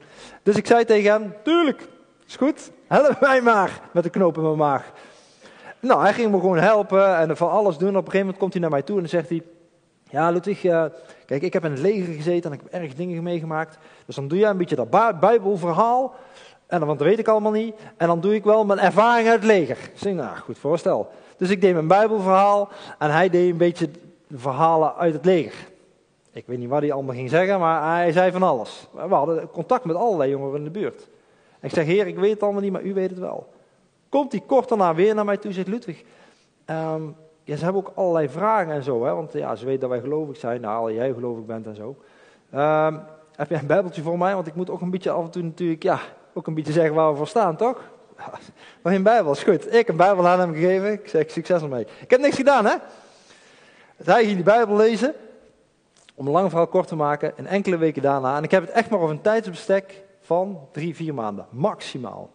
Dus 0.43 0.55
ik 0.55 0.67
zei 0.67 0.86
tegen 0.86 1.11
hem, 1.11 1.34
tuurlijk, 1.43 1.88
is 2.28 2.36
goed, 2.36 2.72
help 2.88 3.19
mij 3.19 3.41
maar 3.41 3.82
met 3.93 4.03
de 4.03 4.09
knoop 4.09 4.38
in 4.38 4.43
mijn 4.43 4.57
maag. 4.57 4.91
Nou, 5.80 6.01
hij 6.01 6.13
ging 6.13 6.32
me 6.32 6.39
gewoon 6.39 6.57
helpen 6.57 7.17
en 7.17 7.38
van 7.38 7.49
alles 7.49 7.78
doen. 7.78 7.89
Op 7.89 7.95
een 7.95 8.01
gegeven 8.01 8.19
moment 8.19 8.38
komt 8.38 8.53
hij 8.53 8.61
naar 8.61 8.72
mij 8.72 8.82
toe 8.82 8.95
en 8.95 9.01
dan 9.01 9.09
zegt 9.09 9.30
hij, 9.30 9.43
ja, 10.09 10.30
Ludwig, 10.30 10.63
uh, 10.63 10.86
kijk, 11.26 11.41
ik 11.41 11.53
heb 11.53 11.65
in 11.65 11.72
het 11.72 11.80
leger 11.80 12.13
gezeten 12.13 12.51
en 12.51 12.57
ik 12.57 12.63
heb 12.63 12.82
erg 12.82 12.93
dingen 12.93 13.24
meegemaakt. 13.24 13.78
Dus 14.05 14.15
dan 14.15 14.28
doe 14.28 14.38
jij 14.38 14.49
een 14.49 14.57
beetje 14.57 14.76
dat 14.76 15.19
Bijbelverhaal. 15.19 16.15
En 16.67 16.78
dan, 16.78 16.88
want 16.88 16.99
dat 16.99 17.07
weet 17.07 17.19
ik 17.19 17.28
allemaal 17.28 17.51
niet. 17.51 17.76
En 17.97 18.07
dan 18.07 18.22
doe 18.22 18.36
ik 18.36 18.43
wel 18.43 18.65
mijn 18.65 18.80
ervaring 18.80 19.28
uit 19.28 19.39
het 19.39 19.51
leger. 19.51 19.78
Ik 19.78 19.91
zeg, 19.99 20.13
nou, 20.13 20.38
goed 20.38 20.57
voorstel. 20.57 21.11
Dus 21.38 21.49
ik 21.49 21.61
deed 21.61 21.74
mijn 21.74 21.88
Bijbelverhaal 21.88 22.69
en 22.99 23.11
hij 23.11 23.30
deed 23.30 23.51
een 23.51 23.57
beetje 23.57 23.89
verhalen 24.30 24.95
uit 24.95 25.13
het 25.13 25.26
leger. 25.26 25.69
Ik 26.34 26.47
weet 26.47 26.57
niet 26.57 26.69
wat 26.69 26.82
hij 26.82 26.91
allemaal 26.91 27.15
ging 27.15 27.29
zeggen, 27.29 27.59
maar 27.59 27.95
hij 27.95 28.11
zei 28.11 28.32
van 28.32 28.43
alles. 28.43 28.88
We 28.91 29.15
hadden 29.15 29.49
contact 29.49 29.86
met 29.86 29.95
allerlei 29.95 30.29
jongeren 30.29 30.57
in 30.57 30.63
de 30.63 30.69
buurt. 30.69 31.09
En 31.59 31.67
ik 31.67 31.73
zeg, 31.73 31.86
heer, 31.86 32.07
ik 32.07 32.17
weet 32.17 32.32
het 32.32 32.43
allemaal 32.43 32.61
niet, 32.61 32.71
maar 32.71 32.84
u 32.84 32.93
weet 32.93 33.09
het 33.09 33.19
wel. 33.19 33.47
Komt 34.09 34.32
hij 34.32 34.41
kort 34.45 34.69
daarna 34.69 34.95
weer 34.95 35.15
naar 35.15 35.25
mij 35.25 35.38
toe, 35.38 35.51
zegt 35.51 35.67
Ludwig. 35.67 36.03
Um, 36.65 37.15
ja, 37.43 37.55
ze 37.55 37.63
hebben 37.63 37.82
ook 37.82 37.91
allerlei 37.95 38.29
vragen 38.29 38.73
en 38.73 38.84
zo, 38.84 39.05
hè, 39.05 39.13
want 39.13 39.34
ja, 39.34 39.55
ze 39.55 39.65
weten 39.65 39.79
dat 39.82 39.89
wij 39.89 39.99
gelovig 39.99 40.38
zijn, 40.38 40.61
nou, 40.61 40.93
jij 40.93 41.13
gelovig 41.13 41.45
bent 41.45 41.67
en 41.67 41.75
zo. 41.75 41.95
Um, 42.53 43.01
heb 43.36 43.49
jij 43.49 43.59
een 43.59 43.67
bijbeltje 43.67 44.01
voor 44.01 44.17
mij? 44.17 44.34
Want 44.36 44.47
ik 44.47 44.55
moet 44.55 44.69
ook 44.69 44.82
een 44.82 44.91
beetje 44.91 45.11
af 45.11 45.23
en 45.23 45.32
toe 45.32 45.43
natuurlijk, 45.43 45.84
ja, 45.84 45.99
ook 46.34 46.47
een 46.47 46.53
beetje 46.53 46.73
zeggen 46.73 46.93
waar 46.93 47.11
we 47.11 47.17
voor 47.17 47.27
staan, 47.27 47.55
toch? 47.55 47.82
Maar 48.82 48.93
een 48.93 49.03
bijbel 49.03 49.32
is 49.32 49.43
goed. 49.43 49.73
Ik 49.73 49.88
een 49.88 49.95
bijbel 49.95 50.27
aan 50.27 50.39
hem 50.39 50.53
gegeven, 50.53 50.91
ik 50.91 51.07
zeg 51.07 51.32
succes 51.32 51.61
ermee. 51.61 51.88
Ik 52.01 52.09
heb 52.09 52.19
niks 52.19 52.36
gedaan, 52.36 52.65
hè? 52.65 52.75
Dus 53.97 54.05
hij 54.05 54.23
ging 54.23 54.36
die 54.36 54.43
bijbel 54.43 54.75
lezen. 54.75 55.13
Om 56.16 56.26
een 56.26 56.32
lang 56.32 56.49
verhaal 56.49 56.68
kort 56.68 56.88
te 56.88 56.95
maken, 56.95 57.34
een 57.36 57.47
enkele 57.47 57.78
weken 57.78 58.01
daarna, 58.01 58.38
en 58.38 58.43
ik 58.43 58.51
heb 58.51 58.62
het 58.62 58.72
echt 58.72 58.89
maar 58.89 58.99
over 58.99 59.16
een 59.16 59.22
tijdsbestek 59.22 60.03
van 60.20 60.68
drie, 60.72 60.95
vier 60.95 61.14
maanden, 61.14 61.45
maximaal. 61.49 62.30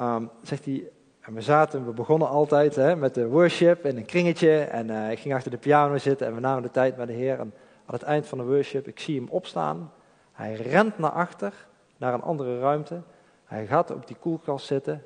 Um, 0.00 0.30
zegt 0.42 0.64
hij, 0.64 0.88
en 1.20 1.34
we 1.34 1.40
zaten, 1.40 1.86
we 1.86 1.92
begonnen 1.92 2.28
altijd 2.28 2.74
hè, 2.76 2.96
met 2.96 3.14
de 3.14 3.26
worship 3.26 3.84
in 3.84 3.96
een 3.96 4.04
kringetje. 4.04 4.58
En 4.58 4.88
uh, 4.88 5.10
ik 5.10 5.18
ging 5.18 5.34
achter 5.34 5.50
de 5.50 5.56
piano 5.56 5.98
zitten 5.98 6.26
en 6.26 6.34
we 6.34 6.40
namen 6.40 6.62
de 6.62 6.70
tijd 6.70 6.96
met 6.96 7.06
de 7.06 7.12
Heer. 7.12 7.38
En 7.38 7.54
aan 7.86 7.94
het 7.94 8.02
eind 8.02 8.26
van 8.26 8.38
de 8.38 8.44
worship, 8.44 8.88
ik 8.88 9.00
zie 9.00 9.20
hem 9.20 9.28
opstaan. 9.28 9.92
Hij 10.32 10.54
rent 10.54 10.98
naar 10.98 11.10
achter, 11.10 11.66
naar 11.96 12.14
een 12.14 12.22
andere 12.22 12.58
ruimte. 12.58 13.02
Hij 13.44 13.66
gaat 13.66 13.90
op 13.90 14.06
die 14.06 14.16
koelkast 14.16 14.66
zitten. 14.66 15.02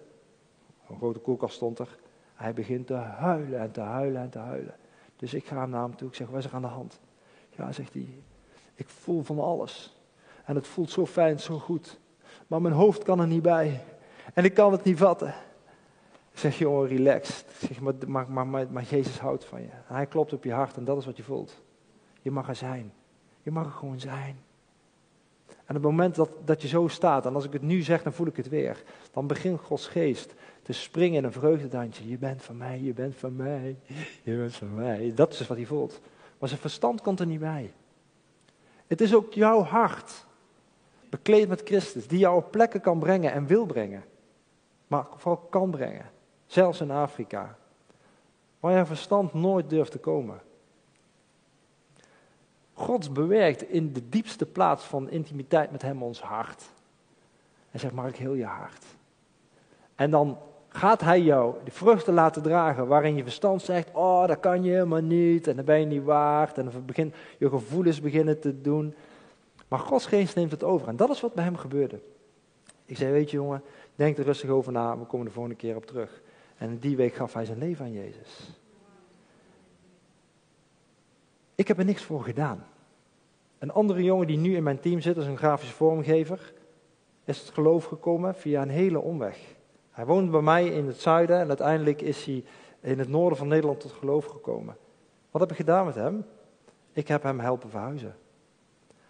Een 0.88 0.96
grote 0.96 1.18
koelkast 1.18 1.54
stond 1.54 1.78
er. 1.78 1.98
Hij 2.34 2.52
begint 2.54 2.86
te 2.86 2.94
huilen 2.94 3.60
en 3.60 3.70
te 3.70 3.80
huilen 3.80 4.22
en 4.22 4.30
te 4.30 4.38
huilen. 4.38 4.74
Dus 5.16 5.34
ik 5.34 5.46
ga 5.46 5.66
naar 5.66 5.82
hem 5.82 5.96
toe. 5.96 6.08
Ik 6.08 6.14
zeg, 6.14 6.28
wat 6.28 6.38
is 6.38 6.44
er 6.44 6.54
aan 6.54 6.62
de 6.62 6.68
hand? 6.68 7.00
Ja, 7.58 7.72
zegt 7.72 7.92
hij, 7.92 8.08
ik 8.74 8.88
voel 8.88 9.22
van 9.22 9.40
alles. 9.40 9.96
En 10.44 10.54
het 10.54 10.66
voelt 10.66 10.90
zo 10.90 11.06
fijn, 11.06 11.40
zo 11.40 11.58
goed. 11.58 11.98
Maar 12.46 12.62
mijn 12.62 12.74
hoofd 12.74 13.02
kan 13.02 13.20
er 13.20 13.26
niet 13.26 13.42
bij. 13.42 13.84
En 14.34 14.44
ik 14.44 14.54
kan 14.54 14.72
het 14.72 14.84
niet 14.84 14.98
vatten. 14.98 15.34
Ik 16.32 16.38
zeg, 16.38 16.58
jongen, 16.58 16.88
relax. 16.88 17.40
Ik 17.40 17.68
zeg, 17.68 17.80
maar, 17.80 17.94
maar, 18.06 18.46
maar, 18.46 18.66
maar, 18.70 18.82
Jezus 18.82 19.18
houdt 19.18 19.44
van 19.44 19.60
je. 19.60 19.68
hij 19.70 20.06
klopt 20.06 20.32
op 20.32 20.44
je 20.44 20.52
hart 20.52 20.76
en 20.76 20.84
dat 20.84 20.98
is 20.98 21.06
wat 21.06 21.16
je 21.16 21.22
voelt. 21.22 21.60
Je 22.22 22.30
mag 22.30 22.48
er 22.48 22.56
zijn. 22.56 22.92
Je 23.42 23.50
mag 23.50 23.64
er 23.64 23.72
gewoon 23.72 24.00
zijn. 24.00 24.38
En 25.48 25.76
op 25.76 25.82
het 25.82 25.82
moment 25.82 26.14
dat, 26.14 26.30
dat 26.44 26.62
je 26.62 26.68
zo 26.68 26.88
staat, 26.88 27.26
en 27.26 27.34
als 27.34 27.44
ik 27.44 27.52
het 27.52 27.62
nu 27.62 27.82
zeg, 27.82 28.02
dan 28.02 28.12
voel 28.12 28.26
ik 28.26 28.36
het 28.36 28.48
weer. 28.48 28.82
Dan 29.12 29.26
begint 29.26 29.60
Gods 29.60 29.86
geest 29.86 30.34
te 30.62 30.72
springen 30.72 31.18
in 31.18 31.24
een 31.24 31.32
vreugdedansje. 31.32 32.08
Je 32.08 32.18
bent 32.18 32.42
van 32.42 32.56
mij, 32.56 32.80
je 32.80 32.92
bent 32.92 33.14
van 33.14 33.36
mij, 33.36 33.76
je 34.22 34.36
bent 34.36 34.54
van 34.54 34.74
mij. 34.74 35.12
Dat 35.14 35.32
is 35.32 35.46
wat 35.46 35.56
hij 35.56 35.66
voelt. 35.66 36.00
Maar 36.38 36.48
zijn 36.48 36.60
verstand 36.60 37.00
komt 37.00 37.20
er 37.20 37.26
niet 37.26 37.40
bij. 37.40 37.72
Het 38.86 39.00
is 39.00 39.14
ook 39.14 39.32
jouw 39.32 39.62
hart, 39.62 40.26
bekleed 41.08 41.48
met 41.48 41.62
Christus, 41.64 42.08
die 42.08 42.18
jou 42.18 42.36
op 42.36 42.50
plekken 42.50 42.80
kan 42.80 42.98
brengen 42.98 43.32
en 43.32 43.46
wil 43.46 43.66
brengen. 43.66 44.04
Maar 44.86 45.06
vooral 45.16 45.46
kan 45.50 45.70
brengen. 45.70 46.10
Zelfs 46.46 46.80
in 46.80 46.90
Afrika. 46.90 47.58
Waar 48.60 48.78
je 48.78 48.86
verstand 48.86 49.34
nooit 49.34 49.70
durft 49.70 49.90
te 49.90 49.98
komen. 49.98 50.40
God 52.72 53.12
bewerkt 53.12 53.62
in 53.62 53.92
de 53.92 54.08
diepste 54.08 54.46
plaats 54.46 54.84
van 54.84 55.10
intimiteit 55.10 55.70
met 55.70 55.82
Hem 55.82 56.02
ons 56.02 56.20
hart. 56.20 56.64
En 57.70 57.80
zegt, 57.80 57.94
mag 57.94 58.08
ik 58.08 58.16
heel 58.16 58.34
je 58.34 58.44
hart. 58.44 58.84
En 59.94 60.10
dan 60.10 60.38
gaat 60.68 61.00
Hij 61.00 61.20
jou 61.20 61.54
de 61.64 61.70
vruchten 61.70 62.14
laten 62.14 62.42
dragen 62.42 62.86
waarin 62.86 63.16
je 63.16 63.22
verstand 63.22 63.62
zegt, 63.62 63.88
oh 63.92 64.26
dat 64.26 64.40
kan 64.40 64.62
je 64.62 64.70
helemaal 64.70 65.00
niet 65.00 65.46
en 65.46 65.56
dat 65.56 65.64
ben 65.64 65.80
je 65.80 65.86
niet 65.86 66.04
waard. 66.04 66.58
En 66.58 66.64
dan 66.70 66.84
begint 66.84 67.14
je 67.38 67.48
gevoelens 67.48 68.00
beginnen 68.00 68.40
te 68.40 68.60
doen. 68.60 68.94
Maar 69.68 69.78
Gods 69.78 70.06
geest 70.06 70.34
neemt 70.36 70.50
het 70.50 70.64
over 70.64 70.88
en 70.88 70.96
dat 70.96 71.10
is 71.10 71.20
wat 71.20 71.34
bij 71.34 71.44
hem 71.44 71.56
gebeurde. 71.56 72.00
Ik 72.84 72.96
zei, 72.96 73.12
weet 73.12 73.30
je 73.30 73.36
jongen, 73.36 73.62
denk 73.94 74.18
er 74.18 74.24
rustig 74.24 74.50
over 74.50 74.72
na, 74.72 74.98
we 74.98 75.04
komen 75.04 75.26
de 75.26 75.32
volgende 75.32 75.58
keer 75.58 75.76
op 75.76 75.86
terug. 75.86 76.20
En 76.58 76.78
die 76.78 76.96
week 76.96 77.14
gaf 77.14 77.32
hij 77.32 77.44
zijn 77.44 77.58
leven 77.58 77.84
aan 77.84 77.92
Jezus. 77.92 78.60
Ik 81.54 81.68
heb 81.68 81.78
er 81.78 81.84
niks 81.84 82.02
voor 82.02 82.22
gedaan. 82.22 82.66
Een 83.58 83.72
andere 83.72 84.02
jongen 84.02 84.26
die 84.26 84.38
nu 84.38 84.56
in 84.56 84.62
mijn 84.62 84.80
team 84.80 85.00
zit, 85.00 85.16
is 85.16 85.26
een 85.26 85.36
grafische 85.36 85.74
vormgever, 85.74 86.52
is 87.24 87.40
het 87.40 87.50
geloof 87.50 87.84
gekomen 87.84 88.34
via 88.34 88.62
een 88.62 88.68
hele 88.68 89.00
omweg. 89.00 89.56
Hij 89.98 90.06
woont 90.06 90.30
bij 90.30 90.40
mij 90.40 90.66
in 90.66 90.86
het 90.86 91.00
zuiden 91.00 91.38
en 91.38 91.48
uiteindelijk 91.48 92.02
is 92.02 92.24
hij 92.24 92.44
in 92.80 92.98
het 92.98 93.08
noorden 93.08 93.38
van 93.38 93.48
Nederland 93.48 93.80
tot 93.80 93.92
geloof 93.92 94.24
gekomen. 94.24 94.76
Wat 95.30 95.40
heb 95.40 95.50
ik 95.50 95.56
gedaan 95.56 95.84
met 95.84 95.94
hem? 95.94 96.26
Ik 96.92 97.08
heb 97.08 97.22
hem 97.22 97.40
helpen 97.40 97.70
verhuizen. 97.70 98.16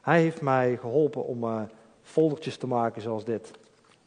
Hij 0.00 0.20
heeft 0.20 0.40
mij 0.40 0.76
geholpen 0.76 1.24
om 1.24 1.44
uh, 1.44 1.60
foldertjes 2.02 2.56
te 2.56 2.66
maken 2.66 3.02
zoals 3.02 3.24
dit. 3.24 3.50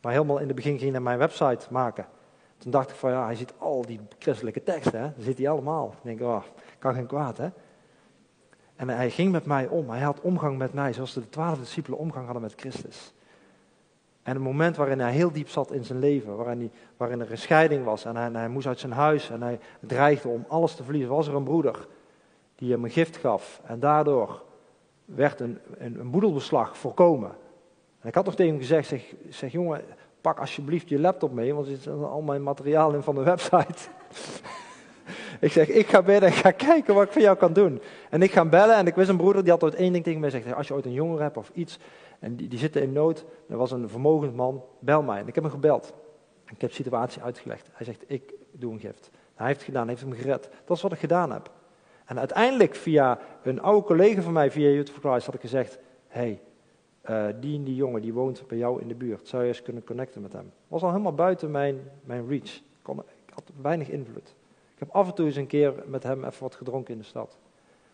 Maar 0.02 0.12
helemaal 0.12 0.38
in 0.38 0.48
het 0.48 0.56
begin 0.56 0.80
ging 0.80 0.92
hij 0.92 1.02
mijn 1.02 1.18
website 1.18 1.66
maken. 1.70 2.06
Toen 2.58 2.72
dacht 2.72 2.90
ik 2.90 2.96
van 2.96 3.12
ja, 3.12 3.26
hij 3.26 3.36
ziet 3.36 3.54
al 3.58 3.86
die 3.86 4.00
christelijke 4.20 4.64
teksten, 4.64 5.14
dat 5.16 5.26
zit 5.26 5.38
hij 5.38 5.50
allemaal. 5.50 5.88
Ik 5.88 6.04
denk, 6.04 6.22
oh, 6.22 6.44
kan 6.80 6.94
geen 6.94 7.08
kwaad 7.08 7.38
hè. 7.38 7.50
En 8.76 8.90
hij 8.90 9.10
ging 9.10 9.32
met 9.32 9.46
mij 9.46 9.68
om, 9.68 9.90
hij 9.90 10.02
had 10.02 10.22
omgang 10.22 10.58
met 10.58 10.74
mij 10.74 10.94
zoals 10.94 11.14
de 11.14 11.30
twaalf 11.30 11.60
discipelen 11.60 12.00
omgang 12.00 12.26
hadden 12.26 12.44
met 12.44 12.54
Christus. 12.56 13.14
En 14.24 14.34
het 14.34 14.44
moment 14.44 14.76
waarin 14.76 15.00
hij 15.00 15.12
heel 15.12 15.32
diep 15.32 15.50
zat 15.50 15.72
in 15.72 15.84
zijn 15.84 16.00
leven, 16.00 16.36
waarin, 16.36 16.72
waarin 16.98 17.20
er 17.20 17.32
een 17.32 17.38
scheiding 17.38 17.84
was 17.84 18.06
en 18.06 18.36
hij, 18.36 18.50
moest 18.50 18.68
uit 18.68 18.80
zijn 18.80 18.92
huis 18.92 19.30
en 19.30 19.42
hij 19.42 19.60
dreigde 19.80 20.28
om 20.28 20.46
alles 20.48 20.76
te 20.76 20.84
verliezen, 20.84 21.10
was 21.12 21.28
er 21.28 21.36
een 21.36 21.44
broeder 21.44 21.88
die 22.56 22.72
hem 22.72 22.84
een 22.84 22.90
gift 22.90 23.18
gaf. 23.18 23.62
En 23.66 23.80
daardoor 23.80 24.42
werd 25.06 25.40
een, 25.40 25.60
een, 25.78 26.00
een 26.00 26.12
boedelbeslag 26.12 26.78
voorkomen. 26.78 27.32
En 28.00 28.08
ik 28.08 28.16
had 28.16 28.26
nog 28.26 28.36
tegen 28.36 28.52
hem 28.52 28.62
gezegd, 28.62 28.88
zeg, 28.88 29.14
zeg 29.30 29.52
jongen, 29.52 29.82
pak 30.22 30.40
alsjeblieft 30.40 30.90
je 30.90 31.00
laptop 31.00 31.32
mee, 31.32 31.54
want 31.54 31.68
er 31.68 31.76
zit 31.76 31.88
al 31.88 32.22
mijn 32.22 32.44
materiaal 32.44 32.94
in 32.94 33.02
van 33.02 33.16
de 33.16 33.24
website. 33.24 33.90
ik 35.40 35.52
zeg, 35.52 35.68
ik 35.68 35.88
ga 35.88 36.02
binnen 36.02 36.30
en 36.30 36.36
ga 36.36 36.52
kijken 36.52 36.94
wat 36.94 37.04
ik 37.04 37.12
voor 37.12 37.22
jou 37.22 37.38
kan 37.38 37.54
doen. 37.54 37.82
En 38.10 38.22
ik 38.22 38.32
ga 38.32 38.46
bellen 38.46 38.76
en 38.76 38.88
ik 38.88 38.96
wist 38.96 39.10
een 39.10 39.18
broeder, 39.18 39.44
die 39.44 39.52
had 39.52 39.64
ooit 39.64 39.76
één 39.76 39.94
ding 39.94 40.04
tegen 40.04 40.20
mij 40.20 40.32
gezegd. 40.32 40.56
Als 40.56 40.68
je 40.68 40.74
ooit 40.74 40.86
een 40.86 40.94
jongere 40.94 41.24
hebt 41.24 41.38
of 41.38 41.52
iets, 41.54 41.80
en 42.22 42.36
die, 42.36 42.58
zitten 42.58 42.82
in 42.82 42.92
nood, 42.92 43.26
er 43.48 43.58
was 43.58 43.72
een 43.72 43.90
vermogend 43.90 44.36
man, 44.36 44.64
bel 44.80 45.02
mij. 45.02 45.20
En 45.20 45.28
ik 45.28 45.36
heb 45.36 45.44
hem 45.44 45.54
gebeld. 45.54 45.94
Ik 46.46 46.62
heb 46.62 46.70
de 46.70 46.76
situatie 46.76 47.22
uitgelegd. 47.22 47.70
Hij 47.72 47.86
zegt, 47.86 48.04
ik 48.08 48.34
doe 48.52 48.74
een 48.74 48.80
gift. 48.80 49.10
Hij 49.34 49.48
heeft 49.48 49.60
het 49.60 49.68
gedaan, 49.68 49.88
hij 49.88 49.92
heeft 49.92 50.08
hem 50.08 50.20
gered. 50.20 50.50
Dat 50.66 50.78
is 50.78 50.84
wat 50.84 50.92
ik 50.92 51.00
gedaan 51.00 51.32
heb. 51.32 51.52
En 52.06 52.20
uiteindelijk 52.20 52.76
via 52.76 53.20
een 53.44 53.62
oude 53.62 53.86
collega 53.86 54.22
van 54.22 54.34
mij, 54.34 54.52
via 54.52 54.70
Youth 54.70 54.90
for 54.90 55.10
Christ, 55.10 55.26
had 55.26 55.36
ik 55.36 55.42
gezegd, 55.42 55.80
hey, 56.08 56.42
uh, 57.10 57.26
die 57.40 57.58
en 57.58 57.64
die 57.64 57.76
jongen 57.76 58.02
die 58.02 58.14
woont 58.14 58.48
bij 58.48 58.58
jou 58.58 58.82
in 58.82 58.88
de 58.88 58.96
buurt. 58.96 59.28
Zou 59.28 59.42
je 59.42 59.48
eens 59.48 59.62
kunnen 59.62 59.84
connecten 59.84 60.22
met 60.22 60.34
hem? 60.34 60.52
Was 60.68 60.84
al 60.84 60.90
helemaal 60.90 61.16
buiten 61.16 61.52
mijn, 61.52 61.80
mijn 62.04 62.28
reach. 62.28 62.56
Ik, 62.56 63.04
ik 63.26 63.34
had 63.34 63.52
weinig 63.62 63.90
invloed. 63.90 64.36
Ik 64.74 64.80
heb 64.80 64.90
af 64.90 65.08
en 65.08 65.14
toe 65.14 65.26
eens 65.26 65.36
een 65.36 65.48
keer 65.48 65.74
met 65.86 66.04
hem 66.04 66.24
even 66.24 66.44
wat 66.44 66.56
gedronken 66.56 66.94
in 66.94 67.00
de 67.00 67.06
stad. 67.06 67.38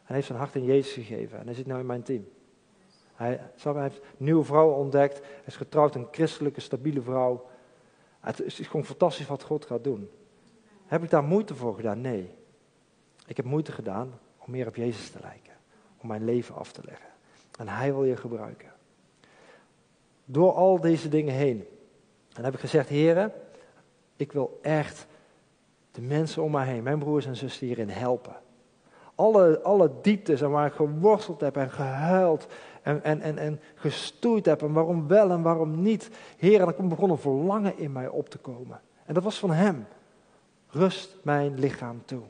Hij 0.04 0.16
heeft 0.16 0.28
zijn 0.28 0.40
hart 0.40 0.56
in 0.56 0.64
Jezus 0.64 0.94
gegeven 0.94 1.40
en 1.40 1.46
hij 1.46 1.56
zit 1.56 1.66
nu 1.66 1.78
in 1.78 1.86
mijn 1.86 2.04
team. 2.04 2.28
Hij, 3.18 3.40
hij 3.64 3.82
heeft 3.82 3.96
een 3.98 4.26
nieuwe 4.26 4.44
vrouw 4.44 4.72
ontdekt. 4.72 5.18
Hij 5.20 5.44
is 5.46 5.56
getrouwd, 5.56 5.96
een 5.96 6.08
christelijke, 6.12 6.62
stabiele 6.62 7.02
vrouw. 7.02 7.46
Het 8.20 8.42
is 8.42 8.68
gewoon 8.68 8.86
fantastisch 8.86 9.28
wat 9.28 9.44
God 9.44 9.66
gaat 9.66 9.84
doen. 9.84 10.10
Heb 10.86 11.04
ik 11.04 11.10
daar 11.10 11.24
moeite 11.24 11.56
voor 11.56 11.76
gedaan? 11.76 12.02
Nee. 12.02 12.36
Ik 13.26 13.38
heb 13.38 13.46
moeite 13.46 13.72
gedaan 13.72 14.20
om 14.38 14.52
meer 14.52 14.68
op 14.68 14.76
Jezus 14.76 15.10
te 15.10 15.20
lijken. 15.22 15.54
Om 16.02 16.08
mijn 16.08 16.26
leven 16.26 16.56
af 16.56 16.72
te 16.72 16.82
leggen. 16.86 17.10
En 17.60 17.68
Hij 17.68 17.94
wil 17.94 18.04
je 18.04 18.18
gebruiken. 18.18 18.72
Door 20.26 20.54
al 20.54 20.80
deze 20.80 21.10
dingen 21.10 21.34
heen. 21.34 21.68
En 22.34 22.44
heb 22.44 22.54
ik 22.54 22.60
gezegd, 22.60 22.90
heren, 22.90 23.34
ik 24.16 24.32
wil 24.32 24.60
echt 24.62 25.08
de 25.92 26.02
mensen 26.02 26.44
om 26.44 26.52
mij 26.52 26.66
heen, 26.66 26.84
mijn 26.84 27.00
broers 27.00 27.26
en 27.26 27.36
zussen 27.36 27.68
hierin 27.68 27.90
helpen. 27.90 28.36
Alle, 29.16 29.62
alle 29.62 29.92
dieptes 30.02 30.42
en 30.42 30.52
waar 30.52 30.68
ik 30.68 30.74
geworsteld 30.74 31.42
heb 31.42 31.58
en 31.58 31.72
gehuild 31.72 32.48
en, 32.88 33.04
en, 33.04 33.22
en, 33.22 33.38
en 33.38 33.60
gestoeid 33.76 34.46
heb 34.46 34.62
en 34.62 34.74
waarom 34.74 35.08
wel 35.08 35.32
en 35.32 35.42
waarom 35.42 35.82
niet. 35.82 36.10
Heer, 36.38 36.62
en 36.62 36.68
er 36.68 36.88
begon 36.88 37.10
een 37.10 37.18
verlangen 37.18 37.78
in 37.78 37.92
mij 37.92 38.08
op 38.08 38.30
te 38.30 38.38
komen. 38.38 38.82
En 39.06 39.14
dat 39.14 39.24
was 39.24 39.40
van 39.40 39.52
hem. 39.52 39.86
Rust 40.70 41.18
mijn 41.24 41.60
lichaam 41.60 42.02
toe. 42.06 42.22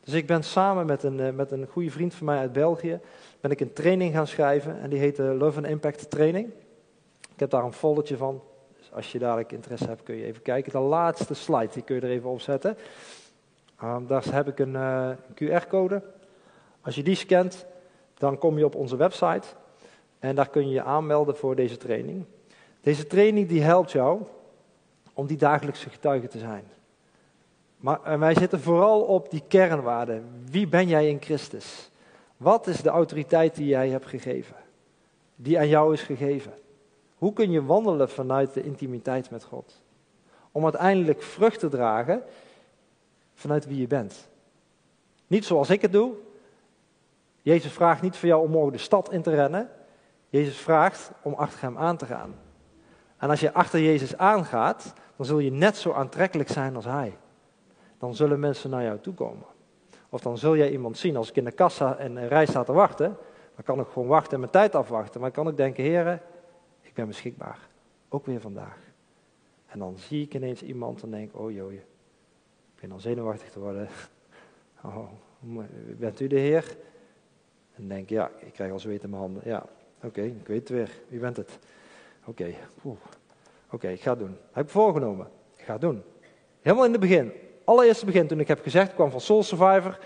Dus 0.00 0.14
ik 0.14 0.26
ben 0.26 0.42
samen 0.42 0.86
met 0.86 1.02
een, 1.02 1.20
eh, 1.20 1.32
met 1.32 1.50
een 1.50 1.66
goede 1.66 1.90
vriend 1.90 2.14
van 2.14 2.26
mij 2.26 2.38
uit 2.38 2.52
België, 2.52 3.00
ben 3.40 3.50
ik 3.50 3.60
een 3.60 3.72
training 3.72 4.14
gaan 4.14 4.26
schrijven 4.26 4.80
en 4.80 4.90
die 4.90 4.98
heet 4.98 5.16
de 5.16 5.22
Love 5.22 5.56
and 5.56 5.66
Impact 5.66 6.10
Training. 6.10 6.46
Ik 7.32 7.40
heb 7.40 7.50
daar 7.50 7.64
een 7.64 7.72
foldertje 7.72 8.16
van. 8.16 8.42
Dus 8.76 8.92
als 8.92 9.12
je 9.12 9.18
dadelijk 9.18 9.52
interesse 9.52 9.86
hebt, 9.86 10.02
kun 10.02 10.14
je 10.14 10.24
even 10.24 10.42
kijken. 10.42 10.72
De 10.72 10.78
laatste 10.78 11.34
slide, 11.34 11.72
die 11.72 11.82
kun 11.82 11.94
je 11.94 12.00
er 12.00 12.10
even 12.10 12.30
op 12.30 12.40
zetten. 12.40 12.76
Um, 13.82 14.06
daar 14.06 14.24
heb 14.30 14.48
ik 14.48 14.58
een, 14.58 14.74
uh, 14.74 15.10
QR-code. 15.34 16.02
Als 16.80 16.94
je 16.94 17.02
die 17.02 17.14
scant, 17.14 17.66
dan 18.14 18.38
kom 18.38 18.58
je 18.58 18.64
op 18.64 18.74
onze 18.74 18.96
website. 18.96 19.46
En 20.24 20.34
daar 20.34 20.48
kun 20.48 20.68
je 20.68 20.74
je 20.74 20.82
aanmelden 20.82 21.36
voor 21.36 21.56
deze 21.56 21.76
training. 21.76 22.24
Deze 22.80 23.06
training 23.06 23.48
die 23.48 23.62
helpt 23.62 23.92
jou 23.92 24.22
om 25.14 25.26
die 25.26 25.36
dagelijkse 25.36 25.90
getuige 25.90 26.28
te 26.28 26.38
zijn. 26.38 26.64
Maar 27.76 28.18
wij 28.18 28.34
zitten 28.34 28.60
vooral 28.60 29.00
op 29.00 29.30
die 29.30 29.42
kernwaarden. 29.48 30.44
Wie 30.50 30.68
ben 30.68 30.88
jij 30.88 31.08
in 31.08 31.22
Christus? 31.22 31.90
Wat 32.36 32.66
is 32.66 32.82
de 32.82 32.88
autoriteit 32.88 33.54
die 33.54 33.66
jij 33.66 33.88
hebt 33.88 34.06
gegeven? 34.06 34.56
Die 35.36 35.58
aan 35.58 35.68
jou 35.68 35.92
is 35.92 36.02
gegeven. 36.02 36.52
Hoe 37.14 37.32
kun 37.32 37.50
je 37.50 37.64
wandelen 37.64 38.10
vanuit 38.10 38.54
de 38.54 38.62
intimiteit 38.62 39.30
met 39.30 39.44
God? 39.44 39.80
Om 40.52 40.62
uiteindelijk 40.62 41.22
vrucht 41.22 41.58
te 41.58 41.68
dragen 41.68 42.22
vanuit 43.34 43.66
wie 43.66 43.80
je 43.80 43.86
bent. 43.86 44.28
Niet 45.26 45.44
zoals 45.44 45.70
ik 45.70 45.82
het 45.82 45.92
doe. 45.92 46.12
Jezus 47.42 47.72
vraagt 47.72 48.02
niet 48.02 48.16
voor 48.16 48.28
jou 48.28 48.44
om 48.44 48.50
morgen 48.50 48.72
de 48.72 48.78
stad 48.78 49.12
in 49.12 49.22
te 49.22 49.30
rennen. 49.30 49.70
Jezus 50.34 50.56
vraagt 50.56 51.10
om 51.22 51.34
achter 51.34 51.60
hem 51.60 51.78
aan 51.78 51.96
te 51.96 52.06
gaan. 52.06 52.34
En 53.16 53.30
als 53.30 53.40
je 53.40 53.52
achter 53.52 53.80
Jezus 53.80 54.16
aangaat, 54.16 54.92
dan 55.16 55.26
zul 55.26 55.38
je 55.38 55.50
net 55.50 55.76
zo 55.76 55.92
aantrekkelijk 55.92 56.48
zijn 56.48 56.76
als 56.76 56.84
hij. 56.84 57.16
Dan 57.98 58.14
zullen 58.14 58.40
mensen 58.40 58.70
naar 58.70 58.82
jou 58.82 58.98
toe 59.00 59.14
komen. 59.14 59.46
Of 60.08 60.20
dan 60.20 60.38
zul 60.38 60.56
jij 60.56 60.70
iemand 60.70 60.98
zien 60.98 61.16
als 61.16 61.28
ik 61.28 61.36
in 61.36 61.44
de 61.44 61.52
kassa 61.52 61.96
en 61.96 62.16
een 62.16 62.28
rij 62.28 62.46
sta 62.46 62.64
te 62.64 62.72
wachten. 62.72 63.16
Dan 63.54 63.64
kan 63.64 63.80
ik 63.80 63.86
gewoon 63.86 64.08
wachten 64.08 64.32
en 64.32 64.38
mijn 64.38 64.50
tijd 64.50 64.74
afwachten. 64.74 65.20
Maar 65.20 65.30
kan 65.30 65.48
ik 65.48 65.56
denken, 65.56 65.84
heren, 65.84 66.20
ik 66.80 66.94
ben 66.94 67.06
beschikbaar. 67.06 67.58
Ook 68.08 68.26
weer 68.26 68.40
vandaag. 68.40 68.78
En 69.66 69.78
dan 69.78 69.96
zie 69.98 70.22
ik 70.22 70.34
ineens 70.34 70.62
iemand 70.62 71.02
en 71.02 71.10
denk 71.10 71.38
oh 71.38 71.52
joh, 71.52 71.72
ik 71.72 71.84
begin 72.74 72.92
al 72.92 73.00
zenuwachtig 73.00 73.50
te 73.50 73.60
worden. 73.60 73.88
Oh, 74.84 75.08
bent 75.98 76.20
u 76.20 76.26
de 76.26 76.38
Heer? 76.38 76.76
En 77.74 77.88
denk, 77.88 78.08
ja, 78.08 78.30
ik 78.38 78.52
krijg 78.52 78.72
al 78.72 78.78
zweet 78.78 79.02
in 79.02 79.10
mijn 79.10 79.22
handen. 79.22 79.42
Ja, 79.44 79.66
oké, 80.04 80.22
ik 80.22 80.46
weet 80.46 80.58
het 80.58 80.68
weer. 80.68 80.90
Wie 81.08 81.20
bent 81.20 81.36
het? 81.36 81.58
Oké, 82.24 82.54
oké, 83.70 83.88
ik 83.88 84.00
ga 84.00 84.10
het 84.10 84.18
doen. 84.18 84.36
Heb 84.52 84.64
ik 84.64 84.70
voorgenomen. 84.70 85.28
Ik 85.56 85.64
ga 85.64 85.78
doen. 85.78 86.02
Helemaal 86.60 86.84
in 86.84 86.92
het 86.92 87.00
begin. 87.00 87.32
Allereerste 87.64 88.04
begin, 88.04 88.26
toen 88.26 88.40
ik 88.40 88.48
heb 88.48 88.62
gezegd, 88.62 88.94
kwam 88.94 89.10
van 89.10 89.20
Soul 89.20 89.42
Survivor. 89.42 89.98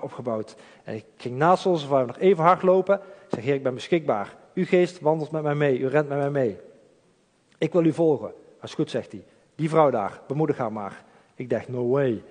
opgebouwd. 0.00 0.56
En 0.84 0.94
ik 0.94 1.04
ging 1.16 1.36
na 1.36 1.56
Soul 1.56 1.76
Survivor 1.76 2.06
nog 2.06 2.18
even 2.18 2.44
hardlopen. 2.44 2.94
Ik 2.94 3.28
zeg, 3.28 3.44
heer, 3.44 3.54
ik 3.54 3.62
ben 3.62 3.74
beschikbaar. 3.74 4.36
Uw 4.54 4.64
geest 4.64 5.00
wandelt 5.00 5.30
met 5.30 5.42
mij 5.42 5.54
mee. 5.54 5.78
U 5.78 5.86
rent 5.86 6.08
met 6.08 6.18
mij 6.18 6.30
mee. 6.30 6.58
Ik 7.58 7.72
wil 7.72 7.84
u 7.84 7.92
volgen. 7.92 8.32
Dat 8.60 8.68
is 8.68 8.74
goed, 8.74 8.90
zegt 8.90 9.12
hij. 9.12 9.24
Die 9.54 9.68
vrouw 9.68 9.90
daar, 9.90 10.20
bemoedig 10.26 10.56
haar 10.56 10.72
maar. 10.72 11.04
Ik 11.34 11.50
dacht, 11.50 11.68
no 11.68 11.88
way. 11.88 12.22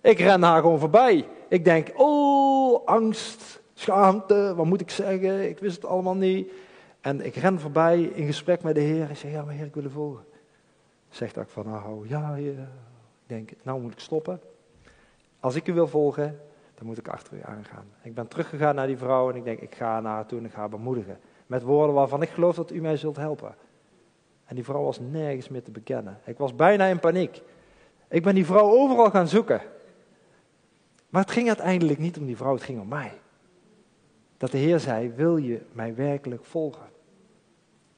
Ik 0.00 0.18
ren 0.18 0.42
haar 0.42 0.60
gewoon 0.60 0.78
voorbij. 0.78 1.28
Ik 1.48 1.64
denk, 1.64 1.88
oh, 1.94 2.86
angst, 2.86 3.61
schaamte, 3.82 4.52
wat 4.56 4.66
moet 4.66 4.80
ik 4.80 4.90
zeggen? 4.90 5.48
Ik 5.48 5.58
wist 5.58 5.76
het 5.76 5.84
allemaal 5.84 6.16
niet. 6.16 6.52
En 7.00 7.24
ik 7.24 7.34
ren 7.34 7.60
voorbij 7.60 8.02
in 8.02 8.26
gesprek 8.26 8.62
met 8.62 8.74
de 8.74 8.80
Heer. 8.80 9.10
Ik 9.10 9.16
zeg, 9.16 9.30
ja, 9.30 9.44
maar 9.44 9.54
Heer, 9.54 9.66
ik 9.66 9.74
wil 9.74 9.84
u 9.84 9.90
volgen. 9.90 10.24
Zegt 11.08 11.36
ik 11.36 11.48
van, 11.48 11.66
nou, 11.66 12.08
ja, 12.08 12.34
heer. 12.34 12.58
Ik 12.58 13.26
denk, 13.26 13.50
nou 13.62 13.80
moet 13.80 13.92
ik 13.92 13.98
stoppen. 13.98 14.40
Als 15.40 15.54
ik 15.54 15.66
u 15.66 15.72
wil 15.72 15.86
volgen, 15.86 16.40
dan 16.74 16.86
moet 16.86 16.98
ik 16.98 17.08
achter 17.08 17.36
u 17.36 17.40
aangaan. 17.44 17.84
Ik 18.02 18.14
ben 18.14 18.28
teruggegaan 18.28 18.74
naar 18.74 18.86
die 18.86 18.96
vrouw 18.96 19.30
en 19.30 19.36
ik 19.36 19.44
denk, 19.44 19.60
ik 19.60 19.74
ga 19.74 20.00
naar 20.00 20.12
haar 20.12 20.26
toe 20.26 20.38
en 20.38 20.44
ik 20.44 20.52
ga 20.52 20.68
bemoedigen. 20.68 21.18
Met 21.46 21.62
woorden 21.62 21.94
waarvan 21.94 22.22
ik 22.22 22.28
geloof 22.28 22.54
dat 22.54 22.72
u 22.72 22.80
mij 22.80 22.96
zult 22.96 23.16
helpen. 23.16 23.54
En 24.44 24.54
die 24.54 24.64
vrouw 24.64 24.82
was 24.82 25.00
nergens 25.00 25.48
meer 25.48 25.62
te 25.62 25.70
bekennen. 25.70 26.18
Ik 26.24 26.38
was 26.38 26.56
bijna 26.56 26.84
in 26.84 27.00
paniek. 27.00 27.42
Ik 28.08 28.22
ben 28.22 28.34
die 28.34 28.46
vrouw 28.46 28.70
overal 28.70 29.10
gaan 29.10 29.28
zoeken. 29.28 29.60
Maar 31.08 31.22
het 31.22 31.30
ging 31.30 31.48
uiteindelijk 31.48 31.98
niet 31.98 32.18
om 32.18 32.26
die 32.26 32.36
vrouw, 32.36 32.54
het 32.54 32.62
ging 32.62 32.80
om 32.80 32.88
mij. 32.88 33.12
Dat 34.42 34.50
de 34.50 34.58
Heer 34.58 34.80
zei, 34.80 35.12
wil 35.16 35.36
je 35.36 35.60
mij 35.72 35.94
werkelijk 35.94 36.44
volgen? 36.44 36.86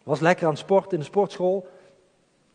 Was 0.02 0.20
lekker 0.20 0.44
aan 0.44 0.50
het 0.50 0.60
sporten 0.60 0.92
in 0.92 0.98
de 0.98 1.04
sportschool. 1.04 1.68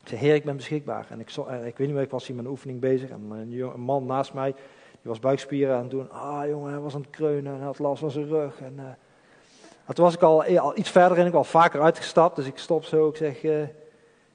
Ik 0.01 0.07
zei, 0.07 0.19
Heer, 0.19 0.35
ik 0.35 0.43
ben 0.43 0.55
beschikbaar. 0.55 1.07
En 1.09 1.19
ik, 1.19 1.29
ik 1.29 1.77
weet 1.77 1.79
niet 1.79 1.91
meer, 1.91 2.01
ik 2.01 2.09
was 2.09 2.27
hier 2.27 2.35
met 2.35 2.45
een 2.45 2.51
oefening 2.51 2.79
bezig. 2.79 3.09
En 3.09 3.31
een, 3.31 3.79
man 3.79 4.05
naast 4.05 4.33
mij, 4.33 4.51
die 4.91 5.01
was 5.01 5.19
buikspieren 5.19 5.75
aan 5.75 5.81
het 5.81 5.91
doen. 5.91 6.11
Ah, 6.11 6.47
jongen, 6.47 6.71
hij 6.71 6.79
was 6.79 6.95
aan 6.95 7.01
het 7.01 7.09
kreunen 7.09 7.51
en 7.51 7.57
hij 7.57 7.65
had 7.65 7.79
last 7.79 7.99
van 7.99 8.11
zijn 8.11 8.27
rug. 8.27 8.61
En, 8.61 8.73
uh, 8.77 9.93
toen 9.93 10.05
was 10.05 10.13
ik 10.13 10.21
al, 10.21 10.43
al, 10.43 10.77
iets 10.77 10.89
verder 10.89 11.17
in, 11.17 11.25
ik 11.25 11.33
was 11.33 11.47
vaker 11.47 11.81
uitgestapt. 11.81 12.35
Dus 12.35 12.45
ik 12.45 12.57
stop 12.57 12.83
zo, 12.83 13.07
ik 13.07 13.15
zeg, 13.15 13.43
uh, 13.43 13.67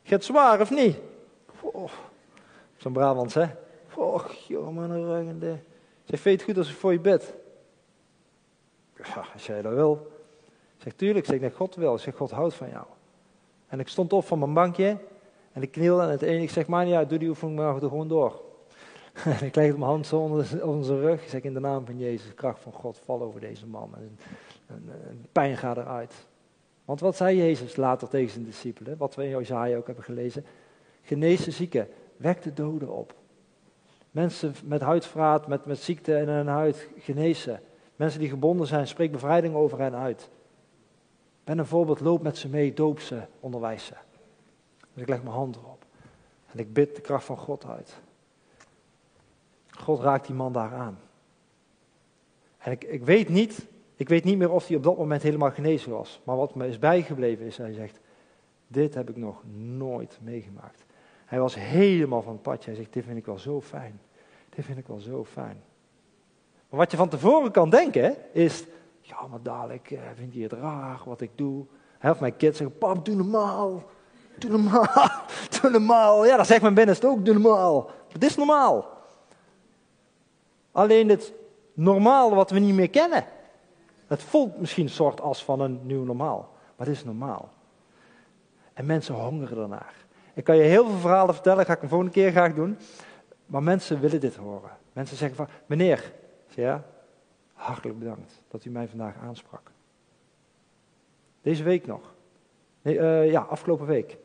gaat 0.02 0.24
zwaar 0.24 0.60
of 0.60 0.70
niet? 0.70 0.96
Oh, 1.60 1.90
Zo'n 2.76 2.92
Brabants, 2.92 3.34
hè? 3.34 3.46
Och, 3.94 4.32
jongen, 4.32 4.90
een 4.90 5.04
rug 5.04 5.28
en. 5.28 5.62
Zeg, 6.04 6.20
vind 6.20 6.40
het 6.40 6.48
goed 6.48 6.58
als 6.58 6.70
ik 6.70 6.76
voor 6.76 6.92
je 6.92 7.00
bid? 7.00 7.34
Als 9.32 9.46
jij 9.46 9.62
dat 9.62 9.72
wil. 9.72 10.10
Ik 10.76 10.82
zeg, 10.82 10.92
tuurlijk. 10.92 11.28
Ik 11.28 11.40
zeg, 11.40 11.54
God 11.54 11.74
wil. 11.74 11.94
Ik 11.94 12.00
zeg, 12.00 12.16
God 12.16 12.30
houdt 12.30 12.54
van 12.54 12.68
jou. 12.68 12.84
En 13.66 13.80
ik 13.80 13.88
stond 13.88 14.12
op 14.12 14.24
van 14.24 14.38
mijn 14.38 14.54
bankje. 14.54 14.98
En 15.52 15.62
ik 15.62 15.70
knielde 15.70 16.02
en 16.02 16.08
het 16.10 16.22
ene, 16.22 16.42
ik 16.42 16.50
zeg, 16.50 16.66
maar 16.66 16.86
ja, 16.86 17.04
doe 17.04 17.18
die 17.18 17.28
oefening 17.28 17.58
maar 17.58 17.78
gewoon 17.78 18.08
door. 18.08 18.42
en 19.38 19.46
ik 19.46 19.54
leg 19.54 19.70
mijn 19.70 19.82
hand 19.82 20.12
onder, 20.12 20.66
onder 20.66 20.84
zijn 20.84 21.00
rug. 21.00 21.22
Ik 21.22 21.28
zeg, 21.28 21.42
in 21.42 21.54
de 21.54 21.60
naam 21.60 21.86
van 21.86 21.98
Jezus, 21.98 22.34
kracht 22.34 22.60
van 22.60 22.72
God, 22.72 23.00
val 23.04 23.22
over 23.22 23.40
deze 23.40 23.66
man. 23.66 23.94
En, 23.96 24.18
pijn 25.32 25.56
gaat 25.56 25.76
eruit. 25.76 26.14
Want 26.84 27.00
wat 27.00 27.16
zei 27.16 27.36
Jezus 27.36 27.76
later 27.76 28.08
tegen 28.08 28.30
zijn 28.30 28.44
discipelen? 28.44 28.96
Wat 28.96 29.14
we 29.14 29.22
in 29.22 29.28
Josaja 29.28 29.76
ook 29.76 29.86
hebben 29.86 30.04
gelezen. 30.04 30.44
Genees 31.02 31.44
de 31.44 31.50
zieken, 31.50 31.88
wek 32.16 32.42
de 32.42 32.52
doden 32.52 32.88
op. 32.88 33.14
Mensen 34.10 34.54
met 34.64 34.80
huidvraat, 34.80 35.46
met, 35.46 35.64
met 35.64 35.78
ziekte 35.78 36.16
in 36.16 36.28
hun 36.28 36.46
huid, 36.46 36.88
genezen. 36.98 37.60
Mensen 37.96 38.20
die 38.20 38.28
gebonden 38.28 38.66
zijn, 38.66 38.86
spreek 38.86 39.12
bevrijding 39.12 39.54
over 39.54 39.78
hen 39.78 39.94
uit. 39.94 40.28
Ben 41.44 41.58
een 41.58 41.66
voorbeeld, 41.66 42.00
loop 42.00 42.22
met 42.22 42.38
ze 42.38 42.48
mee, 42.48 42.72
doop 42.72 43.00
ze, 43.00 43.22
onderwijs 43.40 43.84
ze. 43.84 43.94
Dus 44.92 45.02
ik 45.02 45.08
leg 45.08 45.22
mijn 45.22 45.34
hand 45.34 45.56
erop. 45.56 45.84
En 46.52 46.58
ik 46.58 46.72
bid 46.72 46.96
de 46.96 47.00
kracht 47.00 47.24
van 47.24 47.36
God 47.36 47.66
uit. 47.66 48.00
God 49.70 50.00
raakt 50.00 50.26
die 50.26 50.34
man 50.34 50.52
daar 50.52 50.72
aan. 50.72 50.98
En 52.58 52.72
ik, 52.72 52.84
ik 52.84 53.04
weet 53.04 53.28
niet, 53.28 53.66
ik 53.96 54.08
weet 54.08 54.24
niet 54.24 54.38
meer 54.38 54.50
of 54.50 54.66
hij 54.66 54.76
op 54.76 54.82
dat 54.82 54.96
moment 54.96 55.22
helemaal 55.22 55.50
genezen 55.50 55.90
was. 55.90 56.20
Maar 56.24 56.36
wat 56.36 56.54
me 56.54 56.68
is 56.68 56.78
bijgebleven 56.78 57.46
is, 57.46 57.56
hij 57.56 57.72
zegt, 57.72 58.00
dit 58.66 58.94
heb 58.94 59.08
ik 59.08 59.16
nog 59.16 59.42
nooit 59.56 60.18
meegemaakt. 60.22 60.84
Hij 61.24 61.40
was 61.40 61.54
helemaal 61.54 62.22
van 62.22 62.32
het 62.32 62.42
padje. 62.42 62.70
Hij 62.70 62.74
zegt, 62.74 62.92
dit 62.92 63.04
vind 63.04 63.16
ik 63.16 63.26
wel 63.26 63.38
zo 63.38 63.60
fijn. 63.60 64.00
Dit 64.48 64.64
vind 64.64 64.78
ik 64.78 64.86
wel 64.86 65.00
zo 65.00 65.24
fijn. 65.24 65.62
Wat 66.74 66.90
je 66.90 66.96
van 66.96 67.08
tevoren 67.08 67.50
kan 67.50 67.70
denken, 67.70 68.16
is, 68.32 68.64
ja, 69.00 69.26
maar 69.30 69.42
dadelijk 69.42 69.90
uh, 69.90 69.98
vindt 70.16 70.34
hij 70.34 70.42
het 70.42 70.52
raar 70.52 71.00
wat 71.04 71.20
ik 71.20 71.30
doe. 71.34 71.64
Help 71.98 72.20
mijn 72.20 72.36
kids 72.36 72.58
zeggen, 72.58 72.78
pap, 72.78 73.04
doe 73.04 73.14
normaal. 73.14 73.82
Doe 74.38 74.50
normaal, 74.50 75.10
doe 75.60 75.70
normaal. 75.70 76.26
Ja, 76.26 76.36
dat 76.36 76.46
zegt 76.46 76.62
mijn 76.62 76.74
binnenste 76.74 77.06
ook, 77.06 77.24
doe 77.24 77.34
normaal. 77.34 77.90
Het 78.12 78.24
is 78.24 78.36
normaal. 78.36 78.92
Alleen 80.72 81.08
het 81.08 81.32
normaal 81.72 82.34
wat 82.34 82.50
we 82.50 82.58
niet 82.58 82.74
meer 82.74 82.90
kennen. 82.90 83.24
Het 84.06 84.22
voelt 84.22 84.60
misschien 84.60 84.84
een 84.84 84.90
soort 84.90 85.20
als 85.20 85.44
van 85.44 85.60
een 85.60 85.80
nieuw 85.82 86.04
normaal. 86.04 86.48
Maar 86.76 86.86
het 86.86 86.96
is 86.96 87.04
normaal. 87.04 87.52
En 88.72 88.86
mensen 88.86 89.14
hongeren 89.14 89.58
ernaar. 89.58 89.94
Ik 90.34 90.44
kan 90.44 90.56
je 90.56 90.62
heel 90.62 90.86
veel 90.86 90.98
verhalen 90.98 91.34
vertellen, 91.34 91.64
ga 91.64 91.72
ik 91.72 91.82
een 91.82 91.88
volgende 91.88 92.12
keer 92.12 92.30
graag 92.30 92.54
doen. 92.54 92.78
Maar 93.46 93.62
mensen 93.62 94.00
willen 94.00 94.20
dit 94.20 94.36
horen. 94.36 94.70
Mensen 94.92 95.16
zeggen 95.16 95.36
van, 95.36 95.48
meneer, 95.66 96.12
ja, 96.54 96.84
hartelijk 97.52 97.98
bedankt 97.98 98.42
dat 98.48 98.64
u 98.64 98.70
mij 98.70 98.88
vandaag 98.88 99.16
aansprak. 99.16 99.70
Deze 101.42 101.62
week 101.62 101.86
nog. 101.86 102.14
Nee, 102.82 102.96
uh, 102.96 103.30
ja, 103.30 103.40
afgelopen 103.40 103.86
week. 103.86 104.16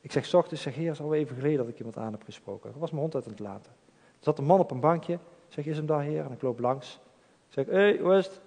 Ik 0.00 0.12
zeg, 0.12 0.34
ochtends, 0.34 0.62
zeg, 0.62 0.74
heer, 0.74 0.90
is 0.90 1.00
al 1.00 1.14
even 1.14 1.36
geleden 1.36 1.58
dat 1.58 1.68
ik 1.68 1.78
iemand 1.78 1.96
aan 1.96 2.12
heb 2.12 2.22
gesproken. 2.22 2.70
Dat 2.70 2.80
was 2.80 2.90
mijn 2.90 3.02
hond 3.02 3.14
uit 3.14 3.24
het 3.24 3.38
laten. 3.38 3.72
Er 3.94 4.26
zat 4.26 4.38
een 4.38 4.44
man 4.44 4.58
op 4.60 4.70
een 4.70 4.80
bankje. 4.80 5.18
Zeg, 5.48 5.66
is 5.66 5.76
hem 5.76 5.86
daar, 5.86 6.02
heer? 6.02 6.24
En 6.24 6.32
ik 6.32 6.42
loop 6.42 6.60
langs. 6.60 7.00
Ik 7.48 7.52
zeg, 7.52 7.66
hé, 7.66 7.98
hey, 7.98 8.16
het? 8.16 8.40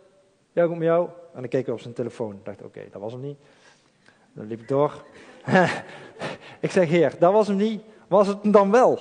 Ja, 0.52 0.66
goed 0.66 0.78
met 0.78 0.88
jou? 0.88 1.10
En 1.34 1.44
ik 1.44 1.50
keek 1.50 1.68
op 1.68 1.80
zijn 1.80 1.94
telefoon. 1.94 2.40
Dacht, 2.44 2.62
oké, 2.62 2.88
dat 2.92 3.02
was 3.02 3.12
hem 3.12 3.22
niet. 3.22 3.38
Dan 4.34 4.48
liep 4.48 4.60
ik 4.62 4.68
door. 4.68 5.04
ik 6.60 6.72
zeg, 6.72 6.90
heer, 6.90 7.16
dat 7.20 7.34
was 7.34 7.48
hem 7.48 7.58
niet. 7.58 7.84
Was 8.08 8.28
het 8.28 8.44
hem 8.44 8.52
dan 8.52 8.72
wel? 8.72 9.00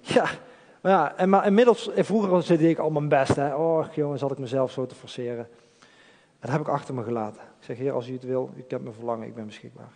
Ja, 0.00 0.30
maar 0.82 0.92
ja, 0.92 1.16
en, 1.16 1.28
maar 1.28 1.46
inmiddels, 1.46 1.90
vroeger 1.94 2.46
deed 2.46 2.70
ik 2.70 2.78
al 2.78 2.90
mijn 2.90 3.08
best. 3.08 3.36
Hè. 3.36 3.54
Oh, 3.54 3.92
jongens, 3.92 4.20
had 4.20 4.30
ik 4.30 4.38
mezelf 4.38 4.70
zo 4.70 4.86
te 4.86 4.94
forceren. 4.94 5.48
En 5.78 6.48
dat 6.48 6.50
heb 6.50 6.60
ik 6.60 6.68
achter 6.68 6.94
me 6.94 7.02
gelaten. 7.02 7.42
Ik 7.42 7.64
zeg, 7.64 7.76
heer, 7.76 7.92
als 7.92 8.08
u 8.08 8.12
het 8.12 8.24
wil, 8.24 8.50
u 8.56 8.62
kent 8.62 8.82
mijn 8.82 8.94
verlangen, 8.94 9.26
ik 9.26 9.34
ben 9.34 9.46
beschikbaar. 9.46 9.92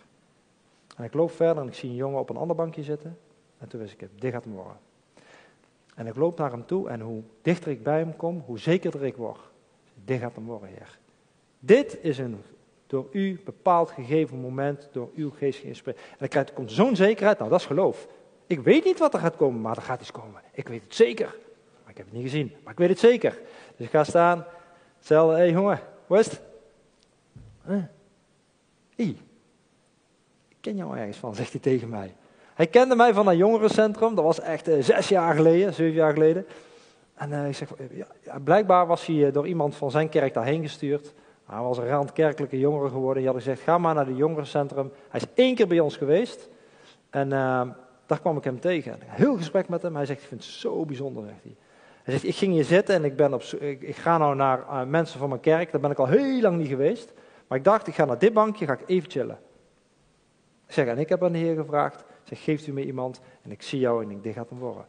En 0.97 1.03
ik 1.03 1.13
loop 1.13 1.31
verder 1.31 1.63
en 1.63 1.67
ik 1.67 1.73
zie 1.73 1.89
een 1.89 1.95
jongen 1.95 2.19
op 2.19 2.29
een 2.29 2.37
ander 2.37 2.55
bankje 2.55 2.83
zitten. 2.83 3.17
En 3.57 3.67
toen 3.67 3.79
wist 3.79 3.93
ik 3.93 4.09
dit 4.15 4.31
gaat 4.31 4.43
hem 4.43 4.53
worden. 4.53 4.77
En 5.95 6.07
ik 6.07 6.15
loop 6.15 6.37
naar 6.37 6.51
hem 6.51 6.65
toe 6.65 6.89
en 6.89 6.99
hoe 6.99 7.21
dichter 7.41 7.71
ik 7.71 7.83
bij 7.83 7.99
hem 7.99 8.15
kom, 8.15 8.43
hoe 8.45 8.59
zekerder 8.59 9.05
ik 9.05 9.15
word. 9.15 9.39
Dit 10.03 10.19
gaat 10.19 10.35
hem 10.35 10.45
worden, 10.45 10.69
heer. 10.69 10.99
Dit 11.59 11.97
is 12.01 12.17
een 12.17 12.43
door 12.87 13.07
u 13.11 13.41
bepaald 13.45 13.91
gegeven 13.91 14.39
moment, 14.39 14.89
door 14.91 15.09
uw 15.15 15.29
geest 15.29 15.59
geïnspireerd. 15.59 16.03
En 16.03 16.15
dan 16.17 16.27
krijgt, 16.27 16.53
komt 16.53 16.71
zo'n 16.71 16.95
zekerheid, 16.95 17.37
nou 17.37 17.49
dat 17.49 17.59
is 17.59 17.65
geloof. 17.65 18.07
Ik 18.47 18.59
weet 18.59 18.85
niet 18.85 18.99
wat 18.99 19.13
er 19.13 19.19
gaat 19.19 19.35
komen, 19.35 19.61
maar 19.61 19.75
er 19.75 19.81
gaat 19.81 20.01
iets 20.01 20.11
komen. 20.11 20.41
Ik 20.51 20.67
weet 20.67 20.83
het 20.83 20.95
zeker. 20.95 21.35
Maar 21.83 21.91
ik 21.91 21.97
heb 21.97 22.05
het 22.05 22.15
niet 22.15 22.23
gezien, 22.23 22.51
maar 22.63 22.73
ik 22.73 22.79
weet 22.79 22.89
het 22.89 22.99
zeker. 22.99 23.39
Dus 23.75 23.85
ik 23.85 23.91
ga 23.91 24.03
staan, 24.03 24.45
hetzelfde, 24.97 25.35
hé 25.35 25.41
hey, 25.41 25.51
jongen, 25.51 25.79
hoe 26.07 26.17
is 26.17 26.25
het? 26.25 26.41
Huh? 27.65 27.83
Ik 30.47 30.57
ken 30.61 30.75
jou 30.75 30.97
ergens 30.97 31.17
van, 31.17 31.35
zegt 31.35 31.51
hij 31.51 31.61
tegen 31.61 31.89
mij. 31.89 32.15
Hij 32.53 32.67
kende 32.67 32.95
mij 32.95 33.13
van 33.13 33.27
een 33.27 33.37
jongerencentrum, 33.37 34.15
dat 34.15 34.23
was 34.23 34.39
echt 34.39 34.67
uh, 34.67 34.83
zes 34.83 35.07
jaar 35.07 35.35
geleden, 35.35 35.73
zeven 35.73 35.95
jaar 35.95 36.13
geleden. 36.13 36.45
En 37.15 37.31
uh, 37.31 37.47
ik 37.47 37.55
zeg, 37.55 37.69
ja, 38.23 38.39
blijkbaar 38.43 38.87
was 38.87 39.05
hij 39.05 39.25
eh, 39.27 39.33
door 39.33 39.47
iemand 39.47 39.75
van 39.75 39.91
zijn 39.91 40.09
kerk 40.09 40.33
daarheen 40.33 40.61
gestuurd. 40.61 41.13
Hij 41.45 41.61
was 41.61 41.77
een 41.77 41.87
randkerkelijke 41.87 42.59
jongere 42.59 42.89
geworden. 42.89 43.23
Die 43.23 43.31
had 43.31 43.41
gezegd, 43.41 43.61
ga 43.61 43.77
maar 43.77 43.93
naar 43.93 44.05
het 44.05 44.17
jongerencentrum. 44.17 44.91
Hij 45.09 45.19
is 45.19 45.43
één 45.43 45.55
keer 45.55 45.67
bij 45.67 45.79
ons 45.79 45.97
geweest. 45.97 46.49
En 47.09 47.31
daar 48.07 48.19
kwam 48.19 48.37
ik 48.37 48.43
hem 48.43 48.59
tegen. 48.59 48.97
Heel 49.05 49.37
gesprek 49.37 49.69
met 49.69 49.81
hem. 49.81 49.95
Hij 49.95 50.05
zegt, 50.05 50.21
ik 50.21 50.27
vind 50.27 50.43
het 50.43 50.49
zo 50.51 50.85
bijzonder, 50.85 51.23
zegt 51.25 51.43
hij. 51.43 51.55
Hij 52.03 52.13
zegt, 52.13 52.27
ik 52.27 52.35
ging 52.35 52.53
hier 52.53 52.63
zitten 52.63 52.95
en 52.95 53.03
ik, 53.03 53.15
ben 53.15 53.33
op, 53.33 53.41
ik, 53.79 53.95
ga 53.95 54.17
nou 54.17 54.35
naar 54.35 54.59
uh, 54.59 54.83
mensen 54.83 55.19
van 55.19 55.29
mijn 55.29 55.41
kerk. 55.41 55.71
Daar 55.71 55.81
ben 55.81 55.91
ik 55.91 55.97
al 55.97 56.07
heel 56.07 56.41
lang 56.41 56.57
niet 56.57 56.67
geweest. 56.67 57.13
Maar 57.47 57.57
ik 57.57 57.63
dacht, 57.63 57.87
ik 57.87 57.95
ga 57.95 58.05
naar 58.05 58.19
dit 58.19 58.33
bankje, 58.33 58.65
ga 58.65 58.73
ik 58.73 58.83
even 58.85 59.09
chillen. 59.09 59.39
Ik 60.67 60.73
zeg, 60.73 60.87
en 60.87 60.97
ik 60.97 61.09
heb 61.09 61.23
aan 61.23 61.31
de 61.31 61.37
Heer 61.37 61.55
gevraagd. 61.55 62.03
Ik 62.29 62.37
geeft 62.37 62.67
u 62.67 62.73
me 62.73 62.85
iemand? 62.85 63.21
En 63.41 63.51
ik 63.51 63.61
zie 63.61 63.79
jou 63.79 64.03
en 64.03 64.11
ik, 64.11 64.23
dit 64.23 64.33
gaat 64.33 64.49
hem 64.49 64.59
worden. 64.59 64.85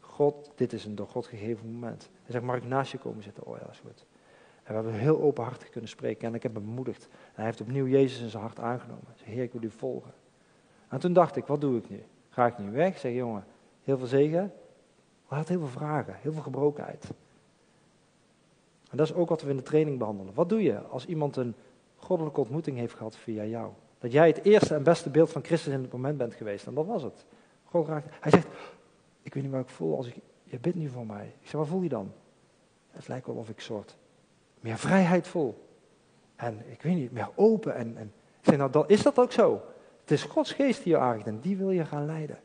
God, 0.00 0.52
dit 0.54 0.72
is 0.72 0.84
een 0.84 0.94
door 0.94 1.08
God 1.08 1.26
gegeven 1.26 1.72
moment. 1.72 2.10
Hij 2.22 2.32
zegt, 2.32 2.44
mag 2.44 2.56
ik 2.56 2.64
naast 2.64 2.92
je 2.92 2.98
komen 2.98 3.22
zitten? 3.22 3.46
Oh 3.46 3.56
ja, 3.58 3.70
is 3.70 3.82
goed. 3.86 4.06
En 4.62 4.68
we 4.68 4.74
hebben 4.74 4.92
heel 4.92 5.20
openhartig 5.20 5.68
kunnen 5.68 5.90
spreken 5.90 6.28
en 6.28 6.34
ik 6.34 6.42
heb 6.42 6.54
hem 6.54 6.64
bemoedigd. 6.64 7.08
En 7.10 7.32
hij 7.34 7.44
heeft 7.44 7.60
opnieuw 7.60 7.86
Jezus 7.86 8.20
in 8.20 8.28
zijn 8.28 8.42
hart 8.42 8.58
aangenomen. 8.58 9.04
Hij 9.22 9.34
Heer, 9.34 9.42
ik 9.42 9.52
wil 9.52 9.62
u 9.62 9.70
volgen. 9.70 10.12
En 10.88 11.00
toen 11.00 11.12
dacht 11.12 11.36
ik, 11.36 11.46
wat 11.46 11.60
doe 11.60 11.76
ik 11.76 11.88
nu? 11.88 12.02
Ga 12.32 12.46
ik 12.46 12.58
nu 12.58 12.70
weg? 12.70 12.98
Zeg, 12.98 13.12
jongen, 13.12 13.44
heel 13.84 13.98
veel 13.98 14.06
zegen. 14.06 14.52
Hij 15.28 15.38
had 15.38 15.48
heel 15.48 15.58
veel 15.58 15.68
vragen, 15.68 16.14
heel 16.20 16.32
veel 16.32 16.42
gebrokenheid. 16.42 17.10
En 18.90 18.96
dat 18.96 19.06
is 19.06 19.14
ook 19.14 19.28
wat 19.28 19.42
we 19.42 19.50
in 19.50 19.56
de 19.56 19.62
training 19.62 19.98
behandelen. 19.98 20.34
Wat 20.34 20.48
doe 20.48 20.62
je 20.62 20.78
als 20.78 21.06
iemand 21.06 21.36
een 21.36 21.54
goddelijke 21.96 22.40
ontmoeting 22.40 22.76
heeft 22.76 22.94
gehad 22.94 23.16
via 23.16 23.44
jou? 23.44 23.72
Dat 23.98 24.12
jij 24.12 24.26
het 24.26 24.44
eerste 24.44 24.74
en 24.74 24.82
beste 24.82 25.10
beeld 25.10 25.30
van 25.30 25.44
Christus 25.44 25.72
in 25.72 25.82
het 25.82 25.92
moment 25.92 26.18
bent 26.18 26.34
geweest. 26.34 26.66
En 26.66 26.74
dat 26.74 26.86
was 26.86 27.02
het. 27.02 27.24
God 27.64 27.88
raakt. 27.88 28.06
Hij 28.20 28.30
zegt, 28.30 28.46
ik 29.22 29.34
weet 29.34 29.42
niet 29.42 29.52
wat 29.52 29.60
ik 29.60 29.68
voel 29.68 29.96
als 29.96 30.06
ik, 30.06 30.16
je 30.44 30.58
bidt 30.58 30.76
nu 30.76 30.88
voor 30.88 31.06
mij. 31.06 31.34
Ik 31.40 31.48
zeg, 31.48 31.52
wat 31.52 31.68
voel 31.68 31.82
je 31.82 31.88
dan? 31.88 32.12
Het 32.90 33.08
lijkt 33.08 33.26
wel 33.26 33.36
of 33.36 33.48
ik 33.48 33.60
soort 33.60 33.96
meer 34.60 34.78
vrijheid 34.78 35.28
voel. 35.28 35.66
En 36.36 36.62
ik 36.70 36.82
weet 36.82 36.94
niet, 36.94 37.12
meer 37.12 37.28
open. 37.34 37.74
En, 37.74 37.96
en 37.96 38.12
ik 38.40 38.48
zeg, 38.48 38.56
nou 38.56 38.70
dan 38.70 38.84
is 38.88 39.02
dat 39.02 39.18
ook 39.18 39.32
zo. 39.32 39.62
Is 40.12 40.22
Gods 40.22 40.52
geest 40.52 40.82
die 40.84 40.92
je 40.92 41.38
die 41.40 41.56
wil 41.56 41.70
je 41.70 41.84
gaan 41.84 42.06
leiden. 42.06 42.38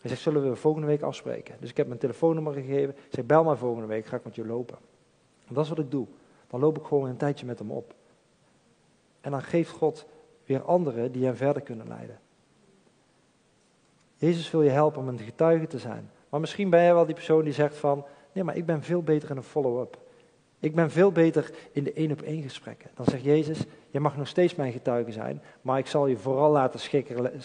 Hij 0.00 0.10
zegt, 0.10 0.20
zullen 0.20 0.50
we 0.50 0.56
volgende 0.56 0.86
week 0.86 1.02
afspreken? 1.02 1.56
Dus 1.60 1.70
ik 1.70 1.76
heb 1.76 1.86
mijn 1.86 1.98
telefoonnummer 1.98 2.52
gegeven. 2.52 2.94
Ik 2.94 3.10
zeg, 3.10 3.24
bel 3.24 3.44
maar 3.44 3.56
volgende 3.56 3.86
week, 3.86 4.06
ga 4.06 4.16
ik 4.16 4.24
met 4.24 4.34
je 4.34 4.46
lopen. 4.46 4.78
En 5.48 5.54
dat 5.54 5.64
is 5.64 5.70
wat 5.70 5.78
ik 5.78 5.90
doe. 5.90 6.06
Dan 6.48 6.60
loop 6.60 6.78
ik 6.78 6.84
gewoon 6.84 7.08
een 7.08 7.16
tijdje 7.16 7.46
met 7.46 7.58
hem 7.58 7.70
op. 7.70 7.94
En 9.20 9.30
dan 9.30 9.42
geeft 9.42 9.70
God 9.70 10.06
weer 10.44 10.62
anderen 10.62 11.12
die 11.12 11.24
hem 11.24 11.34
verder 11.36 11.62
kunnen 11.62 11.88
leiden. 11.88 12.18
Jezus 14.16 14.50
wil 14.50 14.62
je 14.62 14.70
helpen 14.70 15.00
om 15.00 15.08
een 15.08 15.18
getuige 15.18 15.66
te 15.66 15.78
zijn. 15.78 16.10
Maar 16.28 16.40
misschien 16.40 16.70
ben 16.70 16.82
jij 16.82 16.94
wel 16.94 17.06
die 17.06 17.14
persoon 17.14 17.44
die 17.44 17.52
zegt 17.52 17.76
van, 17.76 18.04
nee, 18.32 18.44
maar 18.44 18.56
ik 18.56 18.66
ben 18.66 18.82
veel 18.82 19.02
beter 19.02 19.30
in 19.30 19.36
een 19.36 19.42
follow-up. 19.42 19.98
Ik 20.60 20.74
ben 20.74 20.90
veel 20.90 21.12
beter 21.12 21.50
in 21.72 21.84
de 21.84 21.92
één 21.92 22.12
op 22.12 22.22
één 22.22 22.42
gesprekken. 22.42 22.90
Dan 22.94 23.06
zegt 23.06 23.24
Jezus, 23.24 23.64
je 23.90 24.00
mag 24.00 24.16
nog 24.16 24.28
steeds 24.28 24.54
mijn 24.54 24.72
getuige 24.72 25.12
zijn, 25.12 25.42
maar 25.62 25.78
ik 25.78 25.86
zal 25.86 26.06
je 26.06 26.16
vooral 26.16 26.50
laten 26.50 26.80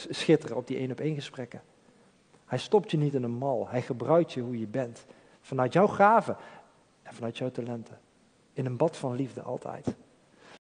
schitteren 0.10 0.58
op 0.58 0.68
die 0.68 0.78
één 0.78 0.92
op 0.92 1.00
één 1.00 1.16
gesprekken. 1.16 1.62
Hij 2.46 2.58
stopt 2.58 2.92
je 2.92 2.98
niet 2.98 3.14
in 3.14 3.24
een 3.24 3.32
mal, 3.32 3.68
hij 3.70 3.82
gebruikt 3.82 4.34
je 4.34 4.42
hoe 4.42 4.60
je 4.60 4.68
bent. 4.68 5.06
Vanuit 5.42 5.74
jouw 5.74 5.88
gaven 5.88 6.38
en 7.04 7.14
vanuit 7.14 7.38
jouw 7.38 7.52
talenten. 7.52 8.00
In 8.54 8.66
een 8.66 8.78
bad 8.78 8.98
van 8.98 9.16
liefde 9.16 9.42
altijd. 9.42 9.96